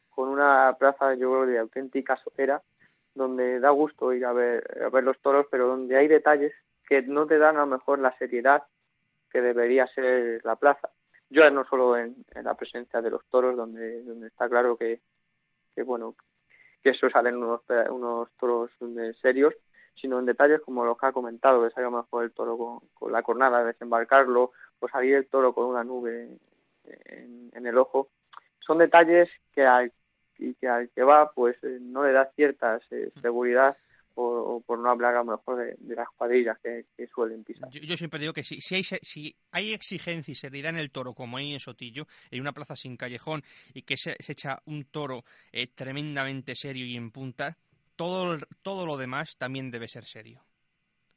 Con 0.09 0.29
una 0.29 0.75
plaza, 0.79 1.13
yo 1.13 1.31
creo, 1.31 1.45
de 1.45 1.59
auténtica 1.59 2.17
sopera, 2.17 2.61
donde 3.13 3.59
da 3.59 3.69
gusto 3.69 4.11
ir 4.13 4.25
a 4.25 4.33
ver, 4.33 4.83
a 4.83 4.89
ver 4.89 5.03
los 5.03 5.19
toros, 5.19 5.45
pero 5.51 5.67
donde 5.67 5.95
hay 5.95 6.07
detalles 6.07 6.53
que 6.87 7.03
no 7.03 7.27
te 7.27 7.37
dan 7.37 7.57
a 7.57 7.61
lo 7.61 7.67
mejor 7.67 7.99
la 7.99 8.17
seriedad 8.17 8.63
que 9.29 9.41
debería 9.41 9.85
ser 9.87 10.43
la 10.43 10.55
plaza. 10.55 10.89
Yo 11.29 11.49
no 11.51 11.63
solo 11.65 11.95
en, 11.95 12.15
en 12.33 12.45
la 12.45 12.55
presencia 12.55 13.01
de 13.01 13.11
los 13.11 13.23
toros, 13.27 13.55
donde, 13.55 14.03
donde 14.03 14.27
está 14.27 14.49
claro 14.49 14.75
que, 14.75 14.99
que 15.75 15.83
bueno, 15.83 16.15
que 16.81 16.89
eso 16.89 17.09
salen 17.09 17.37
unos, 17.37 17.61
unos 17.89 18.29
toros 18.39 18.71
serios, 19.21 19.53
sino 19.95 20.19
en 20.19 20.25
detalles 20.25 20.61
como 20.61 20.85
los 20.85 20.97
que 20.97 21.05
ha 21.07 21.11
comentado, 21.11 21.63
que 21.63 21.73
salga 21.73 21.89
mejor 21.89 22.23
el 22.23 22.31
toro 22.31 22.57
con, 22.57 22.79
con 22.93 23.11
la 23.11 23.23
cornada, 23.23 23.63
desembarcarlo, 23.63 24.51
o 24.79 24.87
salir 24.87 25.15
el 25.15 25.27
toro 25.27 25.53
con 25.53 25.65
una 25.67 25.83
nube 25.83 26.37
en, 26.85 27.51
en 27.53 27.67
el 27.67 27.77
ojo. 27.77 28.09
Son 28.59 28.77
detalles 28.77 29.29
que 29.53 29.65
al, 29.65 29.91
y 30.41 30.55
que, 30.55 30.67
al 30.67 30.89
que 30.89 31.03
va 31.03 31.31
pues 31.31 31.55
eh, 31.63 31.77
no 31.79 32.03
le 32.03 32.11
da 32.11 32.31
cierta 32.35 32.79
eh, 32.89 33.11
seguridad 33.21 33.77
o, 34.15 34.23
o, 34.23 34.61
por 34.61 34.79
no 34.79 34.89
hablar 34.89 35.15
a 35.15 35.23
lo 35.23 35.37
mejor 35.37 35.57
de, 35.57 35.75
de 35.79 35.95
las 35.95 36.09
cuadrillas 36.17 36.57
que, 36.61 36.85
que, 36.97 37.07
suelen 37.07 37.43
pisar. 37.45 37.69
Yo, 37.69 37.79
yo, 37.81 37.95
siempre 37.95 38.19
digo 38.19 38.33
que 38.33 38.43
si, 38.43 38.59
si, 38.59 38.75
hay, 38.75 38.83
si 38.83 39.35
hay 39.51 39.73
exigencia 39.73 40.31
y 40.31 40.35
seriedad 40.35 40.71
en 40.71 40.79
el 40.79 40.91
toro, 40.91 41.13
como 41.13 41.37
hay 41.37 41.53
en 41.53 41.59
Sotillo, 41.61 42.07
en 42.29 42.41
una 42.41 42.51
plaza 42.51 42.75
sin 42.75 42.97
callejón, 42.97 43.41
y 43.73 43.83
que 43.83 43.95
se, 43.95 44.15
se 44.19 44.33
echa 44.33 44.61
un 44.65 44.83
toro 44.85 45.23
eh, 45.53 45.67
tremendamente 45.67 46.55
serio 46.55 46.85
y 46.85 46.97
en 46.97 47.11
punta, 47.11 47.57
todo, 47.95 48.37
todo 48.61 48.85
lo 48.85 48.97
demás 48.97 49.37
también 49.37 49.71
debe 49.71 49.87
ser 49.87 50.03
serio. 50.03 50.41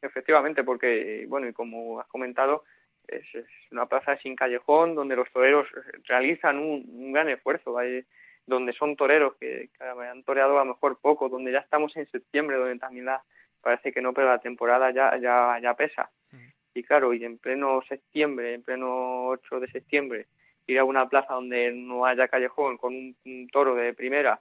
Efectivamente, 0.03 0.64
porque, 0.64 1.25
bueno, 1.29 1.49
y 1.49 1.53
como 1.53 2.01
has 2.01 2.07
comentado, 2.09 2.64
es, 3.09 3.22
es 3.35 3.47
una 3.70 3.87
plaza 3.87 4.16
sin 4.18 4.37
callejón 4.37 4.95
donde 4.95 5.16
los 5.16 5.31
toreros 5.31 5.66
realizan 6.05 6.59
un, 6.59 6.85
un 6.93 7.12
gran 7.12 7.29
esfuerzo, 7.29 7.79
hay, 7.79 8.05
donde 8.47 8.72
son 8.72 8.97
toreros 8.97 9.35
que, 9.37 9.70
que, 9.77 9.85
han 9.85 10.22
toreado 10.25 10.59
a 10.59 10.64
lo 10.64 10.75
mejor 10.75 10.99
poco, 11.01 11.29
donde 11.29 11.53
ya 11.53 11.61
estamos 11.61 11.97
en 11.97 12.07
septiembre, 12.11 12.57
donde 12.57 12.79
también 12.79 13.07
la, 13.07 13.22
parece 13.61 13.93
que 13.93 14.03
no, 14.03 14.12
pero 14.12 14.29
la 14.29 14.41
temporada 14.41 14.91
ya, 14.91 15.16
ya, 15.18 15.59
ya 15.61 15.75
pesa. 15.75 16.11
Mm. 16.31 16.49
Y 16.75 16.83
claro, 16.83 17.14
y 17.14 17.25
en 17.25 17.39
pleno 17.39 17.83
septiembre, 17.89 18.55
en 18.55 18.62
pleno 18.62 19.29
8 19.29 19.61
de 19.61 19.70
septiembre, 19.70 20.27
ir 20.66 20.79
a 20.79 20.85
una 20.85 21.09
plaza 21.09 21.35
donde 21.35 21.72
no 21.72 22.05
haya 22.05 22.29
callejón 22.29 22.77
con 22.77 22.95
un, 22.95 23.16
un 23.25 23.49
toro 23.49 23.75
de 23.75 23.95
primera 23.95 24.41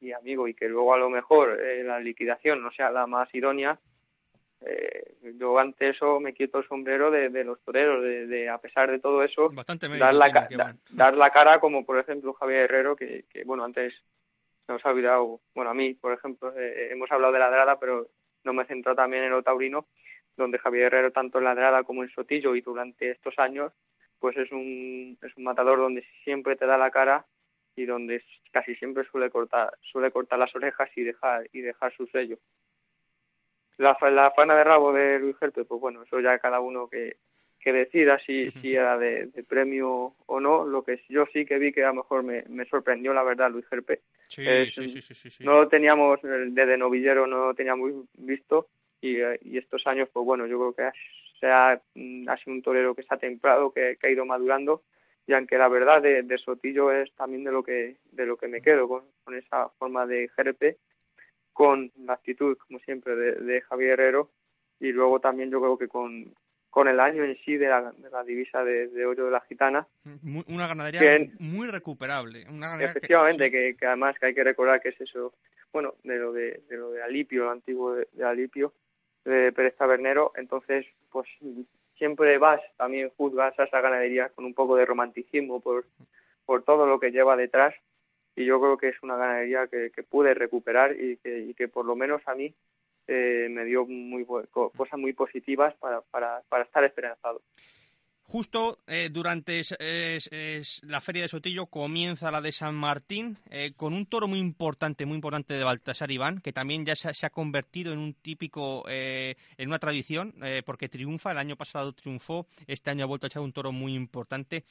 y 0.00 0.12
amigo 0.12 0.48
y 0.48 0.54
que 0.54 0.68
luego 0.68 0.94
a 0.94 0.98
lo 0.98 1.10
mejor 1.10 1.60
eh, 1.60 1.82
la 1.82 2.00
liquidación 2.00 2.62
no 2.62 2.70
sea 2.70 2.90
la 2.90 3.06
más 3.06 3.32
idónea, 3.34 3.78
eh, 4.62 5.14
yo 5.38 5.58
ante 5.58 5.90
eso 5.90 6.18
me 6.18 6.32
quito 6.32 6.58
el 6.58 6.68
sombrero 6.68 7.10
de, 7.10 7.28
de 7.28 7.44
los 7.44 7.60
toreros, 7.60 8.02
de, 8.02 8.26
de, 8.26 8.48
a 8.48 8.58
pesar 8.58 8.90
de 8.90 8.98
todo 8.98 9.22
eso, 9.22 9.50
dar 9.98 10.14
la, 10.14 10.28
da, 10.50 10.76
dar 10.90 11.16
la 11.16 11.30
cara 11.30 11.60
como 11.60 11.84
por 11.84 11.98
ejemplo 11.98 12.32
Javier 12.34 12.62
Herrero, 12.62 12.96
que, 12.96 13.24
que 13.30 13.44
bueno, 13.44 13.64
antes 13.64 13.94
nos 14.68 14.84
ha 14.84 14.90
olvidado, 14.90 15.40
bueno, 15.54 15.70
a 15.70 15.74
mí, 15.74 15.94
por 15.94 16.12
ejemplo, 16.12 16.52
eh, 16.56 16.88
hemos 16.90 17.10
hablado 17.12 17.32
de 17.32 17.38
Ladrada, 17.38 17.78
pero 17.78 18.08
no 18.44 18.52
me 18.52 18.64
centro 18.64 18.94
también 18.94 19.24
en 19.24 19.32
el 19.32 19.44
taurino, 19.44 19.86
donde 20.36 20.58
Javier 20.58 20.86
Herrero, 20.86 21.12
tanto 21.12 21.38
en 21.38 21.44
Ladrada 21.44 21.84
como 21.84 22.02
en 22.02 22.10
Sotillo 22.10 22.54
y 22.54 22.60
durante 22.60 23.10
estos 23.10 23.38
años, 23.38 23.72
pues 24.18 24.36
es 24.36 24.50
un, 24.50 25.18
es 25.22 25.36
un 25.36 25.44
matador 25.44 25.78
donde 25.78 26.04
siempre 26.24 26.56
te 26.56 26.66
da 26.66 26.78
la 26.78 26.90
cara 26.90 27.26
y 27.76 27.84
donde 27.84 28.22
casi 28.50 28.74
siempre 28.74 29.04
suele 29.04 29.30
cortar 29.30 29.72
suele 29.92 30.10
cortar 30.10 30.38
las 30.38 30.54
orejas 30.56 30.90
y 30.96 31.02
dejar 31.02 31.46
y 31.52 31.60
dejar 31.60 31.94
su 31.94 32.06
sello. 32.06 32.38
La, 33.76 33.96
la 34.10 34.30
fana 34.30 34.56
de 34.56 34.64
rabo 34.64 34.92
de 34.92 35.18
Luis 35.18 35.36
Gerpe 35.38 35.64
pues 35.64 35.80
bueno 35.80 36.02
eso 36.02 36.18
ya 36.20 36.38
cada 36.38 36.60
uno 36.60 36.88
que, 36.88 37.18
que 37.60 37.72
decida 37.72 38.18
si, 38.20 38.50
si 38.52 38.74
era 38.74 38.96
de, 38.96 39.28
premio 39.46 40.14
o 40.24 40.40
no. 40.40 40.64
Lo 40.64 40.82
que 40.82 41.02
yo 41.10 41.26
sí 41.32 41.44
que 41.44 41.58
vi 41.58 41.72
que 41.72 41.84
a 41.84 41.88
lo 41.88 41.96
mejor 41.96 42.22
me, 42.22 42.44
me 42.48 42.64
sorprendió 42.64 43.12
la 43.12 43.22
verdad 43.22 43.50
Luis 43.50 43.68
Gerpe 43.68 44.00
sí, 44.28 44.44
sí, 44.72 44.88
sí, 44.88 45.30
sí, 45.30 45.44
no 45.44 45.52
lo 45.52 45.68
teníamos 45.68 46.20
desde 46.22 46.78
novillero 46.78 47.26
no 47.26 47.48
lo 47.48 47.54
teníamos 47.54 47.92
visto 48.14 48.68
y, 49.02 49.18
y 49.42 49.58
estos 49.58 49.86
años 49.86 50.08
pues 50.10 50.24
bueno 50.24 50.46
yo 50.46 50.58
creo 50.58 50.72
que 50.72 50.82
ha, 50.82 50.92
se 51.38 51.46
ha, 51.46 51.80
mm, 51.94 52.28
ha 52.28 52.36
sido 52.38 52.54
un 52.54 52.62
torero 52.62 52.94
que 52.94 53.02
está 53.02 53.18
templado 53.18 53.70
que, 53.70 53.98
que 54.00 54.06
ha 54.06 54.10
ido 54.10 54.24
madurando 54.24 54.82
y 55.26 55.32
aunque 55.32 55.58
la 55.58 55.68
verdad 55.68 56.00
de, 56.00 56.22
de, 56.22 56.38
Sotillo 56.38 56.92
es 56.92 57.12
también 57.14 57.44
de 57.44 57.52
lo 57.52 57.62
que 57.62 57.96
de 58.12 58.26
lo 58.26 58.36
que 58.36 58.48
me 58.48 58.62
quedo 58.62 58.88
con, 58.88 59.04
con 59.24 59.34
esa 59.34 59.68
forma 59.78 60.06
de 60.06 60.30
GRP 60.36 60.76
con 61.52 61.90
la 62.04 62.14
actitud 62.14 62.56
como 62.58 62.78
siempre 62.80 63.16
de, 63.16 63.32
de, 63.32 63.60
Javier 63.62 63.92
Herrero 63.92 64.30
y 64.78 64.92
luego 64.92 65.20
también 65.20 65.50
yo 65.50 65.60
creo 65.60 65.78
que 65.78 65.88
con, 65.88 66.34
con 66.70 66.86
el 66.86 67.00
año 67.00 67.24
en 67.24 67.36
sí 67.44 67.56
de 67.56 67.68
la, 67.68 67.92
de 67.92 68.10
la 68.10 68.22
divisa 68.22 68.62
de, 68.62 68.88
de, 68.88 69.06
oro 69.06 69.26
de 69.26 69.30
la 69.30 69.40
gitana 69.40 69.86
una 70.46 70.68
ganadería 70.68 71.26
muy 71.38 71.66
recuperable 71.66 72.44
una 72.48 72.68
ganadería 72.68 72.90
efectivamente 72.90 73.50
que, 73.50 73.70
que, 73.72 73.76
que, 73.76 73.86
además 73.86 74.16
que 74.18 74.26
hay 74.26 74.34
que 74.34 74.44
recordar 74.44 74.80
que 74.80 74.90
es 74.90 75.00
eso 75.00 75.34
bueno 75.72 75.94
de 76.04 76.18
lo 76.18 76.32
de, 76.32 76.62
de 76.68 76.76
lo 76.76 76.92
de 76.92 77.02
Alipio 77.02 77.44
lo 77.44 77.50
antiguo 77.50 77.94
de, 77.94 78.06
de 78.12 78.24
Alipio 78.24 78.72
de 79.24 79.50
Pérez 79.52 79.74
Tabernero 79.76 80.32
entonces 80.36 80.86
pues 81.10 81.26
siempre 81.98 82.38
vas, 82.38 82.60
también 82.76 83.10
juzgas 83.16 83.58
a 83.58 83.64
esa 83.64 83.80
ganadería 83.80 84.28
con 84.30 84.44
un 84.44 84.54
poco 84.54 84.76
de 84.76 84.86
romanticismo 84.86 85.60
por, 85.60 85.86
por 86.44 86.62
todo 86.62 86.86
lo 86.86 87.00
que 87.00 87.10
lleva 87.10 87.36
detrás 87.36 87.74
y 88.34 88.44
yo 88.44 88.60
creo 88.60 88.76
que 88.76 88.88
es 88.88 89.02
una 89.02 89.16
ganadería 89.16 89.66
que, 89.66 89.90
que 89.90 90.02
pude 90.02 90.34
recuperar 90.34 90.92
y 90.98 91.16
que, 91.16 91.38
y 91.40 91.54
que 91.54 91.68
por 91.68 91.86
lo 91.86 91.96
menos 91.96 92.20
a 92.26 92.34
mí 92.34 92.54
eh, 93.08 93.48
me 93.50 93.64
dio 93.64 93.86
muy 93.86 94.26
cosas 94.50 94.98
muy 94.98 95.12
positivas 95.12 95.74
para, 95.76 96.00
para, 96.02 96.42
para 96.48 96.64
estar 96.64 96.84
esperanzado. 96.84 97.40
Justo 98.28 98.80
eh, 98.88 99.08
durante 99.12 99.62
la 100.82 101.00
feria 101.00 101.22
de 101.22 101.28
Sotillo 101.28 101.66
comienza 101.66 102.32
la 102.32 102.40
de 102.40 102.50
San 102.50 102.74
Martín 102.74 103.38
eh, 103.50 103.72
con 103.76 103.94
un 103.94 104.04
toro 104.04 104.26
muy 104.26 104.40
importante, 104.40 105.06
muy 105.06 105.14
importante 105.14 105.54
de 105.54 105.62
Baltasar 105.62 106.10
Iván, 106.10 106.40
que 106.40 106.52
también 106.52 106.84
ya 106.84 106.96
se, 106.96 107.14
se 107.14 107.24
ha 107.24 107.30
convertido 107.30 107.92
en 107.92 108.00
un 108.00 108.14
típico, 108.14 108.84
eh, 108.88 109.36
en 109.56 109.68
una 109.68 109.78
tradición, 109.78 110.34
eh, 110.42 110.62
porque 110.66 110.88
triunfa, 110.88 111.30
el 111.30 111.38
año 111.38 111.56
pasado 111.56 111.92
triunfó, 111.92 112.48
este 112.66 112.90
año 112.90 113.04
ha 113.04 113.06
vuelto 113.06 113.26
a 113.26 113.28
echar 113.28 113.42
un 113.42 113.52
toro 113.52 113.70
muy 113.70 113.94
importante 113.94 114.64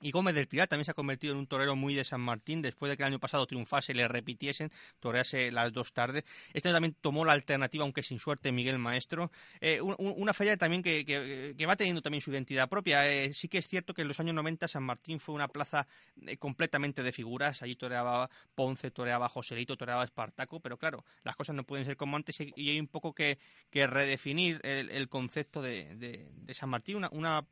y 0.00 0.10
Gómez 0.10 0.34
del 0.34 0.48
Pilar 0.48 0.68
también 0.68 0.84
se 0.84 0.92
ha 0.92 0.94
convertido 0.94 1.32
en 1.32 1.38
un 1.38 1.46
torero 1.46 1.76
muy 1.76 1.94
de 1.94 2.04
San 2.04 2.20
Martín, 2.20 2.62
después 2.62 2.90
de 2.90 2.96
que 2.96 3.02
el 3.02 3.08
año 3.08 3.18
pasado 3.18 3.46
triunfase, 3.46 3.94
le 3.94 4.08
repitiesen, 4.08 4.72
torease 4.98 5.52
las 5.52 5.72
dos 5.72 5.92
tardes. 5.92 6.24
Este 6.52 6.68
año 6.68 6.76
también 6.76 6.96
tomó 7.00 7.24
la 7.24 7.32
alternativa, 7.32 7.84
aunque 7.84 8.02
sin 8.02 8.18
suerte, 8.18 8.52
Miguel 8.52 8.78
Maestro. 8.78 9.30
Eh, 9.60 9.80
un, 9.80 9.94
una 9.98 10.32
feria 10.32 10.56
también 10.56 10.82
que, 10.82 11.04
que, 11.04 11.66
va 11.66 11.76
teniendo 11.76 12.02
también 12.02 12.20
su 12.22 12.30
identidad 12.30 12.68
propia. 12.68 13.10
Eh, 13.10 13.32
sí 13.34 13.48
que 13.48 13.58
es 13.58 13.68
cierto 13.68 13.94
que 13.94 14.02
en 14.02 14.08
los 14.08 14.18
años 14.20 14.34
90 14.34 14.68
San 14.68 14.84
Martín 14.84 15.20
fue 15.20 15.34
una 15.34 15.48
plaza 15.48 15.86
eh, 16.26 16.36
completamente 16.38 17.02
de 17.02 17.12
figuras. 17.12 17.62
Allí 17.62 17.76
toreaba 17.76 18.30
Ponce, 18.54 18.90
toreaba 18.90 19.28
Joselito, 19.28 19.76
toreaba 19.76 20.04
Espartaco, 20.04 20.60
pero 20.60 20.78
claro, 20.78 21.04
las 21.24 21.36
cosas 21.36 21.54
no 21.54 21.64
pueden 21.64 21.84
ser 21.84 21.96
como 21.96 22.16
antes 22.16 22.40
y 22.40 22.70
hay 22.70 22.80
un 22.80 22.88
poco 22.88 23.14
que, 23.14 23.38
redefinir 23.72 24.60
el, 24.62 25.08
concepto 25.08 25.62
de, 25.62 26.28
San 26.52 26.70
Martín, 26.70 27.04
una, 27.12 27.44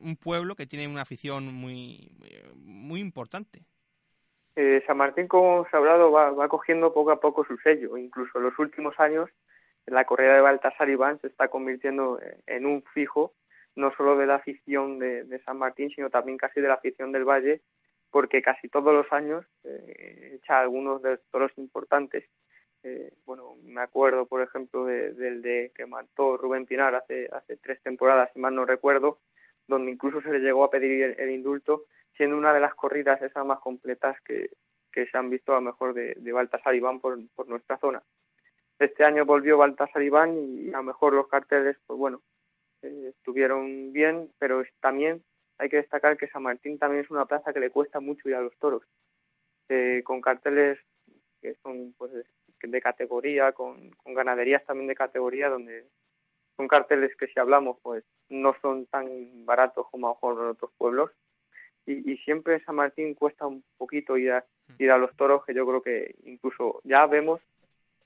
un 0.00 0.16
pueblo 0.16 0.54
que 0.54 0.66
tiene 0.66 0.88
una 0.88 1.02
afición 1.02 1.52
muy, 1.54 2.10
muy 2.56 3.00
importante. 3.00 3.62
Eh, 4.56 4.82
San 4.86 4.96
Martín, 4.96 5.28
como 5.28 5.54
hemos 5.54 5.74
hablado, 5.74 6.10
va, 6.10 6.30
va, 6.32 6.48
cogiendo 6.48 6.92
poco 6.92 7.12
a 7.12 7.20
poco 7.20 7.44
su 7.44 7.56
sello. 7.58 7.96
Incluso 7.96 8.38
en 8.38 8.44
los 8.44 8.58
últimos 8.58 8.98
años, 8.98 9.30
la 9.86 10.04
corrida 10.04 10.34
de 10.34 10.40
Baltasar 10.40 10.88
Iván 10.88 11.20
se 11.20 11.28
está 11.28 11.48
convirtiendo 11.48 12.18
en 12.46 12.66
un 12.66 12.82
fijo, 12.82 13.34
no 13.76 13.94
solo 13.96 14.16
de 14.16 14.26
la 14.26 14.34
afición 14.34 14.98
de, 14.98 15.40
San 15.44 15.58
Martín, 15.58 15.90
sino 15.90 16.10
también 16.10 16.38
casi 16.38 16.60
de 16.60 16.68
la 16.68 16.74
afición 16.74 17.12
del 17.12 17.24
Valle, 17.24 17.60
porque 18.10 18.42
casi 18.42 18.68
todos 18.68 18.92
los 18.92 19.10
años 19.12 19.44
eh, 19.64 20.38
echa 20.42 20.60
algunos 20.60 21.02
de 21.02 21.20
los 21.32 21.56
importantes. 21.56 22.24
Eh, 22.82 23.12
bueno, 23.24 23.56
me 23.62 23.80
acuerdo, 23.80 24.26
por 24.26 24.42
ejemplo, 24.42 24.84
de, 24.84 25.12
del 25.12 25.42
de 25.42 25.72
que 25.74 25.86
mató 25.86 26.36
Rubén 26.36 26.66
Pinar 26.66 26.94
hace, 26.94 27.28
hace 27.32 27.56
tres 27.56 27.80
temporadas, 27.82 28.30
si 28.32 28.40
mal 28.40 28.54
no 28.54 28.64
recuerdo, 28.64 29.18
donde 29.68 29.92
incluso 29.92 30.20
se 30.22 30.30
le 30.30 30.40
llegó 30.40 30.64
a 30.64 30.70
pedir 30.70 31.16
el, 31.18 31.30
indulto, 31.30 31.84
siendo 32.16 32.36
una 32.36 32.52
de 32.52 32.60
las 32.60 32.74
corridas 32.74 33.22
esas 33.22 33.46
más 33.46 33.60
completas 33.60 34.20
que, 34.22 34.50
que 34.90 35.06
se 35.06 35.16
han 35.16 35.30
visto 35.30 35.52
a 35.52 35.56
lo 35.56 35.60
mejor 35.60 35.94
de, 35.94 36.14
de 36.16 36.32
Baltasar 36.32 36.74
Iván 36.74 37.00
por, 37.00 37.18
por 37.36 37.48
nuestra 37.48 37.78
zona. 37.78 38.02
Este 38.78 39.04
año 39.04 39.24
volvió 39.24 39.58
Baltasar 39.58 40.02
Iván 40.02 40.36
y 40.36 40.68
a 40.68 40.78
lo 40.78 40.84
mejor 40.84 41.12
los 41.12 41.28
carteles, 41.28 41.76
pues 41.86 41.98
bueno, 41.98 42.22
eh, 42.82 43.12
estuvieron 43.16 43.92
bien, 43.92 44.30
pero 44.38 44.62
también 44.80 45.22
hay 45.58 45.68
que 45.68 45.78
destacar 45.78 46.16
que 46.16 46.28
San 46.28 46.44
Martín 46.44 46.78
también 46.78 47.04
es 47.04 47.10
una 47.10 47.26
plaza 47.26 47.52
que 47.52 47.60
le 47.60 47.70
cuesta 47.70 48.00
mucho 48.00 48.28
ir 48.28 48.36
a 48.36 48.40
los 48.40 48.56
toros, 48.58 48.82
eh, 49.68 50.02
con 50.04 50.20
carteles 50.20 50.78
que 51.42 51.54
son 51.62 51.94
pues 51.98 52.12
de 52.62 52.80
categoría, 52.80 53.52
con, 53.52 53.90
con 53.90 54.14
ganaderías 54.14 54.64
también 54.64 54.88
de 54.88 54.94
categoría, 54.94 55.48
donde 55.48 55.86
son 56.58 56.68
carteles 56.68 57.16
que 57.16 57.28
si 57.28 57.38
hablamos 57.38 57.78
pues 57.82 58.04
no 58.28 58.54
son 58.60 58.84
tan 58.86 59.06
baratos 59.46 59.86
como 59.90 60.08
a 60.08 60.10
lo 60.10 60.14
mejor 60.14 60.44
en 60.44 60.50
otros 60.50 60.70
pueblos. 60.76 61.10
Y, 61.86 62.12
y 62.12 62.18
siempre 62.18 62.54
en 62.54 62.64
San 62.64 62.74
Martín 62.74 63.14
cuesta 63.14 63.46
un 63.46 63.64
poquito 63.78 64.18
ir 64.18 64.32
a, 64.32 64.44
ir 64.78 64.90
a 64.90 64.98
los 64.98 65.14
toros 65.16 65.44
que 65.46 65.54
yo 65.54 65.66
creo 65.66 65.80
que 65.80 66.16
incluso 66.24 66.80
ya 66.84 67.06
vemos 67.06 67.40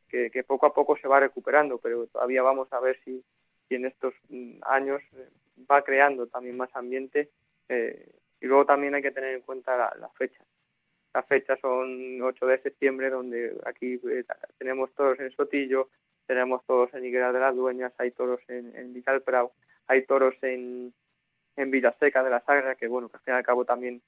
que, 0.09 0.31
que 0.31 0.45
poco 0.45 0.67
a 0.67 0.75
poco 0.75 0.97
se 0.99 1.09
va 1.09 1.19
recuperando 1.19 1.79
pero 1.79 2.07
todavía 2.07 2.43
vamos 2.43 2.73
a 2.73 2.79
ver 2.79 3.01
si, 3.05 3.25
si 3.69 3.75
en 3.75 3.87
estos 3.87 4.15
años 4.63 5.03
va 5.69 5.83
creando 5.83 6.29
también 6.29 6.57
más 6.57 6.71
ambiente 6.77 7.31
eh, 7.69 8.09
y 8.41 8.47
luego 8.47 8.67
también 8.67 8.95
hay 8.95 9.03
que 9.03 9.11
tener 9.11 9.35
en 9.35 9.41
cuenta 9.41 9.77
la, 9.77 9.97
la 9.99 10.09
fecha 10.11 10.45
las 11.13 11.27
fechas 11.27 11.59
son 11.61 12.23
8 12.23 12.47
de 12.47 12.63
septiembre 12.63 13.11
donde 13.11 13.59
aquí 13.67 14.01
eh, 14.09 14.25
tenemos 14.59 14.93
toros 14.95 15.19
en 15.19 15.33
Sotillo 15.33 15.89
tenemos 16.27 16.65
toros 16.67 16.93
en 16.95 17.05
Higuera 17.05 17.33
de 17.33 17.41
las 17.41 17.55
Dueñas, 17.55 17.93
hay 17.99 18.11
toros 18.13 18.41
en, 18.49 18.75
en 18.77 18.93
Vicalprau, 18.93 19.53
hay 19.87 20.05
toros 20.07 20.35
en, 20.43 20.95
en 21.57 21.71
Villaseca 21.71 22.23
de 22.23 22.31
la 22.31 22.41
Sagra, 22.41 22.75
que 22.75 22.89
bueno, 22.89 23.09
que 23.09 23.17
al 23.17 23.23
fin 23.23 23.35
y 23.35 23.37
al 23.37 23.45
cabo 23.45 23.65
también 23.65 24.03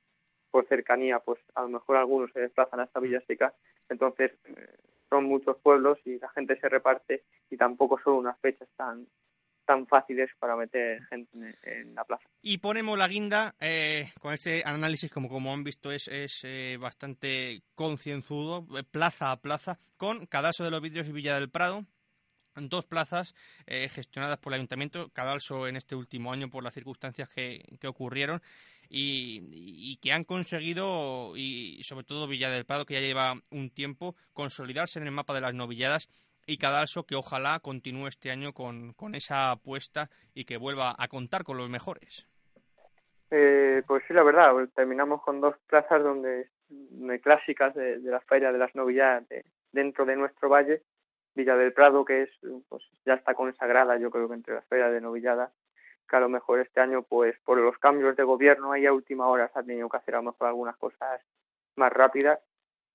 por 0.50 0.66
cercanía, 0.68 1.18
pues 1.18 1.40
a 1.54 1.62
lo 1.62 1.68
mejor 1.68 1.96
algunos 1.96 2.30
se 2.32 2.40
desplazan 2.40 2.80
hasta 2.80 3.00
Villaseca, 3.00 3.54
entonces 3.88 4.32
eh, 4.44 4.76
son 5.08 5.24
muchos 5.24 5.56
pueblos 5.58 5.98
y 6.04 6.18
la 6.18 6.28
gente 6.30 6.58
se 6.60 6.68
reparte 6.68 7.24
y 7.50 7.56
tampoco 7.56 7.98
son 8.02 8.14
unas 8.14 8.38
fechas 8.40 8.68
tan 8.76 9.06
tan 9.64 9.86
fáciles 9.86 10.30
para 10.38 10.56
meter 10.56 11.02
gente 11.06 11.56
en, 11.62 11.94
la 11.94 12.04
plaza. 12.04 12.24
Y 12.42 12.58
ponemos 12.58 12.98
la 12.98 13.08
guinda, 13.08 13.54
eh, 13.60 14.10
con 14.20 14.34
este 14.34 14.62
análisis, 14.64 15.10
como, 15.10 15.28
como 15.28 15.52
han 15.52 15.64
visto, 15.64 15.90
es, 15.90 16.08
es 16.08 16.40
eh, 16.44 16.76
bastante 16.78 17.62
concienzudo, 17.74 18.66
plaza 18.90 19.32
a 19.32 19.40
plaza, 19.40 19.78
con 19.96 20.26
Cadalso 20.26 20.64
de 20.64 20.70
los 20.70 20.82
Vidrios 20.82 21.08
y 21.08 21.12
Villa 21.12 21.38
del 21.38 21.50
Prado, 21.50 21.86
dos 22.56 22.86
plazas 22.86 23.34
eh, 23.66 23.88
gestionadas 23.88 24.38
por 24.38 24.52
el 24.52 24.60
ayuntamiento, 24.60 25.10
Cadalso 25.12 25.66
en 25.66 25.76
este 25.76 25.94
último 25.94 26.32
año 26.32 26.48
por 26.48 26.62
las 26.62 26.74
circunstancias 26.74 27.28
que, 27.28 27.62
que 27.80 27.88
ocurrieron 27.88 28.40
y, 28.88 29.98
que 30.00 30.12
han 30.12 30.24
conseguido, 30.24 31.36
y 31.36 31.82
sobre 31.82 32.04
todo 32.04 32.28
Villa 32.28 32.50
del 32.50 32.64
Prado, 32.64 32.84
que 32.84 32.94
ya 32.94 33.00
lleva 33.00 33.34
un 33.50 33.70
tiempo, 33.70 34.14
consolidarse 34.32 34.98
en 34.98 35.06
el 35.06 35.12
mapa 35.12 35.34
de 35.34 35.40
las 35.40 35.54
novilladas 35.54 36.08
y 36.46 36.58
Cadalso 36.58 37.04
que 37.04 37.16
ojalá 37.16 37.58
continúe 37.60 38.08
este 38.08 38.30
año 38.30 38.52
con, 38.52 38.92
con 38.92 39.14
esa 39.14 39.50
apuesta 39.50 40.10
y 40.34 40.44
que 40.44 40.58
vuelva 40.58 40.94
a 40.98 41.08
contar 41.08 41.42
con 41.42 41.56
los 41.56 41.68
mejores. 41.68 42.28
Eh, 43.30 43.82
pues 43.86 44.04
sí, 44.06 44.14
la 44.14 44.22
verdad, 44.22 44.52
terminamos 44.76 45.22
con 45.22 45.40
dos 45.40 45.56
plazas 45.66 46.02
donde, 46.02 46.50
clásicas 47.22 47.74
de, 47.74 47.98
de 47.98 48.10
la 48.10 48.20
feria 48.20 48.52
de 48.52 48.58
las 48.58 48.74
novilladas 48.74 49.26
de, 49.28 49.44
dentro 49.72 50.04
de 50.04 50.16
nuestro 50.16 50.48
valle 50.48 50.82
Villa 51.34 51.56
del 51.56 51.72
Prado, 51.72 52.04
que 52.04 52.22
es, 52.22 52.30
pues 52.68 52.82
ya 53.04 53.14
está 53.14 53.34
consagrada, 53.34 53.96
yo 53.98 54.10
creo 54.10 54.28
que 54.28 54.34
entre 54.34 54.54
las 54.54 54.64
ferias 54.66 54.92
de 54.92 55.00
novillada, 55.00 55.50
que 56.08 56.16
a 56.16 56.20
lo 56.20 56.28
mejor 56.28 56.60
este 56.60 56.80
año, 56.80 57.02
pues 57.02 57.36
por 57.44 57.58
los 57.58 57.78
cambios 57.78 58.16
de 58.16 58.22
gobierno, 58.22 58.72
ahí 58.72 58.86
a 58.86 58.92
última 58.92 59.26
hora 59.26 59.48
se 59.48 59.58
ha 59.58 59.62
tenido 59.62 59.88
que 59.88 59.96
hacer 59.96 60.14
a 60.14 60.18
lo 60.18 60.30
mejor 60.30 60.48
algunas 60.48 60.76
cosas 60.76 61.20
más 61.76 61.92
rápidas, 61.92 62.40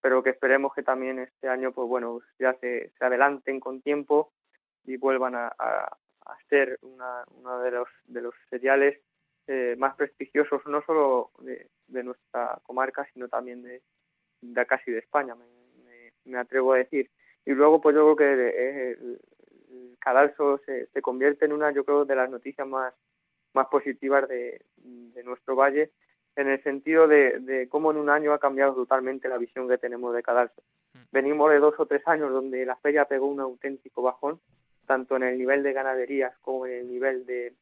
pero 0.01 0.23
que 0.23 0.29
esperemos 0.29 0.73
que 0.73 0.83
también 0.83 1.19
este 1.19 1.49
año, 1.49 1.71
pues 1.73 1.87
bueno, 1.87 2.21
ya 2.37 2.53
se, 2.55 2.91
adelanten 2.99 3.59
con 3.59 3.81
tiempo 3.81 4.31
y 4.85 4.95
vuelvan 4.97 5.35
a, 5.35 5.53
ser 6.47 6.77
una, 6.81 7.23
uno 7.35 7.59
de 7.59 7.71
los, 7.71 7.87
de 8.05 8.21
los 8.21 8.35
seriales 8.49 9.01
eh, 9.47 9.75
más 9.77 9.95
prestigiosos, 9.95 10.61
no 10.67 10.81
solo 10.83 11.31
de, 11.39 11.67
nuestra 12.03 12.59
comarca, 12.63 13.07
sino 13.13 13.27
también 13.27 13.63
de, 13.63 13.81
casi 14.65 14.91
de 14.91 14.99
España, 14.99 15.35
me, 15.35 15.45
me 16.25 16.37
atrevo 16.37 16.73
a 16.73 16.77
decir 16.77 17.09
y 17.45 17.51
luego 17.51 17.81
pues 17.81 17.95
yo 17.95 18.15
creo 18.15 18.15
que 18.15 18.33
el, 18.33 19.19
el 19.71 19.97
cadalso 19.99 20.59
se, 20.65 20.87
se 20.87 21.01
convierte 21.01 21.45
en 21.45 21.53
una 21.53 21.71
yo 21.71 21.83
creo 21.83 22.05
de 22.05 22.15
las 22.15 22.29
noticias 22.29 22.67
más 22.67 22.93
más 23.53 23.67
positivas 23.67 24.27
de, 24.27 24.61
de 24.77 25.23
nuestro 25.23 25.55
valle 25.55 25.91
en 26.35 26.47
el 26.47 26.61
sentido 26.63 27.07
de, 27.07 27.39
de 27.39 27.67
cómo 27.67 27.91
en 27.91 27.97
un 27.97 28.09
año 28.09 28.33
ha 28.33 28.39
cambiado 28.39 28.73
totalmente 28.73 29.27
la 29.27 29.37
visión 29.37 29.67
que 29.67 29.77
tenemos 29.77 30.13
de 30.13 30.23
Cadalso. 30.23 30.61
Mm. 30.93 30.99
Venimos 31.11 31.51
de 31.51 31.59
dos 31.59 31.75
o 31.79 31.85
tres 31.85 32.07
años 32.07 32.31
donde 32.31 32.65
la 32.65 32.77
feria 32.77 33.05
pegó 33.05 33.25
un 33.25 33.39
auténtico 33.39 34.01
bajón, 34.01 34.39
tanto 34.85 35.15
en 35.15 35.23
el 35.23 35.37
nivel 35.37 35.63
de 35.63 35.73
ganaderías 35.73 36.37
como 36.39 36.65
en 36.65 36.73
el 36.73 36.87
nivel 36.87 37.25
de, 37.25 37.53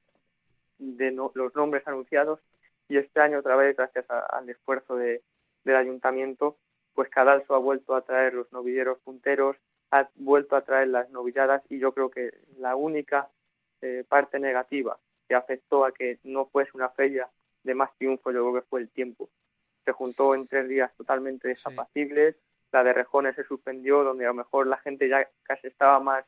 de 0.78 1.12
los 1.12 1.56
nombres 1.56 1.88
anunciados, 1.88 2.40
y 2.88 2.98
este 2.98 3.20
año 3.20 3.40
otra 3.40 3.56
vez, 3.56 3.76
gracias 3.76 4.06
al 4.10 4.50
esfuerzo 4.50 4.96
de, 4.96 5.22
del 5.64 5.76
ayuntamiento, 5.76 6.58
pues 6.98 7.10
Cadalso 7.10 7.54
ha 7.54 7.60
vuelto 7.60 7.94
a 7.94 8.02
traer 8.02 8.34
los 8.34 8.52
novilleros 8.52 8.98
punteros, 9.04 9.56
ha 9.92 10.10
vuelto 10.16 10.56
a 10.56 10.64
traer 10.64 10.88
las 10.88 11.08
novilladas 11.12 11.62
y 11.70 11.78
yo 11.78 11.92
creo 11.94 12.10
que 12.10 12.34
la 12.58 12.76
única 12.76 13.30
eh, 13.82 14.04
parte 14.10 14.40
negativa 14.40 14.98
que 15.30 15.36
afectó 15.36 15.86
a 15.86 15.92
que 15.92 16.18
no 16.24 16.48
fuese 16.48 16.72
una 16.74 16.90
feria 16.90 17.30
de 17.62 17.76
más 17.76 17.96
triunfo, 18.00 18.32
yo 18.32 18.42
creo 18.42 18.54
que 18.56 18.68
fue 18.68 18.80
el 18.82 18.90
tiempo. 18.90 19.30
Se 19.86 19.92
juntó 19.92 20.34
en 20.34 20.48
tres 20.48 20.68
días 20.68 20.92
totalmente 20.98 21.50
desapacibles, 21.50 22.36
la 22.72 22.84
de 22.84 22.94
Rejones 22.94 23.36
se 23.36 23.44
suspendió, 23.44 24.04
donde 24.04 24.26
a 24.26 24.30
lo 24.30 24.34
mejor 24.34 24.66
la 24.66 24.78
gente 24.78 25.08
ya 25.08 25.30
casi 25.44 25.68
estaba 25.68 26.00
más, 26.00 26.26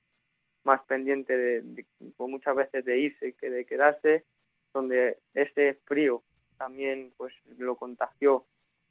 más 0.64 0.84
pendiente 0.84 1.36
de, 1.36 1.86
pues 2.16 2.30
muchas 2.30 2.56
veces 2.56 2.86
de 2.86 3.00
irse 3.00 3.34
que 3.34 3.50
de 3.50 3.66
quedarse, 3.66 4.24
donde 4.72 5.18
ese 5.34 5.80
frío 5.86 6.22
también 6.60 7.12
pues 7.18 7.34
lo 7.58 7.76
contagió 7.76 8.46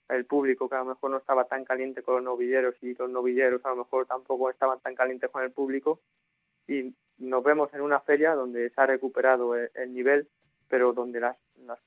el 0.09 0.25
público 0.25 0.69
que 0.69 0.77
a 0.77 0.81
lo 0.81 0.87
mejor 0.87 1.11
no 1.11 1.19
estaba 1.19 1.45
tan 1.45 1.65
caliente 1.65 2.03
con 2.03 2.17
los 2.17 2.25
novilleros 2.25 2.75
y 2.83 2.95
los 2.95 3.11
novilleros 3.11 3.65
a 3.65 3.71
lo 3.71 3.77
mejor 3.77 4.07
tampoco 4.07 4.51
estaban 4.51 4.81
tan 4.81 4.95
calientes 4.95 5.31
con 5.31 5.43
el 5.43 5.51
público 5.51 6.01
y 6.67 6.95
nos 7.19 7.43
vemos 7.43 7.73
en 7.75 7.81
una 7.81 8.01
feria 8.01 8.35
donde 8.35 8.71
se 8.71 8.81
ha 8.81 8.87
recuperado 8.87 9.55
el, 9.55 9.93
nivel 9.93 10.29
pero 10.69 10.93
donde 10.93 11.21
las, 11.21 11.37
las, 11.67 11.79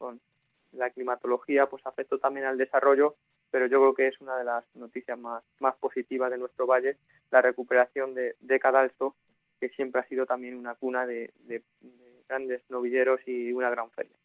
la 0.72 0.90
climatología 0.92 1.68
pues 1.68 1.86
afectó 1.86 2.20
también 2.20 2.46
al 2.46 2.58
desarrollo 2.58 3.16
pero 3.50 3.66
yo 3.66 3.80
creo 3.80 3.94
que 3.94 4.08
es 4.08 4.22
una 4.22 4.38
de 4.38 4.46
las 4.46 4.64
noticias 4.76 5.18
más, 5.18 5.44
más 5.60 5.76
positivas 5.78 6.32
de 6.32 6.38
nuestro 6.38 6.68
valle 6.68 6.98
la 7.32 7.42
recuperación 7.42 8.14
de, 8.14 8.36
de 8.40 8.60
Cadalso 8.60 9.16
que 9.60 9.70
siempre 9.70 10.02
ha 10.02 10.08
sido 10.08 10.26
también 10.26 10.58
una 10.58 10.76
cuna 10.76 11.06
de, 11.06 11.32
de 11.42 11.64
grandes 12.28 12.62
novilleros 12.70 13.20
y 13.28 13.52
una 13.52 13.70
gran 13.70 13.92
feria. 13.92 14.16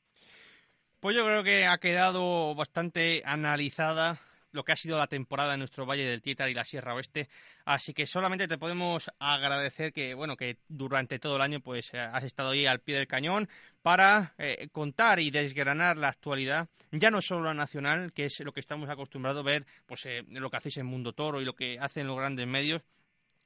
Pues 1.00 1.14
yo 1.14 1.24
creo 1.24 1.44
que 1.44 1.66
ha 1.66 1.78
quedado 1.78 2.54
bastante 2.54 3.22
analizada 3.24 4.18
lo 4.52 4.64
que 4.64 4.72
ha 4.72 4.76
sido 4.76 4.98
la 4.98 5.06
temporada 5.06 5.52
en 5.52 5.60
nuestro 5.60 5.84
Valle 5.84 6.04
del 6.04 6.22
Tietar 6.22 6.48
y 6.48 6.54
la 6.54 6.64
Sierra 6.64 6.94
Oeste. 6.94 7.28
Así 7.66 7.92
que 7.92 8.06
solamente 8.06 8.48
te 8.48 8.56
podemos 8.56 9.10
agradecer 9.18 9.92
que, 9.92 10.14
bueno, 10.14 10.36
que 10.36 10.56
durante 10.68 11.18
todo 11.18 11.36
el 11.36 11.42
año 11.42 11.60
pues 11.60 11.92
eh, 11.92 11.98
has 11.98 12.24
estado 12.24 12.50
ahí 12.50 12.64
al 12.64 12.80
pie 12.80 12.96
del 12.96 13.06
cañón 13.06 13.48
para 13.82 14.34
eh, 14.38 14.68
contar 14.72 15.20
y 15.20 15.30
desgranar 15.30 15.98
la 15.98 16.08
actualidad, 16.08 16.68
ya 16.90 17.10
no 17.10 17.20
solo 17.20 17.44
la 17.44 17.54
nacional, 17.54 18.12
que 18.14 18.24
es 18.24 18.40
lo 18.40 18.52
que 18.52 18.60
estamos 18.60 18.88
acostumbrados 18.88 19.40
a 19.40 19.44
ver, 19.44 19.66
pues 19.84 20.06
eh, 20.06 20.24
lo 20.30 20.50
que 20.50 20.56
hacéis 20.56 20.78
en 20.78 20.86
Mundo 20.86 21.12
Toro 21.12 21.42
y 21.42 21.44
lo 21.44 21.54
que 21.54 21.78
hacen 21.78 22.06
los 22.06 22.16
grandes 22.16 22.46
medios, 22.46 22.82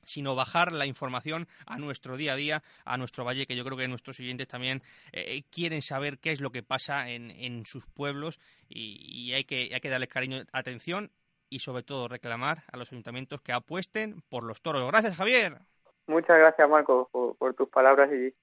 sino 0.02 0.34
bajar 0.34 0.72
la 0.72 0.86
información 0.86 1.46
a 1.66 1.78
nuestro 1.78 2.16
día 2.16 2.32
a 2.32 2.36
día, 2.36 2.62
a 2.84 2.96
nuestro 2.96 3.24
valle, 3.24 3.46
que 3.46 3.56
yo 3.56 3.64
creo 3.64 3.76
que 3.76 3.88
nuestros 3.88 4.18
oyentes 4.20 4.48
también 4.48 4.82
eh, 5.12 5.42
quieren 5.50 5.82
saber 5.82 6.18
qué 6.18 6.32
es 6.32 6.40
lo 6.40 6.50
que 6.50 6.62
pasa 6.62 7.10
en, 7.10 7.30
en 7.30 7.66
sus 7.66 7.86
pueblos 7.86 8.40
y, 8.68 9.32
hay, 9.32 9.44
que, 9.44 9.70
hay 9.72 9.80
que 9.80 9.88
darles 9.88 10.08
cariño, 10.08 10.42
atención 10.52 11.10
y 11.48 11.58
sobre 11.58 11.82
todo 11.82 12.08
reclamar 12.08 12.58
a 12.72 12.76
los 12.76 12.92
ayuntamientos 12.92 13.40
que 13.40 13.52
apuesten 13.52 14.22
por 14.30 14.44
los 14.44 14.62
toros. 14.62 14.86
Gracias, 14.88 15.16
Javier. 15.16 15.58
Muchas 16.06 16.38
gracias, 16.38 16.68
Marco, 16.68 17.08
por, 17.38 17.54
tus 17.54 17.68
palabras 17.68 18.10
y, 18.12 18.34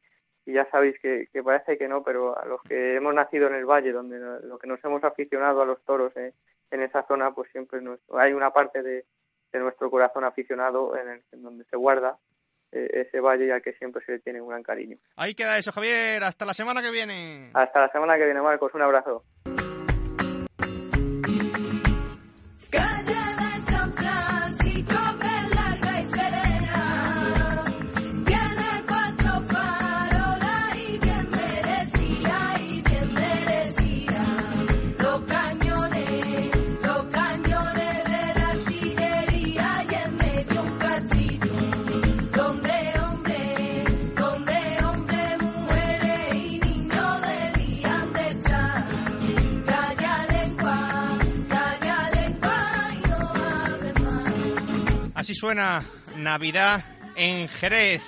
ya 0.46 0.70
sabéis 0.70 0.98
que, 1.02 1.28
parece 1.44 1.78
que 1.78 1.90
no, 1.90 2.04
pero 2.04 2.38
a 2.38 2.46
los 2.46 2.62
que 2.64 2.96
hemos 2.96 3.14
nacido 3.14 3.48
en 3.48 3.56
el 3.56 3.66
valle, 3.66 3.92
donde 3.92 4.18
lo 4.20 4.58
que 4.58 4.68
nos 4.68 4.82
hemos 4.84 5.04
aficionado 5.04 5.62
a 5.62 5.66
los 5.66 5.84
toros 5.84 6.16
eh, 6.16 6.34
en 6.72 6.82
esa 6.82 7.04
zona, 7.04 7.32
pues 7.32 7.52
siempre 7.52 7.82
hay 8.14 8.32
una 8.32 8.52
parte 8.52 8.82
de, 8.82 9.06
de 9.52 9.60
nuestro 9.60 9.90
corazón 9.90 10.24
aficionado 10.24 10.96
en, 10.98 11.10
el, 11.10 11.24
en 11.32 11.44
donde 11.44 11.64
se 11.66 11.78
guarda 11.78 12.18
eh, 12.72 13.06
ese 13.08 13.20
valle 13.20 13.48
ya 13.48 13.62
que 13.62 13.74
siempre 13.74 14.04
se 14.06 14.14
le 14.14 14.20
tiene 14.20 14.42
un 14.42 14.50
gran 14.50 14.64
cariño. 14.64 14.98
Ahí 15.16 15.34
queda 15.36 15.58
eso, 15.58 15.72
Javier. 15.72 16.24
Hasta 16.24 16.46
la 16.46 16.54
semana 16.54 16.82
que 16.82 16.92
viene. 16.92 17.52
Hasta 17.54 17.82
la 17.82 17.90
semana 17.90 18.18
que 18.18 18.26
viene, 18.26 18.42
Marcos. 18.42 18.74
Un 18.74 18.82
abrazo. 18.82 19.24
Suena 55.38 55.84
Navidad 56.16 56.84
en 57.16 57.48
Jerez. 57.48 58.02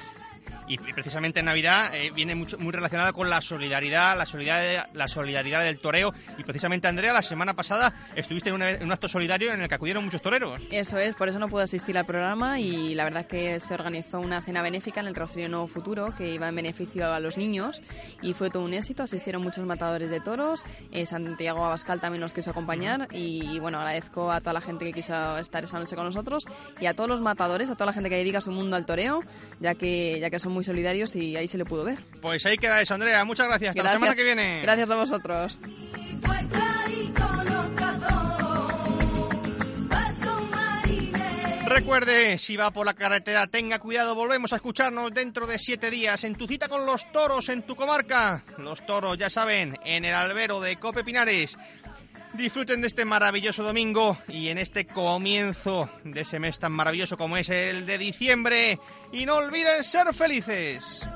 Y 0.69 0.77
precisamente 0.77 1.39
en 1.39 1.47
Navidad 1.47 1.93
eh, 1.95 2.11
viene 2.11 2.35
muy 2.35 2.71
relacionada 2.71 3.11
con 3.11 3.27
la 3.27 3.41
solidaridad, 3.41 4.15
la 4.15 4.27
solidaridad, 4.27 4.87
la 4.93 5.07
solidaridad 5.07 5.63
del 5.63 5.79
toreo. 5.79 6.13
Y 6.37 6.43
precisamente, 6.43 6.87
Andrea, 6.87 7.11
la 7.11 7.23
semana 7.23 7.55
pasada 7.55 7.91
estuviste 8.15 8.49
en, 8.51 8.83
un 8.83 8.91
acto 8.91 9.07
solidario 9.07 9.51
en 9.51 9.61
el 9.61 9.67
que 9.67 9.73
acudieron 9.73 10.05
muchos 10.05 10.21
toreros. 10.21 10.61
Eso 10.69 10.99
es, 10.99 11.15
por 11.15 11.27
eso 11.27 11.39
no 11.39 11.47
pude 11.47 11.63
asistir 11.63 11.97
al 11.97 12.05
programa 12.05 12.59
y 12.59 12.93
la 12.93 13.03
verdad 13.03 13.21
es 13.21 13.27
que 13.27 13.59
se 13.59 13.73
organizó 13.73 14.19
una 14.19 14.43
cena 14.43 14.61
benéfica 14.61 14.99
en 15.01 15.07
el 15.07 15.15
Rastrillo 15.15 15.49
Nuevo 15.49 15.65
Futuro 15.65 16.13
que 16.15 16.35
iba 16.35 16.47
en 16.47 16.55
beneficio 16.55 17.11
a 17.11 17.19
los 17.19 17.39
niños 17.39 17.81
y 18.21 18.33
fue 18.33 18.51
todo 18.51 18.63
un 18.63 18.75
éxito. 18.75 19.01
Asistieron 19.01 19.41
muchos 19.41 19.65
matadores 19.65 20.11
de 20.11 20.19
toros. 20.19 20.63
Eh, 20.91 21.07
Santiago 21.07 21.65
Abascal 21.65 21.99
también 21.99 22.21
nos 22.21 22.33
quiso 22.33 22.51
acompañar 22.51 23.07
y, 23.11 23.57
bueno, 23.57 23.79
agradezco 23.79 24.31
a 24.31 24.39
toda 24.39 24.53
la 24.53 24.61
gente 24.61 24.85
que 24.85 24.93
quiso 24.93 25.39
estar 25.39 25.63
esa 25.63 25.79
noche 25.79 25.95
con 25.95 26.05
nosotros 26.05 26.43
y 26.79 26.85
a 26.85 26.93
todos 26.93 27.09
los 27.09 27.21
matadores, 27.21 27.71
a 27.71 27.73
toda 27.73 27.87
la 27.87 27.93
gente 27.93 28.09
que 28.09 28.17
dedica 28.17 28.39
su 28.39 28.51
mundo 28.51 28.75
al 28.75 28.85
toreo, 28.85 29.21
ya 29.59 29.73
que, 29.73 30.19
ya 30.19 30.29
que 30.29 30.37
son 30.37 30.51
muy 30.51 30.58
solidarios 30.65 31.15
y 31.15 31.35
ahí 31.35 31.47
se 31.47 31.57
le 31.57 31.65
pudo 31.65 31.83
ver. 31.83 31.99
Pues 32.21 32.45
ahí 32.45 32.57
queda 32.57 32.81
eso, 32.81 32.93
Andrea. 32.93 33.23
Muchas 33.25 33.47
gracias. 33.47 33.71
Hasta 33.71 33.83
la 33.83 33.91
semana 33.91 34.15
que 34.15 34.23
viene. 34.23 34.61
Gracias 34.61 34.89
a 34.89 34.95
vosotros. 34.95 35.59
Recuerde, 41.69 42.39
si 42.39 42.57
va 42.57 42.71
por 42.71 42.87
la 42.87 42.95
carretera, 42.95 43.45
tenga 43.45 43.77
cuidado. 43.77 44.15
Volvemos 44.15 44.53
a 44.53 44.55
escucharnos 44.55 45.13
dentro 45.13 45.45
de 45.45 45.59
siete 45.59 45.91
días 45.91 46.23
en 46.23 46.33
tu 46.33 46.47
cita 46.47 46.67
con 46.67 46.83
los 46.87 47.11
toros 47.11 47.47
en 47.47 47.61
tu 47.61 47.75
comarca. 47.75 48.43
Los 48.57 48.83
toros, 48.87 49.19
ya 49.19 49.29
saben, 49.29 49.77
en 49.85 50.03
el 50.03 50.15
albero 50.15 50.59
de 50.61 50.77
Cope 50.77 51.03
Pinares. 51.03 51.59
Disfruten 52.33 52.81
de 52.81 52.87
este 52.87 53.05
maravilloso 53.05 53.63
domingo 53.63 54.17
y 54.27 54.49
en 54.49 54.57
este 54.57 54.85
comienzo 54.85 55.89
de 56.03 56.21
ese 56.21 56.39
mes 56.39 56.59
tan 56.59 56.71
maravilloso 56.71 57.17
como 57.17 57.37
es 57.37 57.49
el 57.49 57.85
de 57.85 57.97
diciembre. 57.97 58.79
Y 59.11 59.25
no 59.25 59.37
olviden 59.37 59.83
ser 59.83 60.13
felices. 60.13 61.07